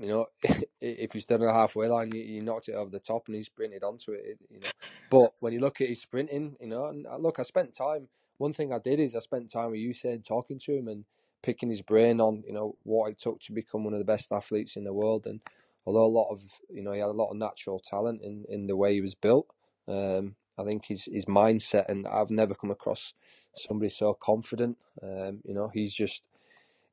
you 0.00 0.08
know, 0.08 0.26
if 0.80 1.14
you 1.14 1.20
stood 1.20 1.40
on 1.40 1.46
the 1.46 1.52
halfway 1.52 1.88
line, 1.88 2.12
you, 2.12 2.22
you 2.22 2.42
knocked 2.42 2.68
it 2.68 2.74
over 2.74 2.90
the 2.90 2.98
top, 2.98 3.26
and 3.26 3.36
he 3.36 3.42
sprinted 3.42 3.82
onto 3.82 4.12
it. 4.12 4.38
You 4.50 4.60
know, 4.60 4.68
but 5.10 5.32
when 5.40 5.52
you 5.52 5.60
look 5.60 5.80
at 5.80 5.88
his 5.88 6.00
sprinting, 6.00 6.56
you 6.60 6.66
know, 6.68 6.86
and 6.86 7.06
look, 7.18 7.38
I 7.38 7.42
spent 7.42 7.74
time. 7.74 8.08
One 8.38 8.52
thing 8.52 8.72
I 8.72 8.78
did 8.78 9.00
is 9.00 9.16
I 9.16 9.20
spent 9.20 9.50
time 9.50 9.70
with 9.70 9.80
Usain, 9.80 10.24
talking 10.24 10.58
to 10.60 10.76
him 10.76 10.88
and 10.88 11.04
picking 11.42 11.70
his 11.70 11.80
brain 11.80 12.20
on, 12.20 12.44
you 12.46 12.52
know, 12.52 12.76
what 12.82 13.10
it 13.10 13.18
took 13.18 13.40
to 13.40 13.52
become 13.52 13.84
one 13.84 13.94
of 13.94 13.98
the 13.98 14.04
best 14.04 14.30
athletes 14.30 14.76
in 14.76 14.84
the 14.84 14.92
world. 14.92 15.26
And 15.26 15.40
although 15.86 16.04
a 16.04 16.06
lot 16.06 16.30
of, 16.30 16.42
you 16.68 16.82
know, 16.82 16.92
he 16.92 17.00
had 17.00 17.08
a 17.08 17.12
lot 17.12 17.30
of 17.30 17.36
natural 17.36 17.78
talent 17.78 18.20
in 18.22 18.44
in 18.48 18.66
the 18.66 18.76
way 18.76 18.92
he 18.92 19.00
was 19.00 19.14
built, 19.14 19.46
um, 19.88 20.36
I 20.58 20.64
think 20.64 20.86
his 20.86 21.06
his 21.06 21.24
mindset, 21.24 21.88
and 21.88 22.06
I've 22.06 22.30
never 22.30 22.54
come 22.54 22.70
across 22.70 23.14
somebody 23.54 23.88
so 23.88 24.12
confident. 24.12 24.76
Um, 25.02 25.40
you 25.44 25.54
know, 25.54 25.70
he's 25.72 25.94
just 25.94 26.22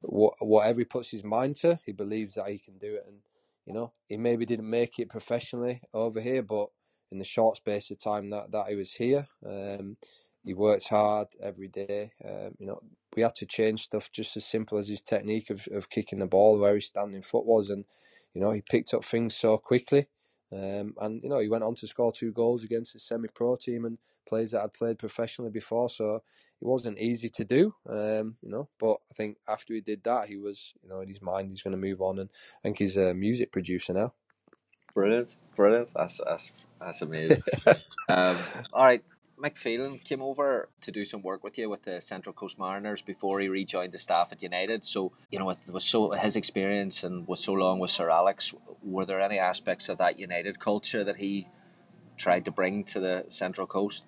whatever 0.03 0.81
he 0.81 0.85
puts 0.85 1.11
his 1.11 1.23
mind 1.23 1.55
to, 1.57 1.79
he 1.85 1.91
believes 1.91 2.35
that 2.35 2.49
he 2.49 2.59
can 2.59 2.77
do 2.77 2.95
it. 2.95 3.05
And 3.07 3.17
you 3.65 3.73
know, 3.73 3.93
he 4.07 4.17
maybe 4.17 4.45
didn't 4.45 4.69
make 4.69 4.99
it 4.99 5.09
professionally 5.09 5.81
over 5.93 6.19
here, 6.19 6.43
but 6.43 6.67
in 7.11 7.19
the 7.19 7.23
short 7.23 7.57
space 7.57 7.91
of 7.91 7.99
time 7.99 8.29
that 8.31 8.51
that 8.51 8.67
he 8.69 8.75
was 8.75 8.93
here, 8.93 9.27
um, 9.45 9.97
he 10.43 10.53
worked 10.53 10.89
hard 10.89 11.27
every 11.41 11.67
day. 11.69 12.11
Um, 12.23 12.55
you 12.59 12.67
know, 12.67 12.81
we 13.15 13.21
had 13.23 13.35
to 13.35 13.45
change 13.45 13.83
stuff 13.83 14.11
just 14.11 14.35
as 14.35 14.45
simple 14.45 14.77
as 14.77 14.89
his 14.89 15.01
technique 15.01 15.49
of, 15.49 15.67
of 15.71 15.89
kicking 15.89 16.19
the 16.19 16.25
ball, 16.25 16.57
where 16.57 16.75
his 16.75 16.87
standing 16.87 17.21
foot 17.21 17.45
was, 17.45 17.69
and 17.69 17.85
you 18.33 18.41
know, 18.41 18.51
he 18.51 18.61
picked 18.61 18.93
up 18.93 19.05
things 19.05 19.35
so 19.35 19.57
quickly. 19.57 20.07
Um, 20.51 20.93
and 21.01 21.23
you 21.23 21.29
know, 21.29 21.39
he 21.39 21.49
went 21.49 21.63
on 21.63 21.75
to 21.75 21.87
score 21.87 22.11
two 22.11 22.31
goals 22.31 22.63
against 22.63 22.95
a 22.95 22.99
semi-pro 22.99 23.55
team 23.55 23.85
and 23.85 23.97
players 24.25 24.51
that 24.51 24.61
I'd 24.61 24.73
played 24.73 24.99
professionally 24.99 25.51
before. 25.51 25.89
So 25.89 26.15
it 26.15 26.21
wasn't 26.67 26.99
easy 26.99 27.29
to 27.29 27.43
do, 27.43 27.75
um, 27.89 28.35
you 28.41 28.49
know. 28.49 28.69
But 28.79 28.97
I 29.11 29.13
think 29.15 29.37
after 29.47 29.73
he 29.73 29.81
did 29.81 30.03
that, 30.03 30.29
he 30.29 30.37
was, 30.37 30.73
you 30.81 30.89
know, 30.89 31.01
in 31.01 31.09
his 31.09 31.21
mind, 31.21 31.49
he's 31.49 31.61
going 31.61 31.71
to 31.71 31.77
move 31.77 32.01
on, 32.01 32.19
and 32.19 32.29
I 32.31 32.61
think 32.63 32.79
he's 32.79 32.97
a 32.97 33.13
music 33.13 33.51
producer 33.51 33.93
now. 33.93 34.13
Brilliant, 34.93 35.35
brilliant. 35.55 35.89
That's 35.93 36.21
that's 36.23 36.65
that's 36.79 37.01
amazing. 37.01 37.43
um, 38.09 38.37
all 38.71 38.85
right, 38.85 39.03
Mick 39.43 39.57
Phelan 39.57 39.99
came 39.99 40.21
over 40.21 40.69
to 40.81 40.91
do 40.91 41.03
some 41.03 41.21
work 41.21 41.43
with 41.43 41.57
you 41.57 41.69
with 41.69 41.83
the 41.83 41.99
Central 41.99 42.31
Coast 42.31 42.57
Mariners 42.57 43.01
before 43.01 43.41
he 43.41 43.49
rejoined 43.49 43.91
the 43.91 43.99
staff 43.99 44.31
at 44.31 44.41
United. 44.41 44.85
So 44.85 45.11
you 45.31 45.39
know, 45.39 45.45
with, 45.45 45.69
with 45.69 45.83
so 45.83 46.11
his 46.11 46.35
experience 46.35 47.03
and 47.03 47.27
was 47.27 47.43
so 47.43 47.53
long 47.53 47.79
with 47.79 47.91
Sir 47.91 48.09
Alex, 48.09 48.53
were 48.81 49.05
there 49.05 49.19
any 49.19 49.39
aspects 49.39 49.89
of 49.89 49.97
that 49.97 50.17
United 50.17 50.59
culture 50.59 51.03
that 51.03 51.17
he 51.17 51.47
tried 52.15 52.45
to 52.45 52.51
bring 52.51 52.83
to 52.85 52.99
the 52.99 53.25
Central 53.29 53.67
Coast? 53.67 54.05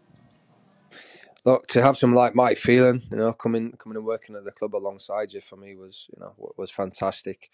Look 1.46 1.68
to 1.68 1.82
have 1.82 1.98
some 1.98 2.14
like 2.14 2.36
Mike 2.36 2.58
Phelan, 2.58 3.02
you 3.12 3.18
know, 3.18 3.34
coming 3.34 3.72
coming 3.74 3.98
and 3.98 4.06
working 4.06 4.36
at 4.36 4.44
the 4.44 4.52
club 4.52 4.76
alongside 4.76 5.32
you 5.32 5.42
for 5.42 5.56
me 5.56 5.76
was 5.76 6.08
you 6.14 6.20
know 6.20 6.34
was 6.58 6.72
fantastic. 6.72 7.50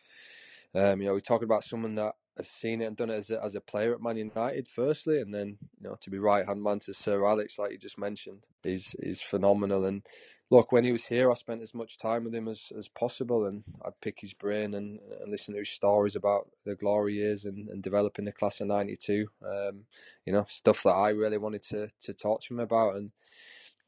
Um, 0.74 1.02
you 1.02 1.08
know, 1.08 1.14
we're 1.14 1.20
talking 1.20 1.46
about 1.46 1.66
someone 1.66 1.96
that 1.96 2.16
has 2.38 2.50
seen 2.50 2.82
it 2.82 2.86
and 2.86 2.96
done 2.96 3.10
it 3.10 3.16
as 3.16 3.30
a, 3.30 3.44
as 3.44 3.56
a 3.56 3.62
player 3.62 3.94
at 3.94 4.02
Man 4.02 4.16
United, 4.16 4.68
firstly, 4.68 5.20
and 5.20 5.34
then 5.34 5.58
you 5.80 5.90
know 5.90 5.98
to 6.02 6.10
be 6.10 6.18
right 6.18 6.46
hand 6.46 6.64
man 6.64 6.80
to 6.80 6.94
Sir 6.94 7.26
Alex, 7.26 7.60
like 7.60 7.72
you 7.72 7.78
just 7.78 8.00
mentioned, 8.00 8.40
is 8.64 8.96
is 9.00 9.22
phenomenal. 9.22 9.84
And 9.84 10.04
look, 10.50 10.72
when 10.72 10.86
he 10.86 10.94
was 10.94 11.06
here, 11.06 11.30
I 11.30 11.34
spent 11.34 11.62
as 11.62 11.74
much 11.74 11.98
time 11.98 12.24
with 12.24 12.34
him 12.34 12.48
as, 12.48 12.72
as 12.78 12.88
possible, 12.88 13.46
and 13.46 13.64
I'd 13.86 14.00
pick 14.02 14.22
his 14.22 14.34
brain 14.34 14.74
and, 14.74 15.00
and 15.22 15.30
listen 15.30 15.54
to 15.54 15.60
his 15.60 15.70
stories 15.70 16.16
about 16.16 16.50
the 16.66 16.76
glory 16.76 17.16
years 17.16 17.44
and, 17.46 17.68
and 17.68 17.84
developing 17.84 18.24
the 18.24 18.32
class 18.32 18.62
of 18.62 18.68
'92. 18.68 19.28
Um, 19.46 19.84
you 20.26 20.32
know, 20.32 20.46
stuff 20.48 20.84
that 20.84 20.92
I 20.92 21.10
really 21.10 21.38
wanted 21.38 21.64
to 21.64 21.90
to 22.02 22.14
talk 22.14 22.44
to 22.44 22.54
him 22.54 22.62
about, 22.62 22.96
and 22.96 23.12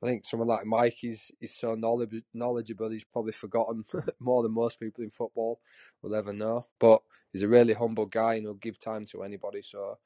I 0.03 0.07
think 0.07 0.25
someone 0.25 0.49
like 0.49 0.65
Mike 0.65 1.03
is 1.03 1.31
is 1.39 1.55
so 1.55 1.75
knowledgeable. 1.75 2.89
He's 2.89 3.05
probably 3.05 3.31
forgotten 3.31 3.85
more 4.19 4.43
than 4.43 4.51
most 4.51 4.79
people 4.79 5.03
in 5.03 5.09
football 5.09 5.61
will 6.01 6.13
ever 6.13 6.33
know. 6.33 6.67
But 6.77 7.01
he's 7.31 7.41
a 7.43 7.47
really 7.47 7.73
humble 7.73 8.05
guy 8.05 8.35
and 8.35 8.43
he'll 8.43 8.55
give 8.55 8.77
time 8.77 9.05
to 9.07 9.23
anybody. 9.23 9.61
So, 9.61 9.97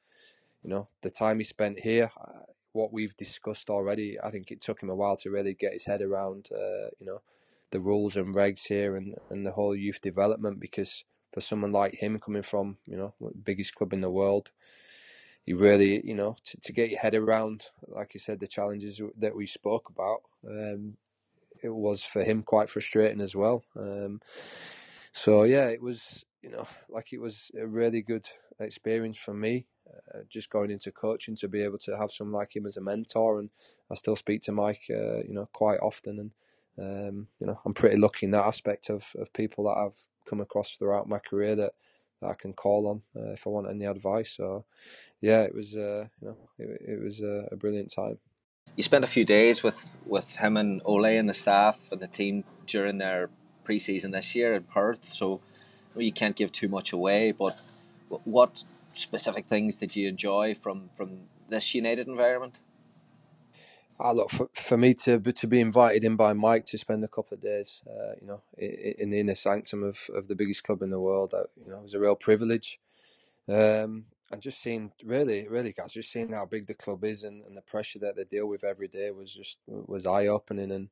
you 0.63 0.69
know, 0.69 0.87
the 1.01 1.09
time 1.09 1.39
he 1.39 1.43
spent 1.43 1.79
here, 1.79 2.11
uh, 2.21 2.43
what 2.73 2.93
we've 2.93 3.17
discussed 3.17 3.71
already, 3.71 4.17
I 4.23 4.29
think 4.29 4.51
it 4.51 4.61
took 4.61 4.83
him 4.83 4.89
a 4.89 4.95
while 4.95 5.17
to 5.17 5.31
really 5.31 5.55
get 5.55 5.73
his 5.73 5.85
head 5.85 6.03
around, 6.03 6.49
uh, 6.51 6.89
you 6.99 7.07
know, 7.07 7.21
the 7.71 7.79
rules 7.79 8.15
and 8.15 8.35
regs 8.35 8.67
here 8.67 8.95
and, 8.95 9.15
and 9.31 9.45
the 9.45 9.51
whole 9.51 9.75
youth 9.75 9.99
development. 10.01 10.59
Because 10.59 11.05
for 11.33 11.41
someone 11.41 11.71
like 11.71 11.95
him 11.95 12.19
coming 12.19 12.43
from, 12.43 12.77
you 12.85 12.97
know, 12.97 13.15
biggest 13.43 13.73
club 13.73 13.93
in 13.93 14.01
the 14.01 14.11
world, 14.11 14.51
you 15.47 15.57
really, 15.57 16.05
you 16.05 16.15
know, 16.15 16.37
to, 16.45 16.57
to 16.61 16.73
get 16.73 16.91
your 16.91 17.01
head 17.01 17.15
around, 17.15 17.65
like 17.87 18.13
you 18.15 18.21
said, 18.21 18.41
the 18.41 18.47
challenges 18.47 19.01
that 19.19 19.35
we 19.35 19.47
spoke 19.47 19.89
about, 19.89 20.21
um, 20.49 20.97
it 21.63 21.69
was 21.69 22.03
for 22.03 22.23
him 22.23 22.43
quite 22.43 22.69
frustrating 22.69 23.21
as 23.21 23.35
well. 23.35 23.63
Um, 23.77 24.21
so 25.13 25.43
yeah, 25.43 25.67
it 25.67 25.81
was, 25.81 26.25
you 26.43 26.51
know, 26.51 26.67
like 26.89 27.13
it 27.13 27.19
was 27.21 27.51
a 27.59 27.67
really 27.67 28.01
good 28.03 28.27
experience 28.59 29.17
for 29.17 29.33
me. 29.35 29.67
uh, 30.15 30.19
just 30.29 30.49
going 30.49 30.71
into 30.71 30.91
coaching 30.91 31.35
to 31.37 31.47
be 31.47 31.61
able 31.63 31.77
to 31.79 31.97
have 31.97 32.11
someone 32.11 32.39
like 32.39 32.55
him 32.55 32.65
as 32.65 32.77
a 32.77 32.81
mentor. 32.81 33.39
And 33.39 33.49
I 33.91 33.95
still 33.95 34.15
speak 34.15 34.41
to 34.43 34.51
Mike, 34.51 34.83
uh, 34.89 35.19
you 35.19 35.33
know, 35.33 35.49
quite 35.53 35.79
often. 35.81 36.19
And 36.19 36.31
um, 36.79 37.27
you 37.39 37.47
know, 37.47 37.59
I'm 37.65 37.73
pretty 37.73 37.97
lucky 37.97 38.25
in 38.27 38.31
that 38.33 38.45
aspect 38.45 38.89
of 38.89 39.05
of 39.19 39.33
people 39.33 39.65
that 39.65 39.77
I've 39.79 39.99
come 40.29 40.41
across 40.41 40.73
throughout 40.73 41.09
my 41.09 41.19
career 41.19 41.55
that, 41.57 41.73
that 42.21 42.29
I 42.29 42.33
can 42.33 42.53
call 42.53 42.87
on 42.87 43.01
uh, 43.15 43.31
if 43.31 43.45
I 43.45 43.49
want 43.49 43.69
any 43.69 43.85
advice. 43.85 44.31
So, 44.31 44.65
yeah, 45.21 45.41
it 45.41 45.53
was 45.53 45.75
uh, 45.75 46.07
you 46.21 46.27
know 46.27 46.37
it, 46.57 46.81
it 46.87 47.03
was 47.03 47.21
a, 47.21 47.47
a 47.51 47.55
brilliant 47.55 47.91
time. 47.91 48.19
You 48.75 48.83
spent 48.83 49.03
a 49.03 49.07
few 49.07 49.25
days 49.25 49.63
with 49.63 49.97
with 50.05 50.37
him 50.37 50.57
and 50.57 50.81
Ole 50.85 51.05
and 51.05 51.29
the 51.29 51.33
staff 51.33 51.91
and 51.91 52.01
the 52.01 52.07
team 52.07 52.43
during 52.65 52.97
their 52.97 53.29
preseason 53.65 54.11
this 54.11 54.35
year 54.35 54.53
in 54.53 54.63
Perth. 54.63 55.05
So 55.13 55.41
you 55.95 56.11
can't 56.11 56.35
give 56.35 56.51
too 56.51 56.67
much 56.67 56.93
away, 56.93 57.31
but 57.31 57.59
what 58.23 58.63
specific 58.93 59.47
things 59.47 59.75
did 59.75 59.95
you 59.95 60.07
enjoy 60.07 60.55
from 60.55 60.89
from 60.95 61.27
this 61.49 61.73
United 61.73 62.07
environment? 62.07 62.59
Ah, 63.99 64.11
look 64.11 64.29
for, 64.29 64.47
for 64.53 64.77
me 64.77 64.93
to 64.93 65.19
to 65.19 65.47
be 65.47 65.59
invited 65.59 66.03
in 66.03 66.15
by 66.15 66.33
Mike 66.33 66.65
to 66.67 66.77
spend 66.77 67.03
a 67.03 67.07
couple 67.07 67.33
of 67.33 67.41
days, 67.41 67.81
uh, 67.89 68.13
you 68.21 68.27
know, 68.27 68.41
in, 68.57 68.93
in, 68.99 69.09
the 69.09 69.19
inner 69.19 69.33
sanctum 69.33 69.83
of, 69.83 70.07
of 70.13 70.27
the 70.27 70.35
biggest 70.35 70.63
club 70.63 70.83
in 70.83 70.91
the 70.91 70.99
world, 70.99 71.31
that, 71.31 71.47
you 71.65 71.71
know, 71.71 71.79
was 71.79 71.95
a 71.95 71.99
real 71.99 72.15
privilege. 72.15 72.79
Um, 73.49 74.05
and 74.31 74.41
just 74.41 74.61
seeing, 74.61 74.91
really, 75.03 75.47
really, 75.47 75.71
guys, 75.71 75.93
just 75.93 76.11
seeing 76.11 76.31
how 76.31 76.45
big 76.45 76.67
the 76.67 76.75
club 76.75 77.03
is 77.03 77.23
and, 77.23 77.43
and 77.45 77.57
the 77.57 77.61
pressure 77.61 77.97
that 77.99 78.15
they 78.15 78.25
deal 78.25 78.45
with 78.45 78.63
every 78.63 78.87
day 78.87 79.09
was 79.09 79.33
just 79.33 79.57
was 79.65 80.05
eye 80.05 80.27
opening. 80.27 80.71
And 80.71 80.89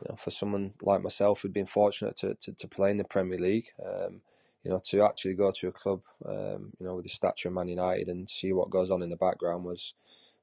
you 0.00 0.06
know, 0.10 0.16
for 0.16 0.30
someone 0.30 0.74
like 0.82 1.02
myself 1.02 1.40
who'd 1.40 1.52
been 1.52 1.66
fortunate 1.66 2.16
to, 2.18 2.34
to, 2.34 2.52
to 2.52 2.68
play 2.68 2.90
in 2.90 2.98
the 2.98 3.04
Premier 3.04 3.38
League, 3.38 3.68
um, 3.82 4.20
you 4.64 4.70
know, 4.70 4.82
to 4.84 5.02
actually 5.02 5.34
go 5.34 5.50
to 5.52 5.68
a 5.68 5.72
club, 5.72 6.02
um, 6.26 6.72
you 6.78 6.86
know, 6.86 6.96
with 6.96 7.04
the 7.04 7.10
stature 7.10 7.48
of 7.48 7.54
Man 7.54 7.68
United 7.68 8.08
and 8.08 8.28
see 8.28 8.52
what 8.52 8.70
goes 8.70 8.90
on 8.90 9.02
in 9.02 9.10
the 9.10 9.16
background 9.16 9.64
was 9.64 9.94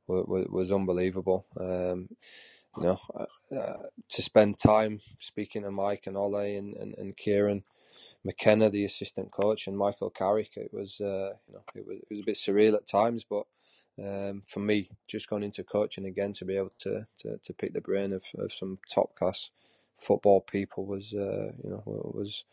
was, 0.07 0.47
was 0.49 0.71
unbelievable. 0.71 1.45
Um, 1.59 2.09
you 2.77 2.83
know, 2.83 2.99
uh, 3.55 3.87
to 4.09 4.21
spend 4.21 4.57
time 4.57 5.01
speaking 5.19 5.63
to 5.63 5.71
Mike 5.71 6.03
and 6.07 6.15
Ole 6.15 6.35
and, 6.35 6.73
and, 6.75 6.95
and 6.97 7.17
Kieran 7.17 7.63
McKenna, 8.23 8.69
the 8.69 8.85
assistant 8.85 9.31
coach, 9.31 9.67
and 9.67 9.77
Michael 9.77 10.09
Carrick, 10.09 10.51
it 10.55 10.73
was 10.73 11.01
uh, 11.01 11.33
you 11.47 11.53
know 11.53 11.63
it 11.75 11.85
was, 11.85 11.97
it 11.97 12.07
was 12.09 12.19
a 12.19 12.25
bit 12.25 12.35
surreal 12.35 12.75
at 12.75 12.87
times, 12.87 13.25
but 13.29 13.45
um, 14.01 14.43
for 14.45 14.59
me, 14.59 14.89
just 15.07 15.29
going 15.29 15.43
into 15.43 15.63
coaching 15.63 16.05
again 16.05 16.31
to 16.33 16.45
be 16.45 16.55
able 16.55 16.73
to 16.79 17.07
to, 17.19 17.37
to 17.43 17.53
pick 17.53 17.73
the 17.73 17.81
brain 17.81 18.13
of, 18.13 18.23
of 18.37 18.53
some 18.53 18.79
top 18.89 19.15
class 19.15 19.49
football 19.99 20.41
people 20.41 20.85
was 20.85 21.13
uh, 21.13 21.51
you 21.63 21.69
know 21.69 21.83
was 21.85 22.43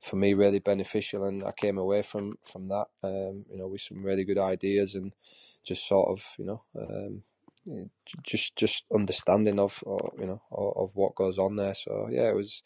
for 0.00 0.16
me 0.16 0.34
really 0.34 0.58
beneficial, 0.60 1.24
and 1.24 1.44
I 1.44 1.52
came 1.52 1.78
away 1.78 2.02
from 2.02 2.38
from 2.42 2.68
that 2.68 2.86
um, 3.02 3.44
you 3.50 3.58
know 3.58 3.66
with 3.66 3.80
some 3.80 4.02
really 4.02 4.24
good 4.24 4.38
ideas 4.38 4.94
and 4.94 5.12
just 5.66 5.86
sort 5.86 6.08
of 6.08 6.24
you 6.38 6.44
know 6.44 6.62
um, 6.78 7.22
just 8.22 8.56
just 8.56 8.84
understanding 8.94 9.58
of 9.58 9.82
or, 9.84 10.12
you 10.18 10.26
know 10.26 10.40
of, 10.52 10.94
what 10.94 11.14
goes 11.14 11.38
on 11.38 11.56
there. 11.56 11.74
So 11.74 12.08
yeah, 12.10 12.28
it 12.28 12.34
was. 12.34 12.62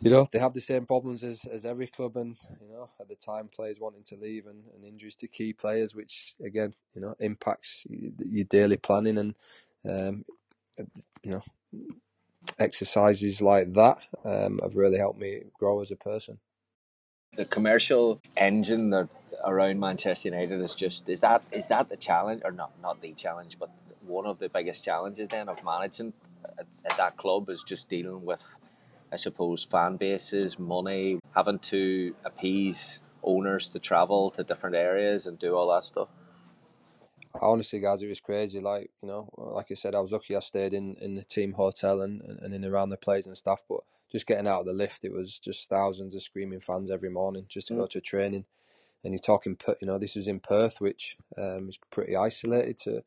You 0.00 0.12
know 0.12 0.28
they 0.30 0.38
have 0.38 0.54
the 0.54 0.60
same 0.60 0.86
problems 0.86 1.24
as, 1.24 1.44
as 1.44 1.64
every 1.64 1.88
club, 1.88 2.16
and 2.16 2.36
you 2.60 2.68
know 2.72 2.90
at 3.00 3.08
the 3.08 3.16
time 3.16 3.48
players 3.48 3.80
wanting 3.80 4.04
to 4.04 4.16
leave 4.16 4.46
and, 4.46 4.62
and 4.72 4.84
injuries 4.84 5.16
to 5.16 5.26
key 5.26 5.52
players, 5.52 5.92
which 5.92 6.36
again 6.44 6.74
you 6.94 7.00
know 7.00 7.16
impacts 7.18 7.84
your 7.88 8.44
daily 8.44 8.76
planning 8.76 9.18
and 9.18 9.34
um, 9.88 10.24
you 11.24 11.32
know 11.32 11.42
exercises 12.60 13.42
like 13.42 13.72
that 13.72 13.98
um, 14.24 14.60
have 14.62 14.76
really 14.76 14.98
helped 14.98 15.18
me 15.18 15.42
grow 15.58 15.80
as 15.80 15.90
a 15.90 15.96
person. 15.96 16.38
The 17.36 17.44
commercial 17.44 18.20
engine 18.36 18.90
that 18.90 19.08
around 19.44 19.78
Manchester 19.78 20.28
United 20.28 20.60
is 20.60 20.74
just 20.74 21.08
is 21.08 21.20
that 21.20 21.44
is 21.52 21.68
that 21.68 21.88
the 21.88 21.96
challenge 21.96 22.42
or 22.44 22.50
not 22.50 22.72
not 22.82 23.00
the 23.00 23.12
challenge, 23.12 23.58
but 23.58 23.70
one 24.06 24.26
of 24.26 24.38
the 24.38 24.48
biggest 24.48 24.82
challenges 24.82 25.28
then 25.28 25.48
of 25.48 25.62
managing 25.64 26.12
at, 26.58 26.66
at 26.84 26.96
that 26.96 27.16
club 27.16 27.48
is 27.50 27.62
just 27.62 27.88
dealing 27.88 28.24
with, 28.24 28.58
I 29.12 29.16
suppose, 29.16 29.64
fan 29.64 29.96
bases, 29.96 30.58
money, 30.58 31.20
having 31.34 31.58
to 31.60 32.14
appease 32.24 33.02
owners 33.22 33.68
to 33.70 33.78
travel 33.78 34.30
to 34.30 34.42
different 34.42 34.76
areas 34.76 35.26
and 35.26 35.38
do 35.38 35.54
all 35.54 35.72
that 35.72 35.84
stuff 35.84 36.08
honestly, 37.40 37.80
guys, 37.80 38.02
it 38.02 38.08
was 38.08 38.20
crazy. 38.20 38.60
Like 38.60 38.90
you 39.02 39.08
know, 39.08 39.28
like 39.36 39.66
I 39.70 39.74
said, 39.74 39.94
I 39.94 40.00
was 40.00 40.12
lucky 40.12 40.36
I 40.36 40.40
stayed 40.40 40.74
in, 40.74 40.96
in 40.96 41.14
the 41.14 41.24
team 41.24 41.52
hotel 41.52 42.00
and, 42.00 42.20
and 42.22 42.54
in 42.54 42.64
around 42.64 42.90
the 42.90 42.96
players 42.96 43.26
and 43.26 43.36
stuff. 43.36 43.62
But 43.68 43.80
just 44.10 44.26
getting 44.26 44.46
out 44.46 44.60
of 44.60 44.66
the 44.66 44.72
lift, 44.72 45.04
it 45.04 45.12
was 45.12 45.38
just 45.38 45.68
thousands 45.68 46.14
of 46.14 46.22
screaming 46.22 46.60
fans 46.60 46.90
every 46.90 47.10
morning 47.10 47.46
just 47.48 47.68
to 47.68 47.74
mm. 47.74 47.78
go 47.78 47.86
to 47.86 48.00
training. 48.00 48.44
And 49.04 49.12
you're 49.12 49.18
talking, 49.18 49.56
you 49.80 49.86
know, 49.86 49.98
this 49.98 50.16
was 50.16 50.26
in 50.26 50.40
Perth, 50.40 50.80
which 50.80 51.16
um, 51.36 51.68
is 51.68 51.78
pretty 51.90 52.16
isolated 52.16 52.78
to 52.78 53.04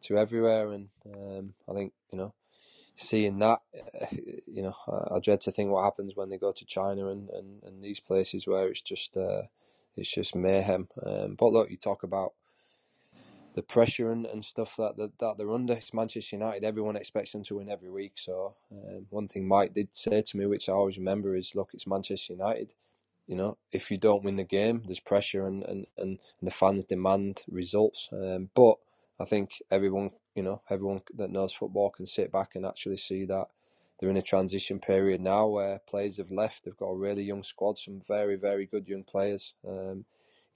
to 0.00 0.18
everywhere. 0.18 0.72
And 0.72 0.88
um, 1.06 1.54
I 1.68 1.74
think 1.74 1.92
you 2.12 2.18
know, 2.18 2.34
seeing 2.94 3.38
that, 3.38 3.60
uh, 4.00 4.06
you 4.46 4.62
know, 4.62 4.74
I, 4.88 5.16
I, 5.16 5.18
dread 5.20 5.40
to 5.42 5.52
think 5.52 5.70
what 5.70 5.84
happens 5.84 6.16
when 6.16 6.28
they 6.28 6.38
go 6.38 6.52
to 6.52 6.64
China 6.64 7.08
and, 7.08 7.28
and, 7.30 7.62
and 7.62 7.82
these 7.82 8.00
places 8.00 8.46
where 8.46 8.68
it's 8.68 8.82
just 8.82 9.16
uh, 9.16 9.42
it's 9.96 10.10
just 10.10 10.34
mayhem. 10.34 10.88
Um, 11.04 11.34
but 11.34 11.52
look, 11.52 11.70
you 11.70 11.76
talk 11.76 12.02
about 12.02 12.32
the 13.54 13.62
pressure 13.62 14.12
and, 14.12 14.26
and 14.26 14.44
stuff 14.44 14.76
that, 14.76 14.96
that 14.96 15.18
that 15.18 15.38
they're 15.38 15.52
under. 15.52 15.74
It's 15.74 15.94
Manchester 15.94 16.36
United. 16.36 16.64
Everyone 16.64 16.96
expects 16.96 17.32
them 17.32 17.42
to 17.44 17.56
win 17.56 17.70
every 17.70 17.90
week. 17.90 18.12
So 18.16 18.54
um, 18.72 19.06
one 19.10 19.28
thing 19.28 19.46
Mike 19.46 19.74
did 19.74 19.94
say 19.94 20.22
to 20.22 20.36
me, 20.36 20.46
which 20.46 20.68
I 20.68 20.72
always 20.72 20.98
remember, 20.98 21.34
is 21.36 21.54
look, 21.54 21.70
it's 21.72 21.86
Manchester 21.86 22.34
United. 22.34 22.74
You 23.26 23.36
know, 23.36 23.56
if 23.72 23.90
you 23.90 23.98
don't 23.98 24.24
win 24.24 24.36
the 24.36 24.44
game, 24.44 24.82
there's 24.86 25.00
pressure 25.00 25.46
and 25.46 25.62
and, 25.64 25.86
and, 25.96 26.18
the 26.42 26.50
fans 26.50 26.84
demand 26.84 27.42
results. 27.50 28.08
Um, 28.12 28.50
but 28.54 28.76
I 29.20 29.24
think 29.24 29.62
everyone, 29.70 30.12
you 30.34 30.42
know, 30.42 30.62
everyone 30.70 31.02
that 31.16 31.30
knows 31.30 31.52
football 31.52 31.90
can 31.90 32.06
sit 32.06 32.32
back 32.32 32.54
and 32.54 32.64
actually 32.64 32.96
see 32.96 33.24
that 33.26 33.48
they're 33.98 34.10
in 34.10 34.16
a 34.16 34.22
transition 34.22 34.78
period 34.78 35.20
now 35.20 35.46
where 35.46 35.80
players 35.80 36.18
have 36.18 36.30
left. 36.30 36.64
They've 36.64 36.76
got 36.76 36.86
a 36.86 36.96
really 36.96 37.24
young 37.24 37.42
squad, 37.42 37.78
some 37.78 38.00
very 38.06 38.36
very 38.36 38.66
good 38.66 38.88
young 38.88 39.04
players. 39.04 39.54
Um, 39.66 40.04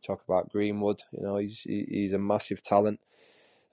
talk 0.03 0.23
about 0.27 0.51
Greenwood. 0.51 1.03
You 1.13 1.23
know, 1.23 1.37
he's 1.37 1.61
he's 1.61 2.13
a 2.13 2.19
massive 2.19 2.63
talent. 2.63 3.01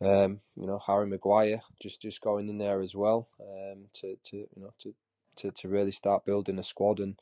Um, 0.02 0.40
you 0.56 0.66
know, 0.66 0.80
Harry 0.88 1.08
Maguire 1.08 1.62
just 1.82 2.02
just 2.02 2.22
going 2.22 2.48
in 2.48 2.58
there 2.58 2.82
as 2.82 2.96
well 2.96 3.28
um, 3.42 3.88
to 3.96 4.16
to 4.26 4.38
you 4.38 4.62
know 4.62 4.74
to, 4.80 4.94
to 5.38 5.52
to 5.52 5.68
really 5.68 5.92
start 5.92 6.26
building 6.26 6.58
a 6.58 6.64
squad 6.64 7.00
and 7.00 7.20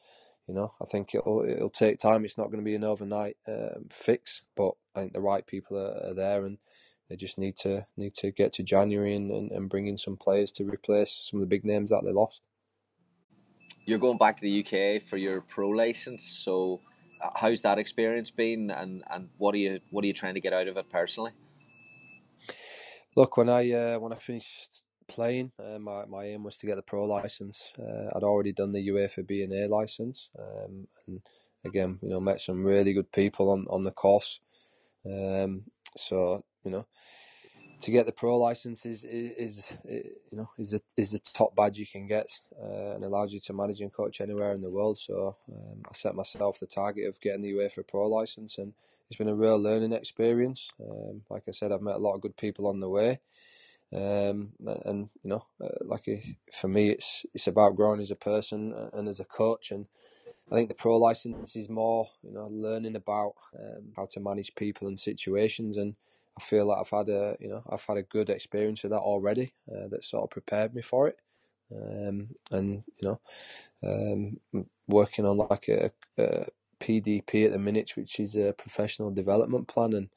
you 0.47 0.53
know 0.53 0.73
I 0.79 0.85
think 0.85 1.15
it'll 1.15 1.43
it'll 1.43 1.71
take 1.71 1.97
time. 1.97 2.23
It's 2.23 2.37
not 2.37 2.47
going 2.47 2.59
to 2.59 2.65
be 2.65 2.75
an 2.75 2.83
overnight 2.83 3.37
um, 3.47 3.87
fix, 3.91 4.43
but 4.55 4.73
I 4.95 5.01
think 5.01 5.13
the 5.13 5.21
right 5.21 5.45
people 5.45 5.77
are, 5.77 6.11
are, 6.11 6.13
there 6.13 6.45
and 6.45 6.59
they 7.09 7.15
just 7.15 7.39
need 7.39 7.57
to 7.57 7.87
need 7.95 8.13
to 8.15 8.31
get 8.31 8.53
to 8.53 8.63
January 8.63 9.15
and, 9.15 9.31
and, 9.31 9.51
and 9.51 9.69
bring 9.69 9.87
in 9.87 9.97
some 9.97 10.17
players 10.17 10.51
to 10.53 10.63
replace 10.63 11.29
some 11.29 11.39
of 11.39 11.41
the 11.41 11.49
big 11.55 11.65
names 11.65 11.89
that 11.89 12.03
they 12.05 12.11
lost. 12.11 12.43
You're 13.85 13.99
going 13.99 14.17
back 14.17 14.37
to 14.37 14.41
the 14.41 14.59
UK 14.59 15.01
for 15.01 15.17
your 15.17 15.41
pro 15.41 15.69
license, 15.69 16.23
so 16.23 16.81
how's 17.35 17.61
that 17.61 17.79
experience 17.79 18.31
been, 18.31 18.71
and, 18.71 19.03
and 19.09 19.29
what 19.37 19.55
are 19.55 19.59
you 19.59 19.79
what 19.89 20.03
are 20.03 20.07
you 20.07 20.13
trying 20.13 20.35
to 20.35 20.41
get 20.41 20.53
out 20.53 20.67
of 20.67 20.77
it 20.77 20.89
personally? 20.89 21.31
Look, 23.15 23.37
when 23.37 23.49
I 23.49 23.71
uh, 23.71 23.99
when 23.99 24.13
I 24.13 24.17
finished 24.17 24.83
playing, 25.07 25.51
uh, 25.59 25.79
my 25.79 26.05
my 26.05 26.25
aim 26.25 26.43
was 26.43 26.57
to 26.57 26.67
get 26.67 26.75
the 26.75 26.81
pro 26.81 27.05
license. 27.05 27.71
Uh, 27.79 28.15
I'd 28.15 28.23
already 28.23 28.53
done 28.53 28.71
the 28.71 28.89
UEFA 28.89 29.25
B 29.25 29.43
and 29.43 29.53
A 29.53 29.67
license, 29.67 30.29
um, 30.37 30.87
and 31.07 31.21
again, 31.65 31.99
you 32.01 32.09
know, 32.09 32.19
met 32.19 32.41
some 32.41 32.63
really 32.63 32.93
good 32.93 33.11
people 33.11 33.49
on 33.49 33.65
on 33.69 33.83
the 33.83 33.91
course. 33.91 34.39
Um, 35.05 35.63
so 35.95 36.43
you 36.63 36.71
know, 36.71 36.85
to 37.81 37.91
get 37.91 38.05
the 38.05 38.11
pro 38.11 38.37
license 38.37 38.85
is, 38.85 39.03
is, 39.03 39.31
is 39.37 39.77
you 40.31 40.37
know 40.37 40.49
is 40.57 40.71
the 40.71 40.81
is 40.95 41.11
the 41.11 41.19
top 41.19 41.55
badge 41.55 41.77
you 41.77 41.85
can 41.85 42.07
get 42.07 42.27
uh, 42.61 42.95
and 42.95 43.03
allows 43.03 43.33
you 43.33 43.39
to 43.39 43.53
manage 43.53 43.81
and 43.81 43.93
coach 43.93 44.19
anywhere 44.19 44.53
in 44.53 44.61
the 44.61 44.69
world. 44.69 44.99
So 44.99 45.35
um, 45.51 45.83
I 45.89 45.93
set 45.93 46.15
myself 46.15 46.59
the 46.59 46.65
target 46.65 47.07
of 47.07 47.21
getting 47.21 47.41
the 47.41 47.53
UEFA 47.53 47.87
Pro 47.87 48.07
license, 48.07 48.57
and 48.57 48.73
it's 49.09 49.17
been 49.17 49.29
a 49.29 49.35
real 49.35 49.59
learning 49.59 49.93
experience. 49.93 50.71
Um, 50.81 51.21
like 51.29 51.43
I 51.47 51.51
said, 51.51 51.71
I've 51.71 51.81
met 51.81 51.95
a 51.95 51.99
lot 51.99 52.15
of 52.15 52.21
good 52.21 52.37
people 52.37 52.67
on 52.67 52.79
the 52.79 52.89
way, 52.89 53.19
um, 53.95 54.53
and 54.85 55.09
you 55.23 55.29
know, 55.29 55.45
uh, 55.63 55.85
like 55.85 56.07
a, 56.07 56.35
for 56.53 56.67
me, 56.67 56.89
it's 56.89 57.25
it's 57.33 57.47
about 57.47 57.75
growing 57.75 58.01
as 58.01 58.11
a 58.11 58.15
person 58.15 58.73
and 58.93 59.07
as 59.07 59.19
a 59.19 59.25
coach, 59.25 59.71
and 59.71 59.85
I 60.51 60.55
think 60.55 60.69
the 60.69 60.75
pro 60.75 60.97
license 60.97 61.55
is 61.55 61.69
more 61.69 62.09
you 62.23 62.33
know 62.33 62.47
learning 62.49 62.95
about 62.95 63.33
um, 63.57 63.93
how 63.95 64.07
to 64.07 64.19
manage 64.19 64.55
people 64.55 64.87
and 64.87 64.99
situations 64.99 65.77
and 65.77 65.95
I 66.37 66.41
feel 66.41 66.67
like 66.67 66.79
I've 66.79 66.89
had 66.89 67.09
a 67.09 67.35
you 67.39 67.49
know 67.49 67.63
I've 67.69 67.83
had 67.85 67.97
a 67.97 68.03
good 68.03 68.29
experience 68.29 68.83
of 68.83 68.91
that 68.91 68.97
already 68.99 69.53
uh, 69.71 69.87
that 69.89 70.05
sort 70.05 70.23
of 70.23 70.29
prepared 70.29 70.73
me 70.75 70.81
for 70.81 71.07
it, 71.07 71.19
um, 71.71 72.29
and 72.51 72.83
you 73.01 73.09
know, 73.09 73.19
um, 74.53 74.65
working 74.87 75.25
on 75.25 75.37
like 75.37 75.67
a, 75.69 75.91
a, 76.17 76.47
PDP 76.79 77.45
at 77.45 77.51
the 77.51 77.57
minute, 77.57 77.93
which 77.95 78.19
is 78.19 78.35
a 78.35 78.53
professional 78.53 79.09
development 79.09 79.67
plan, 79.67 79.93
and 79.93 80.09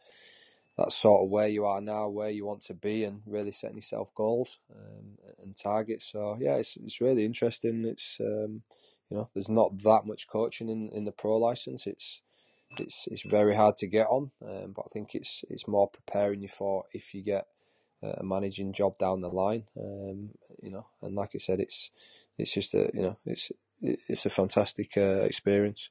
that's 0.77 0.95
sort 0.95 1.25
of 1.25 1.31
where 1.31 1.49
you 1.49 1.65
are 1.65 1.81
now, 1.81 2.09
where 2.09 2.29
you 2.29 2.45
want 2.45 2.61
to 2.63 2.75
be, 2.75 3.05
and 3.05 3.23
really 3.27 3.51
setting 3.51 3.77
yourself 3.77 4.15
goals 4.15 4.59
um, 4.75 5.17
and 5.43 5.57
targets. 5.57 6.13
So 6.13 6.37
yeah, 6.39 6.57
it's 6.57 6.77
it's 6.77 7.01
really 7.01 7.25
interesting. 7.25 7.85
It's 7.87 8.19
um, 8.21 8.63
you 9.09 9.17
know, 9.17 9.31
there's 9.35 9.49
not 9.49 9.83
that 9.83 10.03
much 10.05 10.29
coaching 10.29 10.69
in 10.69 10.91
in 10.91 11.05
the 11.05 11.13
pro 11.13 11.39
license. 11.39 11.87
It's 11.87 12.21
it's 12.79 13.07
it's 13.11 13.23
very 13.23 13.55
hard 13.55 13.77
to 13.79 13.87
get 13.87 14.07
on, 14.09 14.31
um, 14.47 14.73
but 14.75 14.83
I 14.87 14.89
think 14.93 15.15
it's 15.15 15.45
it's 15.49 15.67
more 15.69 15.89
preparing 15.89 16.43
you 16.43 16.49
for 16.49 16.85
if 16.93 17.15
you 17.15 17.23
get 17.23 17.47
a 18.03 18.25
managing 18.25 18.73
job 18.73 18.99
down 18.99 19.21
the 19.21 19.29
line. 19.29 19.65
Um, 19.79 20.31
you 20.63 20.71
know, 20.71 20.87
and 21.03 21.15
like 21.15 21.31
I 21.35 21.39
said, 21.39 21.61
it's 21.61 21.91
it's 22.39 22.53
just 22.53 22.75
a 22.75 22.91
you 22.95 23.03
know 23.03 23.17
it's 23.27 23.51
it's 23.83 24.27
a 24.27 24.31
fantastic 24.31 24.97
uh, 24.97 25.23
experience. 25.23 25.91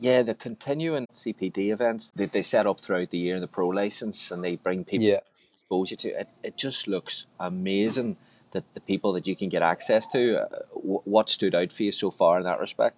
Yeah, 0.00 0.22
the 0.22 0.34
continuing 0.34 1.06
CPD 1.12 1.72
events 1.72 2.10
that 2.16 2.32
they 2.32 2.42
set 2.42 2.66
up 2.66 2.80
throughout 2.80 3.10
the 3.10 3.18
year, 3.18 3.38
the 3.38 3.46
pro 3.46 3.68
license, 3.68 4.32
and 4.32 4.42
they 4.42 4.56
bring 4.56 4.84
people 4.84 5.06
Yeah. 5.06 5.20
exposure 5.60 5.96
to 5.96 6.20
it. 6.20 6.28
It 6.42 6.56
just 6.56 6.88
looks 6.88 7.26
amazing 7.38 8.16
that 8.50 8.64
the 8.74 8.80
people 8.80 9.12
that 9.12 9.26
you 9.28 9.36
can 9.36 9.48
get 9.48 9.62
access 9.62 10.06
to. 10.08 10.42
Uh, 10.42 10.58
what 10.74 11.28
stood 11.28 11.54
out 11.54 11.70
for 11.70 11.84
you 11.84 11.92
so 11.92 12.10
far 12.10 12.38
in 12.38 12.44
that 12.44 12.58
respect? 12.58 12.96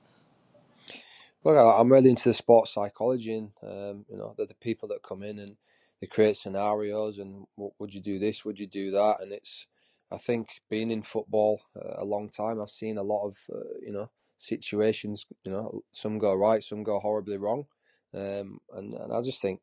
Look, 1.45 1.57
I'm 1.59 1.93
really 1.93 2.09
into 2.11 2.31
the 2.31 2.35
sports 2.35 2.73
psychology, 2.73 3.35
and 3.35 3.51
um, 3.63 4.07
you 4.09 4.17
know, 4.17 4.35
the, 4.39 4.47
the 4.47 4.55
people 4.55 4.89
that 4.89 5.03
come 5.03 5.23
in 5.23 5.39
and 5.39 5.57
they 6.01 6.07
create 6.07 6.39
scenarios, 6.39 7.19
and 7.19 7.45
what 7.57 7.73
would 7.79 7.93
you 7.93 8.01
do 8.01 8.19
this? 8.19 8.45
Would 8.45 8.59
you 8.59 8.67
do 8.67 8.91
that? 8.93 9.21
And 9.21 9.31
it's, 9.31 9.67
I 10.11 10.17
think, 10.17 10.63
being 10.71 10.91
in 10.91 11.03
football 11.03 11.61
uh, 11.77 12.03
a 12.03 12.05
long 12.05 12.31
time, 12.31 12.61
I've 12.61 12.71
seen 12.71 12.97
a 12.97 13.03
lot 13.03 13.27
of, 13.27 13.37
uh, 13.55 13.79
you 13.83 13.93
know, 13.93 14.11
situations. 14.39 15.27
You 15.45 15.53
know, 15.53 15.83
some 15.93 16.19
go 16.19 16.35
right, 16.35 16.65
some 16.65 16.83
go 16.83 16.99
horribly 16.99 17.37
wrong, 17.37 17.67
um, 18.15 18.61
and 18.73 18.95
and 18.95 19.13
I 19.13 19.21
just 19.21 19.43
think, 19.43 19.61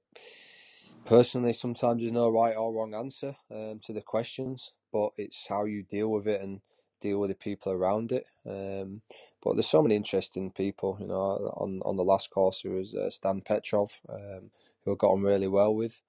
personally, 1.05 1.53
sometimes 1.53 2.01
there's 2.01 2.11
no 2.11 2.29
right 2.29 2.55
or 2.55 2.71
wrong 2.71 2.93
answer 2.93 3.35
um, 3.49 3.79
to 3.85 3.93
the 3.93 4.01
questions, 4.01 4.71
but 4.93 5.09
it's 5.17 5.47
how 5.47 5.65
you 5.65 5.81
deal 5.81 6.09
with 6.09 6.27
it 6.27 6.41
and 6.41 6.61
deal 7.01 7.19
with 7.19 7.29
the 7.29 7.35
people 7.35 7.71
around 7.71 8.11
it. 8.11 8.25
Um, 8.45 9.01
but 9.43 9.53
there's 9.53 9.67
so 9.67 9.81
many 9.81 9.95
interesting 9.95 10.51
people, 10.51 10.97
you 10.99 11.07
know. 11.07 11.53
On 11.57 11.81
on 11.83 11.97
the 11.97 12.03
last 12.03 12.29
course, 12.29 12.61
there 12.61 12.73
was 12.73 12.93
uh, 12.95 13.09
Stan 13.09 13.41
Petrov, 13.41 13.99
um, 14.09 14.51
who 14.85 14.93
I 14.93 14.95
got 14.95 15.11
on 15.11 15.23
really 15.23 15.47
well 15.47 15.75
with. 15.75 16.01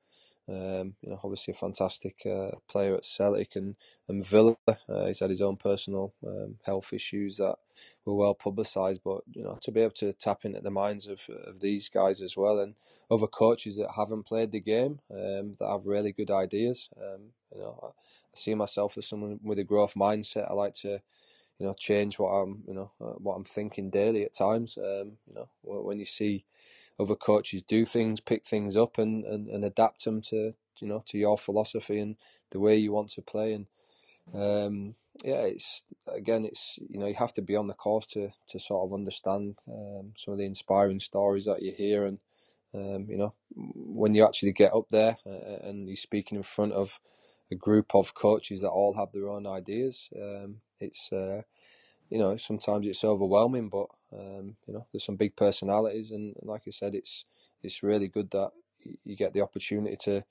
Um, 0.49 0.95
you 1.01 1.11
know, 1.11 1.20
obviously 1.22 1.53
a 1.53 1.57
fantastic 1.57 2.22
uh, 2.26 2.57
player 2.68 2.97
at 2.97 3.07
Celtic 3.07 3.57
and 3.57 3.76
and 4.09 4.26
Villa. 4.26 4.57
Uh, 4.66 5.07
he's 5.07 5.20
had 5.20 5.30
his 5.30 5.40
own 5.40 5.57
personal 5.57 6.12
um, 6.26 6.57
health 6.64 6.93
issues 6.93 7.36
that 7.36 7.57
were 8.05 8.14
well 8.14 8.34
publicised, 8.34 9.01
but 9.05 9.22
you 9.32 9.43
know, 9.43 9.59
to 9.62 9.70
be 9.70 9.80
able 9.80 9.95
to 9.95 10.12
tap 10.12 10.45
into 10.45 10.61
the 10.61 10.70
minds 10.70 11.07
of 11.07 11.20
of 11.47 11.61
these 11.61 11.88
guys 11.88 12.20
as 12.20 12.36
well 12.36 12.59
and 12.59 12.74
other 13.11 13.26
coaches 13.26 13.76
that 13.76 13.90
haven't 13.97 14.24
played 14.24 14.53
the 14.53 14.61
game 14.61 15.01
um, 15.11 15.55
that 15.59 15.68
have 15.68 15.86
really 15.86 16.12
good 16.12 16.30
ideas. 16.30 16.88
Um, 16.97 17.32
you 17.55 17.61
know, 17.61 17.78
I, 17.82 17.88
see 18.34 18.55
myself 18.55 18.97
as 18.97 19.07
someone 19.07 19.38
with 19.43 19.59
a 19.59 19.64
growth 19.64 19.93
mindset. 19.95 20.51
I 20.51 20.55
like 20.55 20.74
to 20.76 21.03
you 21.59 21.66
know 21.66 21.74
change 21.74 22.18
what 22.18 22.30
I'm 22.30 22.62
you 22.66 22.74
know 22.74 22.90
uh, 23.01 23.14
what 23.18 23.34
I'm 23.34 23.45
thinking 23.45 23.90
daily 23.90 24.24
at 24.24 24.34
times. 24.34 24.78
Um, 24.78 25.18
you 25.28 25.34
know 25.34 25.49
when 25.62 25.99
you 25.99 26.07
see 26.07 26.45
other 26.99 27.14
coaches 27.14 27.62
do 27.62 27.84
things, 27.84 28.20
pick 28.20 28.45
things 28.45 28.76
up, 28.76 28.99
and, 28.99 29.24
and, 29.24 29.49
and 29.49 29.64
adapt 29.64 30.05
them 30.05 30.20
to 30.22 30.55
you 30.80 30.88
know 30.88 31.03
to 31.09 31.18
your 31.18 31.38
philosophy 31.38 31.99
and 31.99 32.16
the 32.51 32.61
way 32.61 32.76
you 32.76 32.93
want 32.93 33.11
to 33.11 33.22
play. 33.22 33.53
And 33.55 33.66
um, 34.34 34.95
yeah, 35.24 35.43
it's 35.43 35.82
again, 36.09 36.45
it's 36.45 36.78
you 36.88 36.99
know 36.99 37.07
you 37.07 37.14
have 37.14 37.32
to 37.34 37.43
be 37.43 37.57
on 37.57 37.66
the 37.66 37.74
course 37.74 38.07
to 38.09 38.30
to 38.51 38.59
sort 38.59 38.88
of 38.88 38.95
understand 38.95 39.59
um, 39.68 40.12
some 40.16 40.32
of 40.32 40.38
the 40.38 40.47
inspiring 40.47 41.01
stories 41.01 41.45
that 41.47 41.62
you 41.62 41.72
hear, 41.76 42.05
and 42.07 42.18
um, 42.74 43.07
you 43.09 43.16
know 43.16 43.34
when 43.55 44.14
you 44.14 44.24
actually 44.24 44.53
get 44.53 44.74
up 44.74 44.86
there 44.90 45.18
uh, 45.26 45.66
and 45.68 45.88
you're 45.88 45.97
speaking 45.97 46.36
in 46.36 46.43
front 46.43 46.72
of 46.72 47.01
a 47.51 47.55
group 47.55 47.95
of 47.95 48.14
coaches 48.14 48.62
that 48.62 48.70
all 48.70 48.95
have 48.95 49.12
their 49.12 49.28
own 49.28 49.47
ideas. 49.47 50.09
Um, 50.16 50.57
it's 50.80 51.12
uh, 51.12 51.43
you 52.12 52.18
know 52.18 52.36
sometimes 52.36 52.86
it's 52.86 53.04
overwhelming, 53.04 53.70
but 53.70 53.86
um, 54.12 54.56
you 54.66 54.74
know 54.74 54.86
there's 54.92 55.04
some 55.04 55.16
big 55.16 55.34
personalities, 55.34 56.10
and 56.10 56.36
like 56.42 56.62
I 56.68 56.70
said, 56.70 56.94
it's 56.94 57.24
it's 57.62 57.82
really 57.82 58.08
good 58.08 58.30
that 58.32 58.50
you 59.04 59.16
get 59.16 59.32
the 59.32 59.40
opportunity 59.40 59.96
to 59.96 60.24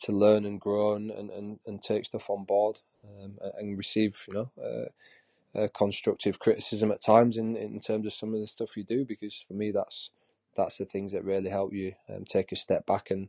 to 0.00 0.12
learn 0.12 0.44
and 0.44 0.60
grow 0.60 0.94
and, 0.94 1.10
and, 1.10 1.30
and, 1.30 1.58
and 1.66 1.82
take 1.82 2.04
stuff 2.04 2.30
on 2.30 2.44
board 2.44 2.78
um, 3.04 3.36
and 3.58 3.76
receive 3.78 4.24
you 4.28 4.34
know 4.34 4.50
uh, 4.62 5.58
uh, 5.58 5.68
constructive 5.76 6.38
criticism 6.38 6.90
at 6.92 7.02
times 7.02 7.36
in, 7.36 7.56
in 7.56 7.80
terms 7.80 8.06
of 8.06 8.12
some 8.12 8.34
of 8.34 8.40
the 8.40 8.46
stuff 8.46 8.76
you 8.76 8.84
do 8.84 9.04
because 9.04 9.44
for 9.46 9.54
me 9.54 9.70
that's 9.70 10.10
that's 10.56 10.78
the 10.78 10.84
things 10.84 11.12
that 11.12 11.24
really 11.24 11.50
help 11.50 11.72
you 11.72 11.94
um, 12.08 12.24
take 12.24 12.52
a 12.52 12.56
step 12.56 12.84
back 12.86 13.10
and 13.10 13.28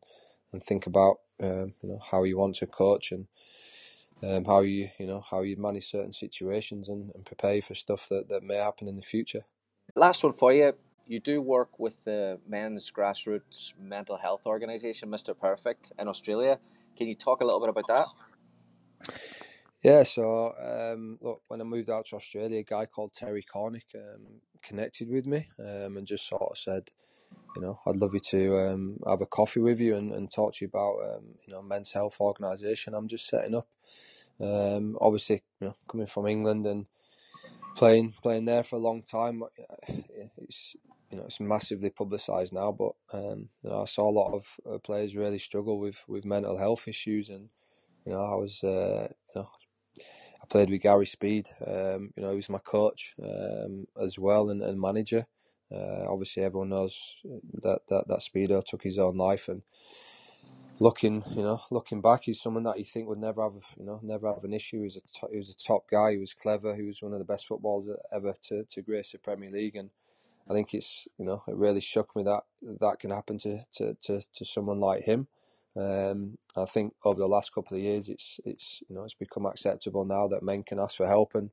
and 0.52 0.64
think 0.64 0.88
about 0.88 1.18
um, 1.44 1.74
you 1.82 1.90
know 1.90 2.00
how 2.12 2.24
you 2.24 2.38
want 2.38 2.56
to 2.56 2.68
coach 2.68 3.12
and 3.12 3.28
um, 4.24 4.46
how 4.46 4.62
you 4.62 4.90
you 4.98 5.08
know 5.08 5.24
how 5.30 5.42
you 5.42 5.56
manage 5.58 5.90
certain 5.90 6.14
situations 6.14 6.90
and, 6.90 7.12
and 7.16 7.26
prepare 7.26 7.62
for 7.62 7.76
stuff 7.76 8.08
that, 8.10 8.30
that 8.30 8.44
may 8.44 8.56
happen 8.56 8.88
in 8.88 8.96
the 8.96 9.02
future. 9.02 9.46
Last 9.96 10.24
one 10.24 10.34
for 10.34 10.54
you. 10.54 10.74
You 11.08 11.20
do 11.20 11.42
work 11.42 11.80
with 11.80 12.04
the 12.04 12.40
men's 12.48 12.92
grassroots 12.92 13.74
mental 13.80 14.18
health 14.18 14.42
organisation, 14.46 15.10
Mr. 15.10 15.38
Perfect, 15.38 15.92
in 15.98 16.08
Australia. 16.08 16.60
Can 16.96 17.08
you 17.08 17.16
talk 17.16 17.42
a 17.42 17.46
little 17.46 17.60
bit 17.60 17.70
about 17.70 17.88
that? 17.88 18.08
Yeah, 19.84 20.04
so 20.04 20.54
um, 20.62 21.18
look, 21.22 21.42
when 21.48 21.62
I 21.62 21.64
moved 21.64 21.90
out 21.90 22.08
to 22.08 22.18
Australia, 22.18 22.60
a 22.60 22.64
guy 22.64 22.86
called 22.86 23.14
Terry 23.14 23.44
Cornick 23.44 23.96
um, 23.96 24.42
connected 24.62 25.10
with 25.10 25.26
me 25.26 25.48
um, 25.60 25.98
and 25.98 26.06
just 26.06 26.28
sort 26.28 26.42
of 26.42 26.58
said, 26.58 26.90
you 27.56 27.62
know, 27.62 27.80
I'd 27.86 27.98
love 27.98 28.14
you 28.14 28.20
to 28.20 28.60
um, 28.60 29.00
have 29.08 29.22
a 29.22 29.26
coffee 29.26 29.60
with 29.60 29.80
you 29.80 29.96
and, 29.96 30.14
and 30.14 30.32
talk 30.32 30.56
to 30.56 30.66
you 30.66 30.70
about, 30.70 30.98
um, 31.04 31.26
you 31.46 31.54
know, 31.54 31.62
men's 31.62 31.92
health 31.92 32.18
organisation 32.20 32.94
I'm 32.94 33.08
just 33.08 33.28
setting 33.28 33.56
up. 33.56 33.68
Um, 34.42 34.98
obviously, 35.02 35.44
you 35.60 35.68
know, 35.68 35.76
coming 35.88 36.08
from 36.08 36.28
England 36.28 36.66
and 36.66 36.86
playing 37.76 38.14
playing 38.22 38.46
there 38.46 38.64
for 38.64 38.78
a 38.78 38.80
long 38.80 39.02
time, 39.04 39.44
it's 40.38 40.76
you 41.12 41.18
know 41.18 41.24
it's 41.26 41.40
massively 41.40 41.90
publicised 41.90 42.54
now. 42.54 42.72
But 42.72 42.94
um, 43.12 43.50
you 43.64 43.70
know, 43.70 43.82
I 43.82 43.86
saw 43.86 44.10
a 44.10 44.12
lot 44.12 44.34
of 44.34 44.46
uh, 44.70 44.78
players 44.78 45.16
really 45.16 45.40
struggle 45.40 45.80
with 45.80 46.04
with 46.08 46.26
mental 46.26 46.58
health 46.58 46.88
issues, 46.88 47.30
and 47.30 47.50
you 48.06 48.14
know, 48.14 48.22
I 48.22 48.36
was 48.36 48.64
uh, 48.64 49.08
you 49.10 49.42
know 49.42 49.50
I 49.98 50.46
played 50.48 50.70
with 50.70 50.82
Gary 50.82 51.06
Speed. 51.06 51.48
Um, 51.66 52.14
you 52.16 52.24
know, 52.24 52.30
he 52.30 52.38
was 52.38 52.50
my 52.50 52.60
coach 52.60 53.16
um, 53.22 53.88
as 54.02 54.18
well 54.18 54.50
and, 54.50 54.62
and 54.62 54.80
manager. 54.80 55.26
Uh, 55.72 56.06
obviously, 56.12 56.44
everyone 56.44 56.70
knows 56.70 57.16
that, 57.62 57.82
that 57.90 58.08
that 58.08 58.20
Speedo 58.20 58.64
took 58.64 58.84
his 58.84 58.98
own 58.98 59.18
life, 59.18 59.48
and 59.50 59.62
looking, 60.80 61.24
you 61.32 61.44
know, 61.44 61.62
looking 61.72 62.02
back, 62.02 62.24
he's 62.26 62.42
someone 62.42 62.64
that 62.64 62.80
you 62.80 62.86
think 62.86 63.08
would 63.08 63.20
never 63.20 63.44
have, 63.44 63.54
you 63.78 63.86
know, 63.86 64.00
never 64.04 64.34
have 64.34 64.44
an 64.44 64.54
issue. 64.54 64.78
He 64.80 64.84
was 64.86 64.96
a 64.98 65.02
to- 65.02 65.32
he 65.32 65.38
was 65.38 65.50
a 65.50 65.56
top 65.68 65.90
guy. 65.90 66.12
He 66.14 66.18
was 66.18 66.34
clever. 66.34 66.76
He 66.76 66.84
was 66.84 67.02
one 67.02 67.14
of 67.14 67.20
the 67.20 67.26
best 67.26 67.48
footballers 67.48 67.98
ever 68.12 68.36
to 68.44 68.64
to 68.66 68.82
grace 68.82 69.12
the 69.12 69.20
Premier 69.20 69.52
League, 69.52 69.76
and 69.76 69.90
I 70.50 70.54
think 70.54 70.74
it's 70.74 71.08
you 71.18 71.26
know 71.26 71.44
it 71.48 71.56
really 71.56 71.82
shook 71.82 72.16
me 72.16 72.24
that 72.24 72.44
that 72.62 73.00
can 73.00 73.12
happen 73.12 73.40
to 73.40 73.60
to 73.74 73.96
to, 74.04 74.22
to 74.34 74.46
someone 74.46 74.80
like 74.80 75.04
him. 75.04 75.28
Um, 75.78 76.38
I 76.58 76.66
think 76.66 76.96
over 77.06 77.20
the 77.20 77.28
last 77.28 77.54
couple 77.54 77.78
of 77.78 77.84
years, 77.84 78.10
it's 78.10 78.40
it's 78.46 78.84
you 78.90 78.96
know 78.96 79.04
it's 79.06 79.16
become 79.16 79.46
acceptable 79.46 80.06
now 80.06 80.28
that 80.30 80.44
men 80.44 80.64
can 80.64 80.80
ask 80.80 80.98
for 80.98 81.08
help, 81.08 81.36
and 81.36 81.52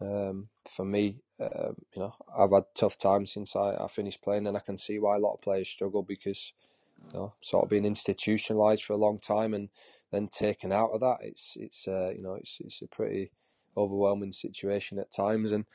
um, 0.00 0.48
for 0.68 0.84
me, 0.84 1.18
um, 1.40 1.76
you 1.94 2.00
know, 2.00 2.14
I've 2.36 2.52
had 2.52 2.64
tough 2.74 2.96
times 2.96 3.32
since 3.32 3.54
I, 3.54 3.76
I 3.78 3.88
finished 3.88 4.22
playing, 4.22 4.46
and 4.46 4.56
I 4.56 4.60
can 4.60 4.76
see 4.76 4.98
why 4.98 5.16
a 5.16 5.20
lot 5.20 5.34
of 5.34 5.42
players 5.42 5.68
struggle 5.68 6.02
because 6.02 6.52
you 7.12 7.18
know, 7.18 7.34
sort 7.40 7.64
of 7.64 7.70
being 7.70 7.84
institutionalized 7.84 8.82
for 8.84 8.94
a 8.94 8.98
long 8.98 9.18
time 9.18 9.54
and 9.54 9.68
then 10.12 10.28
taken 10.28 10.72
out 10.72 10.90
of 10.92 11.00
that. 11.00 11.18
It's 11.20 11.56
it's 11.58 11.86
uh, 11.86 12.10
you 12.16 12.22
know 12.22 12.34
it's 12.34 12.58
it's 12.60 12.82
a 12.82 12.86
pretty 12.86 13.30
overwhelming 13.76 14.32
situation 14.32 14.98
at 14.98 15.12
times, 15.12 15.52
and 15.52 15.66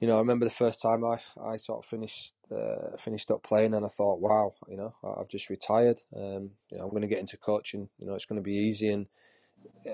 you 0.00 0.06
know 0.06 0.16
I 0.16 0.18
remember 0.18 0.44
the 0.44 0.50
first 0.50 0.82
time 0.82 1.04
I, 1.04 1.20
I 1.42 1.56
sort 1.56 1.78
of 1.78 1.88
finished 1.88 2.34
uh, 2.50 2.96
finished 2.98 3.30
up 3.30 3.42
playing, 3.42 3.74
and 3.74 3.84
I 3.84 3.88
thought, 3.88 4.20
wow, 4.20 4.54
you 4.68 4.76
know 4.76 4.94
I've 5.02 5.28
just 5.28 5.48
retired. 5.48 6.00
Um, 6.14 6.50
you 6.70 6.78
know 6.78 6.84
I'm 6.84 6.90
going 6.90 7.02
to 7.02 7.08
get 7.08 7.20
into 7.20 7.36
coaching. 7.36 7.88
You 7.98 8.06
know 8.06 8.14
it's 8.14 8.26
going 8.26 8.40
to 8.40 8.44
be 8.44 8.56
easy, 8.56 8.88
and 8.88 9.06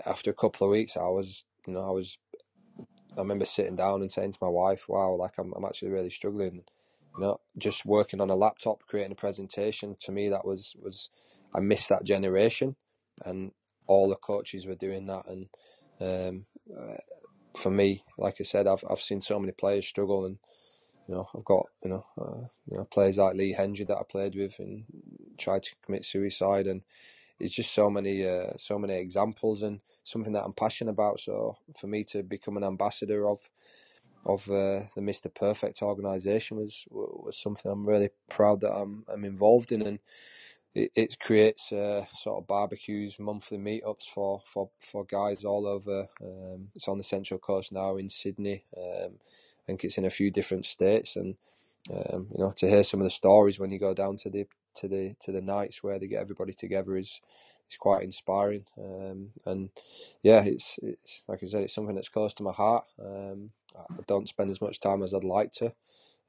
after 0.05 0.30
a 0.30 0.34
couple 0.34 0.66
of 0.66 0.72
weeks, 0.72 0.96
I 0.96 1.09
was 1.09 1.44
you 1.66 1.74
know 1.74 1.86
I 1.86 1.92
was 1.92 2.18
I 3.19 3.23
remember 3.23 3.45
sitting 3.45 3.77
down 3.77 4.01
and 4.01 4.11
saying 4.11 4.33
to 4.33 4.39
my 4.41 4.49
wife, 4.49 4.89
"Wow, 4.89 5.16
like 5.16 5.39
I'm, 5.39 5.53
I'm 5.57 5.64
actually 5.64 5.91
really 5.91 6.11
struggling." 6.11 6.62
You 7.16 7.25
know, 7.25 7.41
just 7.57 7.85
working 7.85 8.21
on 8.21 8.31
a 8.31 8.37
laptop, 8.37 8.87
creating 8.87 9.12
a 9.12 9.16
presentation. 9.16 9.97
To 10.01 10.12
me, 10.12 10.29
that 10.29 10.45
was 10.45 10.77
was 10.81 11.11
I 11.55 11.61
missed 11.61 11.89
that 11.89 12.05
generation, 12.05 12.77
and 13.25 13.53
all 13.87 14.09
the 14.09 14.16
coaches 14.16 14.66
were 14.66 14.75
doing 14.75 15.07
that. 15.07 15.25
And 15.27 15.49
um, 16.01 16.47
uh, 16.77 16.99
for 17.57 17.71
me, 17.71 18.05
like 18.16 18.37
I 18.41 18.45
said, 18.45 18.66
I've 18.66 18.85
I've 18.89 19.01
seen 19.01 19.21
so 19.21 19.39
many 19.39 19.53
players 19.53 19.87
struggle, 19.87 20.25
and 20.25 20.39
you 21.09 21.14
know, 21.14 21.29
I've 21.35 21.45
got 21.45 21.66
you 21.83 21.91
know, 21.91 22.07
uh, 22.21 22.47
you 22.71 22.77
know, 22.77 22.85
players 22.85 23.19
like 23.19 23.35
Lee 23.35 23.57
Hendrie 23.59 23.87
that 23.89 23.99
I 23.99 24.03
played 24.09 24.37
with 24.37 24.59
and 24.59 24.85
tried 25.39 25.64
to 25.64 25.71
commit 25.85 26.05
suicide, 26.05 26.66
and 26.66 26.83
it's 27.41 27.55
just 27.55 27.73
so 27.73 27.91
many 27.91 28.27
uh, 28.27 28.53
so 28.59 28.79
many 28.79 28.95
examples 28.95 29.62
and 29.62 29.81
something 30.09 30.33
that 30.33 30.45
I'm 30.45 30.53
passionate 30.53 30.93
about. 30.93 31.21
So 31.21 31.57
for 31.79 31.87
me 31.87 32.05
to 32.05 32.23
become 32.23 32.57
an 32.57 32.65
ambassador 32.65 33.29
of 33.29 33.49
of 34.25 34.49
uh, 34.49 34.85
the 34.95 35.01
Mr. 35.01 35.33
Perfect 35.33 35.83
organisation 35.83 36.59
was 36.59 36.85
was 36.91 37.37
something 37.37 37.71
I'm 37.71 37.87
really 37.87 38.11
proud 38.29 38.61
that 38.61 38.73
I'm 38.73 39.05
I'm 39.13 39.25
involved 39.25 39.73
in, 39.73 39.83
and 39.83 39.99
it, 40.75 40.91
it 40.95 41.21
creates 41.21 41.73
uh, 41.73 42.05
sort 42.15 42.39
of 42.39 42.47
barbecues, 42.47 43.19
monthly 43.19 43.59
meetups 43.59 44.05
for 44.13 44.43
for 44.45 44.71
for 44.81 45.05
guys 45.05 45.45
all 45.45 45.67
over. 45.67 46.09
Um, 46.23 46.69
it's 46.75 46.89
on 46.89 46.99
the 46.99 47.05
Central 47.05 47.39
Coast 47.39 47.73
now 47.73 47.97
in 47.97 48.09
Sydney. 48.09 48.65
Um, 48.77 49.13
I 49.21 49.63
think 49.67 49.85
it's 49.85 49.99
in 49.99 50.05
a 50.05 50.11
few 50.11 50.31
different 50.31 50.67
states, 50.67 51.17
and 51.17 51.37
um, 51.91 52.29
you 52.33 52.45
know, 52.45 52.53
to 52.57 52.69
hear 52.69 52.85
some 52.85 53.01
of 53.01 53.05
the 53.05 53.11
stories 53.11 53.59
when 53.59 53.71
you 53.71 53.79
go 53.79 53.95
down 53.95 54.17
to 54.19 54.31
the 54.31 54.47
to 54.77 54.89
the 54.89 55.15
to 55.21 55.33
the 55.33 55.41
nights 55.41 55.83
where 55.83 55.99
they 55.99 56.07
get 56.07 56.21
everybody 56.21 56.53
together 56.53 56.97
is 56.97 57.21
is 57.71 57.77
quite 57.77 58.03
inspiring. 58.03 58.64
Um, 58.79 59.31
and 59.47 59.71
yeah, 60.23 60.43
it's 60.43 60.79
it's 60.83 61.23
like 61.29 61.43
I 61.43 61.47
said, 61.47 61.62
it's 61.62 61.75
something 61.75 61.95
that's 61.95 62.09
close 62.09 62.35
to 62.35 62.43
my 62.43 62.53
heart. 62.53 62.85
Um, 62.99 63.51
I 63.77 64.03
don't 64.07 64.29
spend 64.29 64.51
as 64.51 64.61
much 64.61 64.81
time 64.81 65.03
as 65.03 65.14
I'd 65.14 65.25
like 65.25 65.53
to 65.53 65.73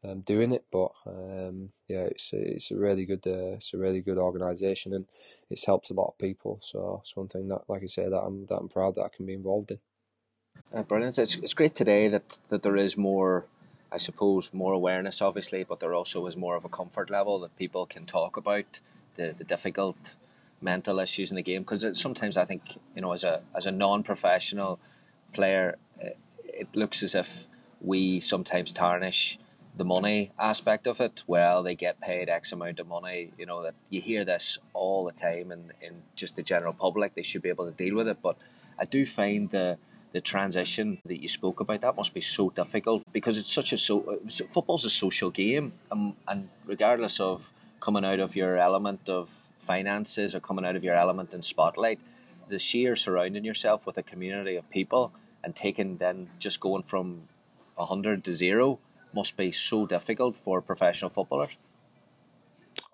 um, 0.04 0.22
doing 0.22 0.52
it, 0.52 0.66
but 0.72 0.92
um, 1.06 1.70
yeah, 1.88 2.04
it's 2.04 2.30
it's 2.34 2.72
a 2.72 2.76
really 2.76 3.06
good 3.06 3.26
uh, 3.26 3.56
it's 3.58 3.74
a 3.74 3.78
really 3.78 4.02
good 4.02 4.18
organisation, 4.18 4.94
and 4.94 5.06
it's 5.50 5.66
helped 5.66 5.90
a 5.90 5.94
lot 5.94 6.08
of 6.08 6.18
people. 6.18 6.60
So 6.62 7.02
it's 7.04 7.16
one 7.16 7.28
thing 7.28 7.48
that, 7.50 7.64
like 7.68 7.84
I 7.84 7.88
say, 7.88 8.08
that 8.08 8.22
I'm 8.22 8.46
that 8.48 8.56
I'm 8.56 8.70
proud 8.70 8.96
that 8.96 9.04
I 9.04 9.10
can 9.16 9.26
be 9.26 9.34
involved 9.34 9.72
in. 9.72 9.80
Uh, 10.74 10.84
brilliant! 10.84 11.18
It's 11.18 11.36
it's 11.36 11.54
great 11.54 11.76
today 11.76 12.08
that 12.08 12.38
that 12.50 12.62
there 12.62 12.78
is 12.78 12.98
more. 12.98 13.46
I 13.92 13.98
suppose 13.98 14.54
more 14.54 14.74
awareness, 14.74 15.20
obviously, 15.20 15.64
but 15.64 15.80
there 15.80 15.96
also 15.96 16.28
is 16.28 16.38
more 16.38 16.56
of 16.56 16.64
a 16.64 16.70
comfort 16.70 17.10
level 17.10 17.40
that 17.40 17.58
people 17.58 17.88
can 17.88 18.06
talk 18.06 18.38
about 18.38 18.82
the, 19.16 19.34
the 19.36 19.44
difficult 19.44 20.16
mental 20.62 21.00
issues 21.00 21.32
in 21.32 21.36
the 21.36 21.44
game. 21.44 21.64
Because 21.64 21.86
sometimes 22.00 22.38
I 22.38 22.46
think 22.46 22.78
you 22.96 23.02
know, 23.02 23.12
as 23.14 23.24
a 23.24 23.42
as 23.56 23.66
a 23.66 23.72
non 23.72 24.04
professional 24.04 24.80
player, 25.34 25.78
it, 26.00 26.18
it 26.44 26.76
looks 26.76 27.04
as 27.04 27.16
if 27.16 27.48
we 27.82 28.20
sometimes 28.20 28.72
tarnish 28.72 29.40
the 29.76 29.86
money 29.86 30.32
aspect 30.38 30.88
of 30.88 31.00
it. 31.00 31.24
Well, 31.28 31.64
they 31.64 31.76
get 31.76 32.02
paid 32.02 32.30
X 32.30 32.52
amount 32.52 32.80
of 32.80 32.88
money. 32.88 33.32
You 33.38 33.46
know 33.46 33.64
that 33.64 33.76
you 33.90 34.02
hear 34.02 34.26
this 34.26 34.60
all 34.74 35.06
the 35.06 35.12
time, 35.12 35.52
and 35.52 35.72
in 35.82 36.02
just 36.16 36.36
the 36.36 36.44
general 36.44 36.74
public, 36.74 37.16
they 37.16 37.24
should 37.24 37.42
be 37.42 37.50
able 37.50 37.66
to 37.66 37.72
deal 37.72 37.96
with 37.96 38.08
it. 38.08 38.18
But 38.22 38.38
I 38.80 38.86
do 38.86 39.06
find 39.06 39.50
the 39.50 39.78
the 40.12 40.22
transition 40.22 41.00
that 41.06 41.22
you 41.22 41.28
spoke 41.28 41.60
about 41.60 41.82
that 41.82 41.96
must 41.96 42.16
be 42.16 42.22
so 42.22 42.50
difficult 42.50 43.04
because 43.12 43.38
it's 43.38 43.54
such 43.54 43.72
a 43.74 43.78
so 43.78 44.20
football's 44.52 44.86
a 44.86 44.90
social 44.90 45.30
game, 45.30 45.74
um, 45.92 46.16
and 46.28 46.50
regardless 46.66 47.20
of 47.20 47.54
coming 47.80 48.04
out 48.04 48.20
of 48.20 48.36
your 48.36 48.58
element 48.58 49.08
of 49.08 49.49
finances 49.60 50.34
or 50.34 50.40
coming 50.40 50.66
out 50.66 50.76
of 50.76 50.84
your 50.84 50.96
element 50.96 51.34
in 51.34 51.42
spotlight, 51.42 52.00
the 52.48 52.60
sheer 52.60 52.96
surrounding 52.96 53.46
yourself 53.46 53.86
with 53.86 53.98
a 53.98 54.04
community 54.04 54.56
of 54.56 54.70
people 54.70 55.14
and 55.44 55.56
taking 55.56 55.98
then 55.98 56.30
just 56.40 56.60
going 56.60 56.84
from 56.84 57.28
hundred 57.78 58.24
to 58.26 58.34
zero 58.34 58.78
must 59.14 59.38
be 59.38 59.52
so 59.52 59.86
difficult 59.86 60.36
for 60.36 60.62
professional 60.62 61.10
footballers. 61.10 61.58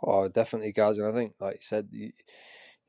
Oh, 0.04 0.28
definitely, 0.28 0.72
guys, 0.72 0.98
and 0.98 1.08
I 1.08 1.12
think, 1.12 1.34
like 1.40 1.56
you 1.56 1.62
said, 1.62 1.88
you, 1.92 2.12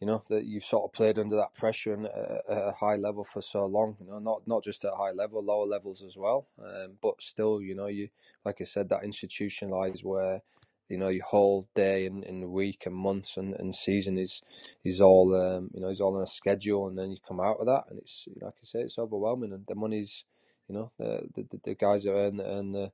you 0.01 0.07
know 0.07 0.20
that 0.29 0.45
you've 0.45 0.64
sort 0.64 0.85
of 0.85 0.93
played 0.93 1.18
under 1.18 1.37
that 1.37 1.55
pressure 1.55 1.95
and 1.95 2.07
at 2.07 2.43
a 2.49 2.72
high 2.72 2.97
level 2.97 3.24
for 3.24 3.41
so 3.41 3.64
long. 3.64 3.97
You 3.99 4.09
know, 4.09 4.18
not 4.18 4.43
not 4.47 4.62
just 4.62 4.85
at 4.85 4.93
high 4.95 5.12
level, 5.12 5.43
lower 5.43 5.64
levels 5.64 6.03
as 6.03 6.16
well. 6.16 6.49
Um, 6.62 6.99
but 7.01 7.22
still, 7.22 7.62
you 7.62 7.74
know, 7.74 7.87
you 7.87 8.09
like 8.45 8.61
I 8.61 8.64
said, 8.64 8.91
that 8.91 9.05
institutionalized 9.05 10.05
where 10.05 10.43
you 10.89 10.99
know 10.99 11.09
your 11.09 11.24
whole 11.24 11.68
day 11.74 12.07
and, 12.07 12.24
and 12.24 12.51
week 12.51 12.84
and 12.87 12.95
months 12.95 13.37
and, 13.37 13.55
and 13.55 13.74
season 13.74 14.18
is 14.18 14.43
is 14.84 15.01
all 15.01 15.34
um, 15.34 15.70
you 15.74 15.80
know 15.80 15.89
is 15.89 16.01
all 16.01 16.16
on 16.16 16.22
a 16.22 16.26
schedule, 16.26 16.89
and 16.89 16.99
then 16.99 17.11
you 17.11 17.18
come 17.26 17.41
out 17.41 17.59
of 17.61 17.66
that, 17.66 17.84
and 17.91 17.99
it's 17.99 18.28
like 18.41 18.55
I 18.55 18.64
say, 18.64 18.80
it's 18.80 18.99
overwhelming, 18.99 19.53
and 19.53 19.64
the 19.68 19.74
money's 19.76 20.24
you 20.68 20.74
know 20.74 20.93
the 20.99 21.28
the, 21.34 21.61
the 21.64 21.74
guys 21.74 22.05
that 22.05 22.12
earn 22.14 22.41
earn 22.41 22.72
the 22.72 22.93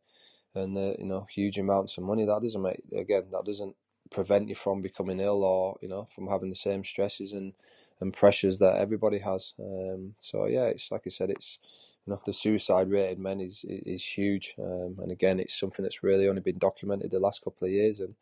and 0.56 0.76
the 0.76 0.96
you 1.00 1.06
know 1.06 1.26
huge 1.30 1.58
amounts 1.58 1.98
of 1.98 2.04
money 2.04 2.26
that 2.26 2.42
doesn't 2.42 2.62
make 2.62 2.82
again 2.96 3.24
that 3.32 3.46
doesn't 3.46 3.76
prevent 4.10 4.50
you 4.50 4.56
from 4.56 4.82
becoming 4.82 5.20
ill 5.20 5.44
or 5.44 5.78
you 5.82 5.88
know 5.88 6.06
from 6.14 6.28
having 6.28 6.50
the 6.50 6.56
same 6.56 6.84
stresses 6.84 7.32
and 7.32 7.54
and 8.00 8.14
pressures 8.14 8.58
that 8.60 8.76
everybody 8.76 9.20
has. 9.20 9.54
Um, 9.60 10.16
so 10.20 10.46
yeah 10.46 10.64
it's 10.66 10.92
like 10.92 11.04
I 11.06 11.10
said 11.10 11.30
it's 11.30 11.58
you 12.06 12.12
know 12.12 12.20
the 12.24 12.32
suicide 12.32 12.90
rate 12.90 13.16
in 13.16 13.22
men 13.22 13.40
is 13.40 13.64
is 13.68 14.04
huge 14.04 14.54
um, 14.58 14.96
and 14.98 15.10
again 15.10 15.38
it's 15.38 15.58
something 15.58 15.82
that's 15.82 16.02
really 16.02 16.28
only 16.28 16.40
been 16.40 16.58
documented 16.58 17.10
the 17.10 17.18
last 17.18 17.42
couple 17.42 17.66
of 17.66 17.72
years 17.72 18.00
and 18.00 18.14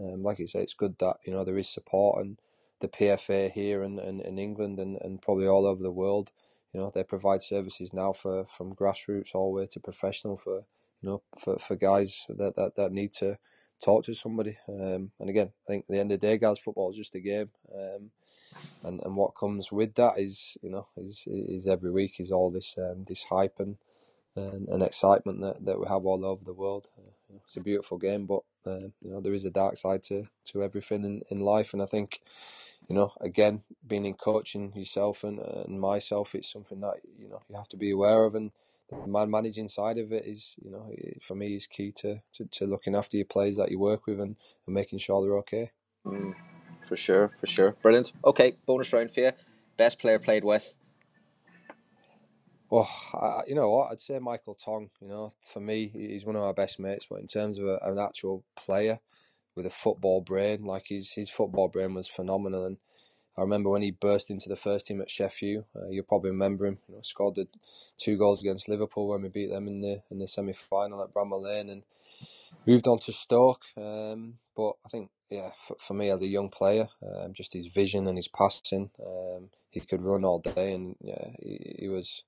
um, 0.00 0.22
like 0.22 0.40
I 0.40 0.46
say 0.46 0.60
it's 0.60 0.74
good 0.74 0.98
that 0.98 1.16
you 1.24 1.32
know 1.32 1.44
there 1.44 1.58
is 1.58 1.68
support 1.68 2.24
and 2.24 2.38
the 2.80 2.88
PFA 2.88 3.52
here 3.52 3.82
and 3.82 3.98
in, 4.00 4.20
in 4.20 4.38
England 4.38 4.78
and, 4.78 4.98
and 5.00 5.22
probably 5.22 5.46
all 5.46 5.66
over 5.66 5.82
the 5.82 5.90
world 5.90 6.30
you 6.72 6.80
know 6.80 6.90
they 6.94 7.04
provide 7.04 7.42
services 7.42 7.92
now 7.92 8.12
for 8.12 8.46
from 8.46 8.74
grassroots 8.74 9.34
all 9.34 9.52
the 9.52 9.60
way 9.60 9.66
to 9.66 9.80
professional 9.80 10.36
for 10.36 10.64
you 11.00 11.08
know 11.08 11.22
for, 11.38 11.58
for 11.58 11.76
guys 11.76 12.26
that, 12.28 12.56
that, 12.56 12.76
that 12.76 12.92
need 12.92 13.12
to 13.14 13.38
talk 13.82 14.04
to 14.04 14.14
somebody. 14.14 14.56
Um, 14.68 15.10
and 15.18 15.28
again, 15.28 15.48
I 15.48 15.64
think 15.66 15.84
at 15.84 15.92
the 15.92 16.00
end 16.00 16.12
of 16.12 16.20
the 16.20 16.26
day, 16.26 16.38
guys, 16.38 16.58
football 16.58 16.90
is 16.90 16.96
just 16.96 17.14
a 17.14 17.20
game. 17.20 17.50
Um, 17.74 18.10
and, 18.82 19.00
and 19.02 19.16
what 19.16 19.36
comes 19.36 19.70
with 19.70 19.94
that 19.94 20.18
is, 20.18 20.56
you 20.62 20.70
know, 20.70 20.86
is 20.96 21.24
is 21.26 21.66
every 21.66 21.90
week 21.90 22.16
is 22.18 22.30
all 22.30 22.50
this 22.50 22.74
um, 22.78 23.04
this 23.06 23.24
hype 23.24 23.58
and, 23.58 23.76
and, 24.36 24.68
and 24.68 24.82
excitement 24.82 25.40
that, 25.40 25.64
that 25.64 25.80
we 25.80 25.86
have 25.86 26.04
all 26.04 26.24
over 26.24 26.44
the 26.44 26.52
world. 26.52 26.86
Uh, 26.98 27.36
it's 27.44 27.56
a 27.56 27.60
beautiful 27.60 27.98
game, 27.98 28.26
but 28.26 28.42
uh, 28.66 28.88
you 29.00 29.10
know 29.10 29.20
there 29.20 29.34
is 29.34 29.44
a 29.44 29.50
dark 29.50 29.76
side 29.76 30.02
to, 30.04 30.28
to 30.46 30.62
everything 30.62 31.04
in, 31.04 31.22
in 31.30 31.40
life, 31.40 31.72
and 31.72 31.82
I 31.82 31.86
think, 31.86 32.20
you 32.88 32.94
know, 32.94 33.12
again, 33.20 33.62
being 33.86 34.04
in 34.04 34.14
coaching 34.14 34.72
yourself 34.74 35.24
and, 35.24 35.38
and 35.38 35.80
myself, 35.80 36.34
it's 36.34 36.52
something 36.52 36.80
that 36.80 36.96
you 37.18 37.28
know 37.28 37.40
you 37.48 37.56
have 37.56 37.68
to 37.68 37.76
be 37.76 37.90
aware 37.90 38.24
of 38.24 38.34
and 38.34 38.52
the 39.00 39.06
man 39.06 39.30
managing 39.30 39.68
side 39.68 39.98
of 39.98 40.12
it 40.12 40.24
is, 40.26 40.54
you 40.62 40.70
know, 40.70 40.90
for 41.22 41.34
me 41.34 41.56
is 41.56 41.66
key 41.66 41.92
to, 41.92 42.20
to, 42.34 42.44
to 42.46 42.66
looking 42.66 42.94
after 42.94 43.16
your 43.16 43.26
players 43.26 43.56
that 43.56 43.70
you 43.70 43.78
work 43.78 44.06
with 44.06 44.20
and, 44.20 44.36
and 44.66 44.74
making 44.74 44.98
sure 44.98 45.22
they're 45.22 45.38
okay. 45.38 45.70
Mm, 46.04 46.34
for 46.82 46.96
sure, 46.96 47.32
for 47.38 47.46
sure. 47.46 47.72
Brilliant. 47.82 48.12
Okay, 48.24 48.56
bonus 48.66 48.92
round 48.92 49.10
for 49.10 49.20
you. 49.20 49.32
Best 49.76 49.98
player 49.98 50.18
played 50.18 50.44
with? 50.44 50.76
Oh, 52.70 52.88
I, 53.14 53.42
you 53.46 53.54
know 53.54 53.70
what? 53.70 53.92
I'd 53.92 54.00
say 54.00 54.18
Michael 54.18 54.54
Tonge. 54.54 54.90
You 55.00 55.08
know, 55.08 55.34
for 55.44 55.60
me, 55.60 55.88
he's 55.92 56.24
one 56.24 56.36
of 56.36 56.42
my 56.42 56.52
best 56.52 56.80
mates. 56.80 57.06
But 57.08 57.20
in 57.20 57.26
terms 57.26 57.58
of 57.58 57.66
a, 57.66 57.78
an 57.82 57.98
actual 57.98 58.44
player 58.56 59.00
with 59.54 59.66
a 59.66 59.70
football 59.70 60.22
brain, 60.22 60.64
like 60.64 60.86
his 60.88 61.12
his 61.12 61.28
football 61.28 61.68
brain 61.68 61.94
was 61.94 62.08
phenomenal. 62.08 62.64
And 62.64 62.78
I 63.36 63.42
remember 63.42 63.68
when 63.70 63.82
he 63.82 63.90
burst 63.90 64.30
into 64.30 64.48
the 64.48 64.56
first 64.56 64.86
team 64.86 65.02
at 65.02 65.10
Sheffield. 65.10 65.64
Uh, 65.76 65.88
you'll 65.90 66.04
probably 66.04 66.30
remember 66.30 66.66
him. 66.66 66.78
You 66.88 66.94
know, 66.94 67.00
scored 67.02 67.34
the 67.34 67.46
two 67.98 68.16
goals 68.16 68.40
against 68.40 68.68
Liverpool 68.68 69.08
when 69.08 69.22
we 69.22 69.28
beat 69.28 69.50
them 69.50 69.68
in 69.68 69.82
the 69.82 70.02
in 70.10 70.18
the 70.18 70.26
semi 70.26 70.54
final 70.54 71.02
at 71.02 71.12
Bramall 71.12 71.42
Lane, 71.42 71.68
and 71.68 71.82
moved 72.66 72.88
on 72.88 72.98
to 73.00 73.12
Stoke. 73.12 73.64
Um, 73.76 74.38
but 74.56 74.72
I 74.84 74.88
think, 74.88 75.10
yeah, 75.32 75.50
for, 75.66 75.76
for, 75.78 75.94
me 75.94 76.10
as 76.10 76.22
a 76.22 76.26
young 76.26 76.50
player, 76.50 76.88
um, 77.02 77.32
just 77.32 77.52
his 77.52 77.66
vision 77.66 78.06
and 78.06 78.18
his 78.18 78.28
passing, 78.28 78.90
um, 79.04 79.48
he 79.70 79.80
could 79.80 80.04
run 80.04 80.24
all 80.24 80.38
day, 80.38 80.74
and 80.74 80.96
yeah, 81.00 81.28
he, 81.40 81.76
he, 81.80 81.88
was, 81.88 82.24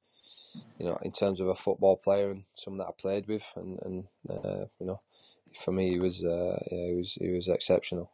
you 0.79 0.87
know, 0.87 0.99
in 1.03 1.13
terms 1.13 1.41
of 1.41 1.49
a 1.49 1.55
football 1.55 1.97
player 1.97 2.31
and 2.31 2.45
someone 2.55 2.79
that 2.79 2.89
I 2.89 3.01
played 3.01 3.29
with, 3.29 3.45
and 3.57 3.79
and 3.85 4.05
uh, 4.31 4.67
you 4.81 4.87
know, 4.87 5.01
for 5.59 5.73
me, 5.73 5.91
he 5.91 5.99
was, 5.99 6.25
uh, 6.25 6.59
yeah, 6.71 6.87
he 6.87 6.95
was 6.95 7.13
he 7.21 7.31
was 7.31 7.49
exceptional 7.49 8.11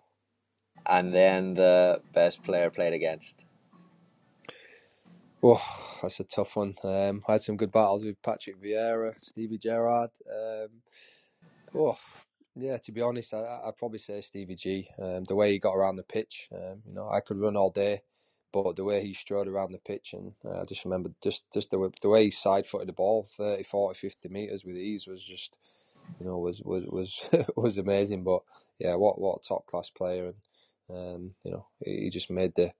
and 0.86 1.14
then 1.14 1.54
the 1.54 2.00
best 2.12 2.42
player 2.42 2.70
played 2.70 2.92
against? 2.92 3.36
Oh, 5.42 5.62
that's 6.02 6.20
a 6.20 6.24
tough 6.24 6.56
one. 6.56 6.74
Um, 6.84 7.22
I 7.26 7.32
had 7.32 7.42
some 7.42 7.56
good 7.56 7.72
battles 7.72 8.04
with 8.04 8.20
Patrick 8.22 8.62
Vieira, 8.62 9.18
Stevie 9.18 9.58
Gerrard. 9.58 10.10
Um, 10.30 10.68
oh, 11.74 11.98
yeah. 12.60 12.78
To 12.78 12.92
be 12.92 13.00
honest, 13.00 13.34
I, 13.34 13.60
would 13.64 13.76
probably 13.76 13.98
say 13.98 14.20
Stevie 14.20 14.54
G. 14.54 14.88
Um, 15.00 15.24
the 15.24 15.34
way 15.34 15.52
he 15.52 15.58
got 15.58 15.74
around 15.74 15.96
the 15.96 16.02
pitch, 16.02 16.48
um, 16.54 16.82
you 16.86 16.94
know, 16.94 17.08
I 17.08 17.20
could 17.20 17.40
run 17.40 17.56
all 17.56 17.70
day, 17.70 18.02
but 18.52 18.76
the 18.76 18.84
way 18.84 19.02
he 19.02 19.14
strode 19.14 19.48
around 19.48 19.72
the 19.72 19.78
pitch, 19.78 20.12
and 20.12 20.32
uh, 20.44 20.62
I 20.62 20.64
just 20.64 20.84
remember 20.84 21.10
just 21.22 21.44
just 21.52 21.70
the 21.70 21.90
the 22.02 22.08
way 22.08 22.24
he 22.24 22.30
side 22.30 22.66
footed 22.66 22.88
the 22.88 22.92
ball 22.92 23.28
30, 23.36 23.62
40, 23.62 23.98
50 23.98 24.28
meters 24.28 24.64
with 24.64 24.76
ease 24.76 25.06
was 25.06 25.22
just, 25.22 25.56
you 26.18 26.26
know, 26.26 26.38
was 26.38 26.62
was 26.62 26.84
was 26.86 27.28
was 27.56 27.78
amazing. 27.78 28.24
But 28.24 28.42
yeah, 28.78 28.94
what 28.94 29.20
what 29.20 29.40
a 29.44 29.48
top 29.48 29.66
class 29.66 29.90
player 29.90 30.26
and 30.26 30.34
um, 30.90 31.34
you 31.44 31.52
know, 31.52 31.66
he 31.84 32.10
just 32.10 32.30
made 32.30 32.54
the 32.54 32.72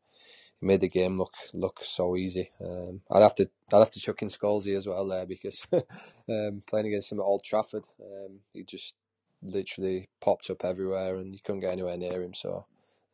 he 0.60 0.66
made 0.66 0.80
the 0.80 0.88
game 0.88 1.16
look 1.16 1.34
look 1.52 1.80
so 1.82 2.16
easy. 2.16 2.50
Um, 2.60 3.00
I'd 3.10 3.22
have 3.22 3.34
to 3.36 3.48
I'd 3.72 3.78
have 3.78 3.92
to 3.92 4.00
chuck 4.00 4.22
in 4.22 4.28
Scholesy 4.28 4.76
as 4.76 4.86
well 4.86 5.06
there 5.06 5.26
because 5.26 5.66
um, 6.28 6.62
playing 6.66 6.88
against 6.88 7.12
him 7.12 7.20
at 7.20 7.24
Old 7.24 7.44
Trafford, 7.44 7.84
um, 8.00 8.40
he 8.52 8.64
just 8.64 8.94
literally 9.42 10.08
popped 10.20 10.50
up 10.50 10.64
everywhere 10.64 11.16
and 11.16 11.32
you 11.34 11.40
couldn't 11.44 11.60
get 11.60 11.72
anywhere 11.72 11.96
near 11.96 12.22
him. 12.22 12.34
So 12.34 12.66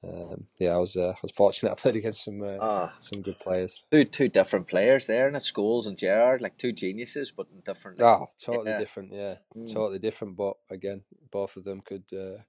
um, 0.05 0.47
yeah, 0.59 0.74
I 0.74 0.79
was 0.79 0.97
uh, 0.97 1.14
I 1.16 1.18
was 1.22 1.33
fortunate. 1.33 1.72
I 1.72 1.74
played 1.74 1.97
against 1.97 2.24
some 2.24 2.43
uh, 2.43 2.59
ah, 2.61 2.95
some 3.01 3.22
good 3.22 3.39
players. 3.39 3.85
Two 3.91 4.05
two 4.05 4.29
different 4.29 4.68
players 4.68 5.07
there, 5.07 5.27
and 5.27 5.37
Scholes 5.37 5.87
and 5.87 5.97
Gerrard, 5.97 6.41
like 6.41 6.59
two 6.59 6.72
geniuses, 6.72 7.33
but 7.33 7.47
in 7.53 7.61
different. 7.61 8.01
Oh, 8.01 8.27
totally 8.39 8.70
yeah. 8.70 8.79
different. 8.79 9.12
Yeah, 9.12 9.37
mm. 9.57 9.72
totally 9.72 9.99
different. 9.99 10.37
But 10.37 10.55
again, 10.70 11.03
both 11.31 11.57
of 11.57 11.64
them 11.64 11.81
could. 11.81 12.05
Uh, 12.12 12.43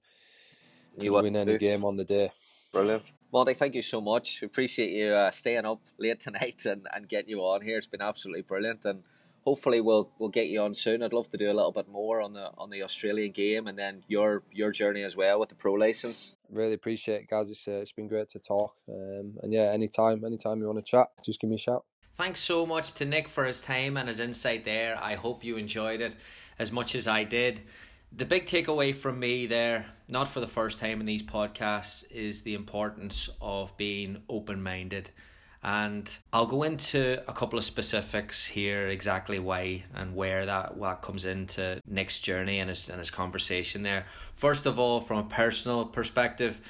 you 1.00 1.12
win 1.12 1.36
any 1.36 1.58
game 1.58 1.84
on 1.84 1.96
the 1.96 2.04
day. 2.04 2.32
Brilliant. 2.72 3.12
Monty, 3.32 3.54
thank 3.54 3.74
you 3.74 3.82
so 3.82 4.00
much. 4.00 4.40
We 4.40 4.46
Appreciate 4.46 4.90
you 4.90 5.12
uh, 5.12 5.30
staying 5.30 5.64
up 5.64 5.80
late 5.98 6.20
tonight 6.20 6.62
and, 6.66 6.86
and 6.92 7.08
getting 7.08 7.30
you 7.30 7.40
on 7.40 7.62
here. 7.62 7.78
It's 7.78 7.86
been 7.86 8.02
absolutely 8.02 8.42
brilliant, 8.42 8.84
and 8.84 9.02
hopefully 9.44 9.80
we'll 9.80 10.10
we'll 10.18 10.28
get 10.28 10.48
you 10.48 10.60
on 10.60 10.74
soon. 10.74 11.02
I'd 11.02 11.12
love 11.12 11.30
to 11.30 11.38
do 11.38 11.50
a 11.50 11.54
little 11.54 11.72
bit 11.72 11.88
more 11.88 12.20
on 12.20 12.32
the 12.32 12.50
on 12.56 12.70
the 12.70 12.82
Australian 12.82 13.32
game 13.32 13.66
and 13.66 13.78
then 13.78 14.04
your 14.08 14.42
your 14.52 14.70
journey 14.70 15.02
as 15.02 15.16
well 15.16 15.40
with 15.40 15.48
the 15.48 15.54
pro 15.54 15.72
license. 15.74 16.34
Really 16.50 16.74
appreciate 16.74 17.22
it, 17.22 17.28
guys. 17.28 17.50
It's, 17.50 17.66
uh, 17.68 17.72
it's 17.72 17.92
been 17.92 18.08
great 18.08 18.28
to 18.30 18.38
talk, 18.38 18.74
um, 18.88 19.34
and 19.42 19.52
yeah, 19.52 19.70
anytime 19.72 20.24
anytime 20.24 20.60
you 20.60 20.66
want 20.66 20.78
to 20.78 20.90
chat, 20.90 21.08
just 21.24 21.40
give 21.40 21.50
me 21.50 21.56
a 21.56 21.58
shout. 21.58 21.84
Thanks 22.16 22.40
so 22.40 22.66
much 22.66 22.94
to 22.94 23.04
Nick 23.04 23.28
for 23.28 23.44
his 23.44 23.62
time 23.62 23.96
and 23.96 24.08
his 24.08 24.18
insight 24.18 24.64
there. 24.64 24.98
I 25.00 25.14
hope 25.14 25.44
you 25.44 25.56
enjoyed 25.56 26.00
it 26.00 26.16
as 26.58 26.72
much 26.72 26.96
as 26.96 27.06
I 27.06 27.22
did. 27.22 27.60
The 28.10 28.24
big 28.24 28.46
takeaway 28.46 28.94
from 28.94 29.20
me 29.20 29.46
there, 29.46 29.86
not 30.08 30.28
for 30.28 30.40
the 30.40 30.48
first 30.48 30.80
time 30.80 30.98
in 30.98 31.06
these 31.06 31.22
podcasts, 31.22 32.10
is 32.10 32.42
the 32.42 32.54
importance 32.54 33.30
of 33.40 33.76
being 33.76 34.22
open 34.28 34.62
minded. 34.62 35.10
And 35.62 36.08
I'll 36.32 36.46
go 36.46 36.62
into 36.62 37.20
a 37.28 37.32
couple 37.32 37.58
of 37.58 37.64
specifics 37.64 38.46
here, 38.46 38.88
exactly 38.88 39.38
why 39.38 39.84
and 39.94 40.14
where 40.14 40.46
that 40.46 40.76
what 40.76 41.02
comes 41.02 41.24
into 41.24 41.80
Nick's 41.86 42.20
journey 42.20 42.60
and 42.60 42.70
his 42.70 42.88
and 42.88 43.00
his 43.00 43.10
conversation 43.10 43.82
there. 43.82 44.06
First 44.34 44.66
of 44.66 44.78
all, 44.78 45.00
from 45.00 45.18
a 45.18 45.24
personal 45.24 45.84
perspective, 45.84 46.60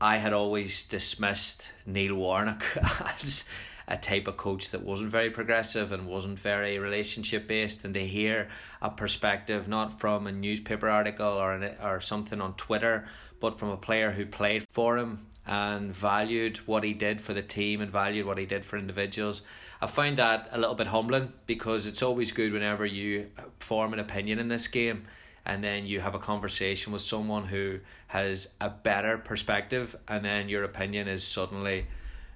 I 0.00 0.18
had 0.18 0.32
always 0.32 0.86
dismissed 0.86 1.68
Neil 1.84 2.14
Warnock 2.14 2.64
as 3.04 3.48
a 3.88 3.96
type 3.96 4.28
of 4.28 4.36
coach 4.36 4.70
that 4.70 4.82
wasn't 4.82 5.10
very 5.10 5.30
progressive 5.30 5.92
and 5.92 6.06
wasn't 6.06 6.38
very 6.38 6.78
relationship 6.78 7.46
based 7.46 7.84
and 7.84 7.94
to 7.94 8.06
hear 8.06 8.48
a 8.80 8.90
perspective 8.90 9.68
not 9.68 10.00
from 10.00 10.26
a 10.26 10.32
newspaper 10.32 10.88
article 10.88 11.26
or 11.26 11.52
an, 11.52 11.74
or 11.82 12.00
something 12.00 12.40
on 12.40 12.54
Twitter 12.54 13.06
but 13.40 13.58
from 13.58 13.70
a 13.70 13.76
player 13.76 14.12
who 14.12 14.24
played 14.24 14.66
for 14.68 14.96
him 14.96 15.26
and 15.46 15.94
valued 15.94 16.58
what 16.58 16.84
he 16.84 16.94
did 16.94 17.20
for 17.20 17.34
the 17.34 17.42
team 17.42 17.80
and 17.80 17.90
valued 17.90 18.26
what 18.26 18.38
he 18.38 18.46
did 18.46 18.64
for 18.64 18.78
individuals. 18.78 19.42
I 19.80 19.86
find 19.86 20.16
that 20.18 20.48
a 20.52 20.58
little 20.58 20.76
bit 20.76 20.86
humbling 20.86 21.32
because 21.46 21.86
it's 21.86 22.02
always 22.02 22.30
good 22.30 22.52
whenever 22.52 22.86
you 22.86 23.30
form 23.58 23.92
an 23.92 23.98
opinion 23.98 24.38
in 24.38 24.48
this 24.48 24.68
game 24.68 25.04
and 25.44 25.62
then 25.62 25.86
you 25.86 26.00
have 26.00 26.14
a 26.14 26.18
conversation 26.18 26.92
with 26.92 27.02
someone 27.02 27.44
who 27.44 27.80
has 28.06 28.52
a 28.60 28.70
better 28.70 29.18
perspective 29.18 29.96
and 30.06 30.24
then 30.24 30.48
your 30.48 30.62
opinion 30.64 31.08
is 31.08 31.26
suddenly 31.26 31.86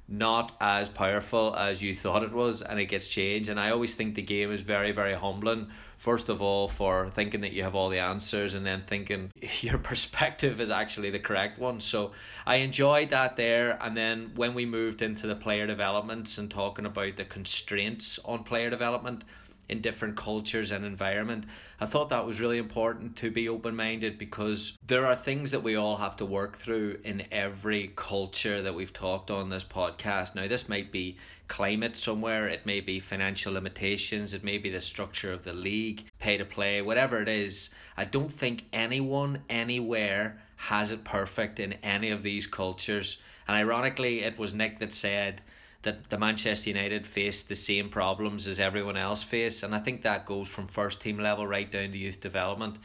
not 0.08 0.56
as 0.60 0.88
powerful 0.88 1.54
as 1.56 1.82
you 1.82 1.94
thought 1.94 2.22
it 2.22 2.32
was 2.32 2.62
and 2.62 2.78
it 2.78 2.86
gets 2.86 3.08
changed 3.08 3.48
and 3.48 3.58
I 3.58 3.70
always 3.70 3.94
think 3.94 4.14
the 4.14 4.22
game 4.22 4.52
is 4.52 4.60
very 4.60 4.92
very 4.92 5.14
humbling 5.14 5.68
first 5.96 6.28
of 6.28 6.42
all 6.42 6.68
for 6.68 7.10
thinking 7.10 7.40
that 7.40 7.52
you 7.52 7.62
have 7.62 7.74
all 7.74 7.88
the 7.88 7.98
answers 7.98 8.54
and 8.54 8.66
then 8.66 8.82
thinking 8.86 9.32
your 9.60 9.78
perspective 9.78 10.60
is 10.60 10.70
actually 10.70 11.10
the 11.10 11.18
correct 11.18 11.58
one. 11.58 11.80
So 11.80 12.12
I 12.46 12.56
enjoyed 12.56 13.10
that 13.10 13.36
there. 13.36 13.78
And 13.80 13.96
then 13.96 14.32
when 14.34 14.54
we 14.54 14.66
moved 14.66 15.02
into 15.02 15.26
the 15.26 15.36
player 15.36 15.66
developments 15.66 16.38
and 16.38 16.50
talking 16.50 16.86
about 16.86 17.16
the 17.16 17.24
constraints 17.24 18.18
on 18.24 18.44
player 18.44 18.70
development 18.70 19.24
in 19.68 19.80
different 19.80 20.16
cultures 20.16 20.70
and 20.70 20.84
environment. 20.84 21.44
I 21.80 21.86
thought 21.86 22.08
that 22.10 22.26
was 22.26 22.40
really 22.40 22.58
important 22.58 23.16
to 23.16 23.30
be 23.30 23.48
open 23.48 23.76
minded 23.76 24.18
because 24.18 24.78
there 24.86 25.06
are 25.06 25.16
things 25.16 25.50
that 25.50 25.62
we 25.62 25.74
all 25.76 25.96
have 25.96 26.16
to 26.16 26.24
work 26.24 26.56
through 26.56 26.98
in 27.04 27.24
every 27.30 27.92
culture 27.96 28.62
that 28.62 28.74
we've 28.74 28.92
talked 28.92 29.30
on 29.30 29.50
this 29.50 29.64
podcast. 29.64 30.34
Now, 30.34 30.48
this 30.48 30.68
might 30.68 30.92
be 30.92 31.16
climate 31.48 31.96
somewhere, 31.96 32.48
it 32.48 32.66
may 32.66 32.80
be 32.80 32.98
financial 32.98 33.52
limitations, 33.52 34.34
it 34.34 34.42
may 34.42 34.58
be 34.58 34.70
the 34.70 34.80
structure 34.80 35.32
of 35.32 35.44
the 35.44 35.52
league, 35.52 36.04
pay 36.18 36.36
to 36.36 36.44
play, 36.44 36.82
whatever 36.82 37.20
it 37.22 37.28
is. 37.28 37.70
I 37.96 38.04
don't 38.04 38.32
think 38.32 38.64
anyone 38.72 39.42
anywhere 39.48 40.42
has 40.56 40.90
it 40.90 41.04
perfect 41.04 41.60
in 41.60 41.74
any 41.74 42.10
of 42.10 42.22
these 42.22 42.46
cultures. 42.46 43.20
And 43.46 43.56
ironically, 43.56 44.22
it 44.22 44.38
was 44.38 44.54
Nick 44.54 44.78
that 44.80 44.92
said 44.92 45.42
that 45.86 46.10
the 46.10 46.18
Manchester 46.18 46.68
United 46.70 47.06
face 47.06 47.44
the 47.44 47.54
same 47.54 47.88
problems 47.88 48.48
as 48.48 48.58
everyone 48.58 48.96
else 48.96 49.22
face, 49.22 49.62
and 49.62 49.72
I 49.72 49.78
think 49.78 50.02
that 50.02 50.26
goes 50.26 50.48
from 50.48 50.66
first 50.66 51.00
team 51.00 51.16
level 51.16 51.46
right 51.46 51.70
down 51.70 51.92
to 51.92 51.98
youth 51.98 52.20
development. 52.20 52.76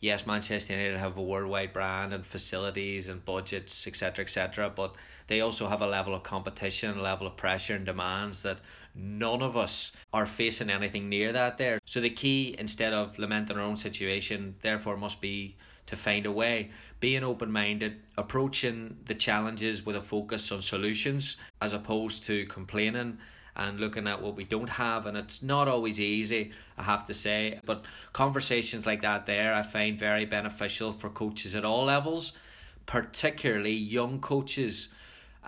Yes, 0.00 0.26
Manchester 0.26 0.72
United 0.72 0.98
have 0.98 1.18
a 1.18 1.22
worldwide 1.22 1.74
brand 1.74 2.14
and 2.14 2.24
facilities 2.24 3.08
and 3.08 3.22
budgets, 3.22 3.86
etc., 3.86 4.24
etc., 4.24 4.70
but 4.74 4.94
they 5.26 5.42
also 5.42 5.68
have 5.68 5.82
a 5.82 5.86
level 5.86 6.14
of 6.14 6.22
competition, 6.22 6.98
a 6.98 7.02
level 7.02 7.26
of 7.26 7.36
pressure 7.36 7.74
and 7.74 7.84
demands 7.84 8.40
that 8.40 8.60
none 8.94 9.42
of 9.42 9.54
us 9.54 9.94
are 10.14 10.24
facing 10.24 10.70
anything 10.70 11.10
near 11.10 11.32
that 11.32 11.58
there. 11.58 11.78
So 11.84 12.00
the 12.00 12.08
key, 12.08 12.56
instead 12.58 12.94
of 12.94 13.18
lamenting 13.18 13.58
our 13.58 13.62
own 13.62 13.76
situation, 13.76 14.54
therefore 14.62 14.96
must 14.96 15.20
be 15.20 15.56
to 15.86 15.96
find 15.96 16.26
a 16.26 16.32
way. 16.32 16.70
Being 17.00 17.24
open 17.24 17.52
minded, 17.52 18.00
approaching 18.16 18.96
the 19.06 19.14
challenges 19.14 19.84
with 19.84 19.96
a 19.96 20.00
focus 20.02 20.50
on 20.50 20.62
solutions 20.62 21.36
as 21.60 21.72
opposed 21.72 22.24
to 22.24 22.46
complaining 22.46 23.18
and 23.54 23.80
looking 23.80 24.06
at 24.06 24.22
what 24.22 24.36
we 24.36 24.44
don't 24.44 24.68
have. 24.68 25.06
And 25.06 25.16
it's 25.16 25.42
not 25.42 25.68
always 25.68 26.00
easy, 26.00 26.52
I 26.76 26.82
have 26.82 27.06
to 27.06 27.14
say. 27.14 27.60
But 27.64 27.84
conversations 28.12 28.86
like 28.86 29.02
that 29.02 29.26
there 29.26 29.54
I 29.54 29.62
find 29.62 29.98
very 29.98 30.24
beneficial 30.24 30.92
for 30.92 31.08
coaches 31.08 31.54
at 31.54 31.64
all 31.64 31.84
levels, 31.84 32.36
particularly 32.86 33.74
young 33.74 34.20
coaches 34.20 34.92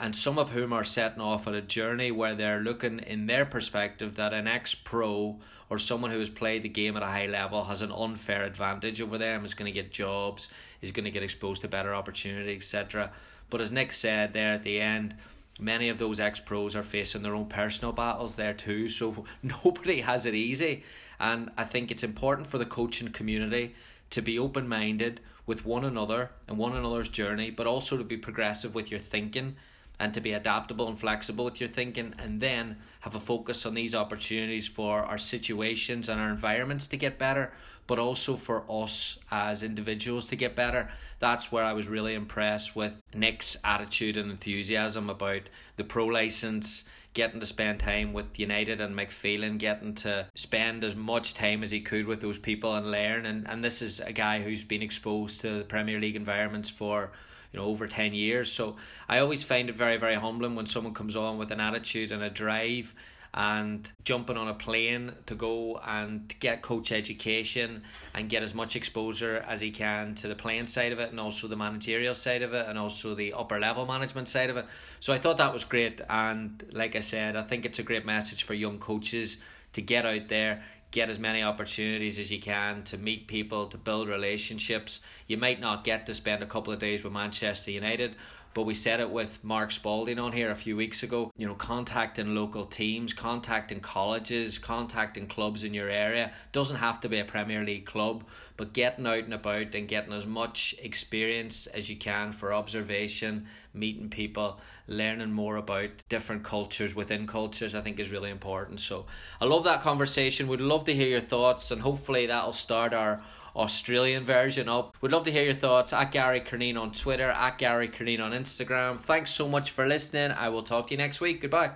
and 0.01 0.15
some 0.15 0.39
of 0.39 0.51
whom 0.51 0.73
are 0.73 0.85
setting 0.85 1.21
off 1.21 1.47
on 1.49 1.55
a 1.55 1.61
journey 1.61 2.11
where 2.11 2.35
they're 2.35 2.61
looking 2.61 3.01
in 3.01 3.27
their 3.27 3.45
perspective 3.45 4.15
that 4.15 4.33
an 4.33 4.47
ex 4.47 4.75
pro 4.75 5.39
or 5.71 5.79
someone 5.79 6.11
who 6.11 6.19
has 6.19 6.31
played 6.31 6.63
the 6.63 6.69
game 6.69 6.97
at 6.97 7.03
a 7.03 7.07
high 7.07 7.27
level 7.27 7.65
has 7.65 7.83
an 7.83 7.93
unfair 7.93 8.45
advantage 8.45 9.01
over 9.01 9.19
them, 9.19 9.45
is 9.45 9.55
going 9.55 9.73
to 9.73 9.83
get 9.83 9.93
jobs, 9.93 10.49
is 10.81 10.91
going 10.91 11.05
to 11.05 11.11
get 11.11 11.23
exposed 11.23 11.63
to 11.63 11.69
better 11.69 11.95
opportunity, 11.95 12.55
etc. 12.55 13.11
But 13.51 13.61
as 13.61 13.73
Nick 13.73 13.93
said 13.93 14.33
there 14.33 14.55
at 14.55 14.63
the 14.63 14.81
end, 14.81 15.15
many 15.61 15.89
of 15.89 15.99
those 15.99 16.21
ex 16.21 16.41
pros 16.41 16.75
are 16.75 16.83
facing 16.83 17.23
their 17.23 17.35
own 17.35 17.47
personal 17.47 17.93
battles 17.93 18.37
there 18.37 18.55
too, 18.55 18.89
so 18.89 19.25
nobody 19.43 20.01
has 20.01 20.27
it 20.27 20.35
easy. 20.35 20.85
And 21.21 21.51
I 21.57 21.65
think 21.65 21.91
it's 21.91 22.05
important 22.05 22.47
for 22.47 22.59
the 22.59 22.67
coaching 22.67 23.09
community 23.09 23.75
to 24.11 24.23
be 24.23 24.39
open 24.39 24.69
minded 24.69 25.21
with 25.47 25.65
one 25.65 25.85
another 25.85 26.31
and 26.47 26.59
one 26.59 26.77
another's 26.77 27.09
journey, 27.09 27.51
but 27.51 27.67
also 27.67 27.97
to 27.97 28.05
be 28.05 28.17
progressive 28.17 28.75
with 28.75 28.91
your 28.91 29.01
thinking 29.01 29.57
and 29.99 30.15
to 30.15 30.21
be 30.21 30.33
adaptable 30.33 30.89
and 30.89 31.01
flexible 31.01 31.45
with 31.45 31.61
your 31.61 31.69
thinking 31.69 32.15
and 32.19 32.41
then 32.41 32.77
have 33.01 33.15
a 33.15 33.21
focus 33.21 33.65
on 33.67 33.75
these 33.75 33.95
opportunities 33.95 34.67
for 34.67 35.01
our 35.01 35.19
situations 35.19 36.09
and 36.09 36.21
our 36.21 36.31
environments 36.31 36.87
to 36.87 36.97
get 36.97 37.19
better 37.19 37.53
but 37.87 37.99
also 37.99 38.37
for 38.37 38.65
us 38.69 39.19
as 39.31 39.63
individuals 39.63 40.27
to 40.27 40.37
get 40.37 40.55
better 40.55 40.91
that's 41.19 41.51
where 41.51 41.65
i 41.65 41.73
was 41.73 41.89
really 41.89 42.15
impressed 42.15 42.77
with 42.77 42.93
nick's 43.15 43.57
attitude 43.65 44.17
and 44.17 44.31
enthusiasm 44.31 45.09
about 45.11 45.49
the 45.77 45.85
pro 45.85 46.07
license 46.07 46.89
getting 47.15 47.41
to 47.41 47.47
spend 47.47 47.81
time 47.81 48.13
with 48.13 48.39
United 48.39 48.81
and 48.81 48.95
Mike 48.95 49.11
Phelan, 49.11 49.59
getting 49.59 49.93
to 49.93 50.27
spend 50.37 50.85
as 50.85 50.95
much 50.95 51.35
time 51.35 51.65
as 51.65 51.71
he 51.73 51.81
could 51.81 52.07
with 52.07 52.21
those 52.21 52.39
people 52.39 52.77
and 52.77 52.93
learn. 52.93 53.27
And, 53.27 53.49
and 53.49 53.65
this 53.65 53.83
is 53.83 53.99
a 53.99 54.13
guy 54.13 54.41
who's 54.41 54.63
been 54.63 54.83
exposed 54.83 55.41
to 55.41 55.59
the 55.59 55.65
Premier 55.65 55.99
League 55.99 56.15
environments 56.15 56.71
for 56.71 57.11
you 57.53 57.59
know 57.59 57.67
over 57.67 57.87
10 57.87 58.15
years 58.15 58.51
so 58.51 58.77
i 59.09 59.19
always 59.19 59.43
find 59.43 59.69
it 59.69 59.77
very 59.77 59.97
very 59.97 60.15
humbling 60.15 60.55
when 60.55 60.67
someone 60.67 60.95
comes 60.95 61.17
on 61.17 61.39
with 61.39 61.51
an 61.51 61.61
attitude 61.61 62.13
and 62.13 62.23
a 62.23 62.31
drive 62.31 62.95
and 63.35 63.91
jumping 64.05 64.37
on 64.37 64.49
a 64.49 64.55
plane 64.55 65.13
to 65.27 65.35
go 65.35 65.79
and 65.87 66.35
get 66.41 66.63
coach 66.63 66.93
education 66.93 67.83
and 68.15 68.29
get 68.29 68.43
as 68.43 68.55
much 68.55 68.75
exposure 68.75 69.45
as 69.47 69.61
he 69.61 69.71
can 69.71 70.15
to 70.15 70.29
the 70.29 70.35
playing 70.35 70.67
side 70.67 70.93
of 70.93 70.99
it 70.99 71.11
and 71.11 71.21
also 71.21 71.47
the 71.47 71.57
managerial 71.57 72.15
side 72.15 72.43
of 72.43 72.55
it 72.55 72.67
and 72.67 72.79
also 72.79 73.15
the 73.15 73.33
upper 73.35 73.61
level 73.61 73.85
management 73.85 74.29
side 74.29 74.51
of 74.51 74.57
it. 74.57 74.67
So 74.99 75.13
I 75.13 75.19
thought 75.19 75.39
that 75.39 75.53
was 75.53 75.65
great 75.65 76.01
and 76.09 76.63
like 76.73 76.97
I 76.97 77.01
said, 77.01 77.37
I 77.37 77.43
think 77.43 77.67
it's 77.67 77.79
a 77.79 77.83
great 77.83 78.07
message 78.07 78.45
for 78.45 78.55
young 78.55 78.79
coaches 78.79 79.39
to 79.75 79.83
get 79.83 80.07
out 80.07 80.29
there, 80.29 80.65
get 80.91 81.11
as 81.11 81.19
many 81.19 81.43
opportunities 81.43 82.19
as 82.19 82.31
you 82.31 82.41
can 82.41 82.83
to 82.85 82.97
meet 82.97 83.27
people, 83.27 83.67
to 83.67 83.77
build 83.77 84.09
relationships. 84.09 85.01
You 85.27 85.37
might 85.37 85.61
not 85.61 85.85
get 85.85 86.07
to 86.07 86.15
spend 86.15 86.43
a 86.43 86.47
couple 86.47 86.73
of 86.73 86.79
days 86.79 87.05
with 87.05 87.13
Manchester 87.13 87.71
United, 87.71 88.17
but 88.55 88.63
we 88.63 88.75
said 88.75 89.01
it 89.01 89.11
with 89.11 89.43
Mark 89.45 89.71
Spalding 89.71 90.19
on 90.19 90.33
here 90.33 90.51
a 90.51 90.57
few 90.57 90.77
weeks 90.77 91.03
ago. 91.03 91.31
You 91.37 91.47
know, 91.47 91.55
contacting 91.55 92.35
local 92.35 92.67
teams, 92.67 93.13
contacting 93.13 93.81
colleges, 93.81 94.59
contacting 94.59 95.27
clubs 95.27 95.65
in 95.65 95.75
your 95.75 95.89
area. 95.89 96.33
Doesn't 96.53 96.77
have 96.77 97.01
to 97.01 97.09
be 97.09 97.19
a 97.19 97.25
Premier 97.25 97.65
League 97.65 97.87
club, 97.87 98.25
but 98.57 98.73
getting 98.73 99.07
out 99.07 99.25
and 99.25 99.35
about 99.35 99.75
and 99.75 99.87
getting 99.87 100.13
as 100.13 100.27
much 100.27 100.75
experience 100.83 101.67
as 101.67 101.89
you 101.89 101.97
can 101.97 102.33
for 102.33 102.53
observation, 102.53 103.47
meeting 103.73 104.09
people, 104.11 104.59
learning 104.89 105.33
more 105.33 105.57
about 105.57 105.91
different 106.09 106.43
cultures 106.43 106.95
within 106.95 107.27
cultures, 107.27 107.75
I 107.75 107.81
think 107.81 108.01
is 108.01 108.11
really 108.11 108.31
important. 108.31 108.81
So 108.81 109.07
I 109.41 109.45
love 109.45 109.65
that 109.65 109.83
conversation. 109.83 110.49
We'd 110.49 110.61
love 110.61 110.85
to 110.85 110.95
hear 110.95 111.09
your 111.09 111.21
thoughts, 111.21 111.71
and 111.71 111.83
hopefully 111.83 112.27
that'll 112.27 112.53
start 112.53 112.93
our 112.93 113.23
Australian 113.59 114.25
version 114.25 114.69
up. 114.69 114.97
We'd 115.01 115.13
love 115.13 115.25
to 115.25 115.33
hear 115.33 115.45
your 115.45 115.55
thoughts 115.55 115.93
at 115.93 116.13
Gary 116.13 116.41
Curneen 116.41 116.81
on 116.81 116.93
Twitter, 116.93 117.31
at 117.31 117.59
Gary 117.59 117.89
Curneen 117.89 118.21
on 118.21 118.31
Instagram. 118.33 119.01
Thanks 119.01 119.33
so 119.33 119.49
much 119.49 119.73
for 119.73 119.87
listening. 119.87 120.31
I 120.31 120.49
will 120.49 120.63
talk 120.63 120.87
to 120.87 120.95
you 120.95 120.99
next 120.99 121.21
week. 121.21 121.41
Goodbye. 121.41 121.73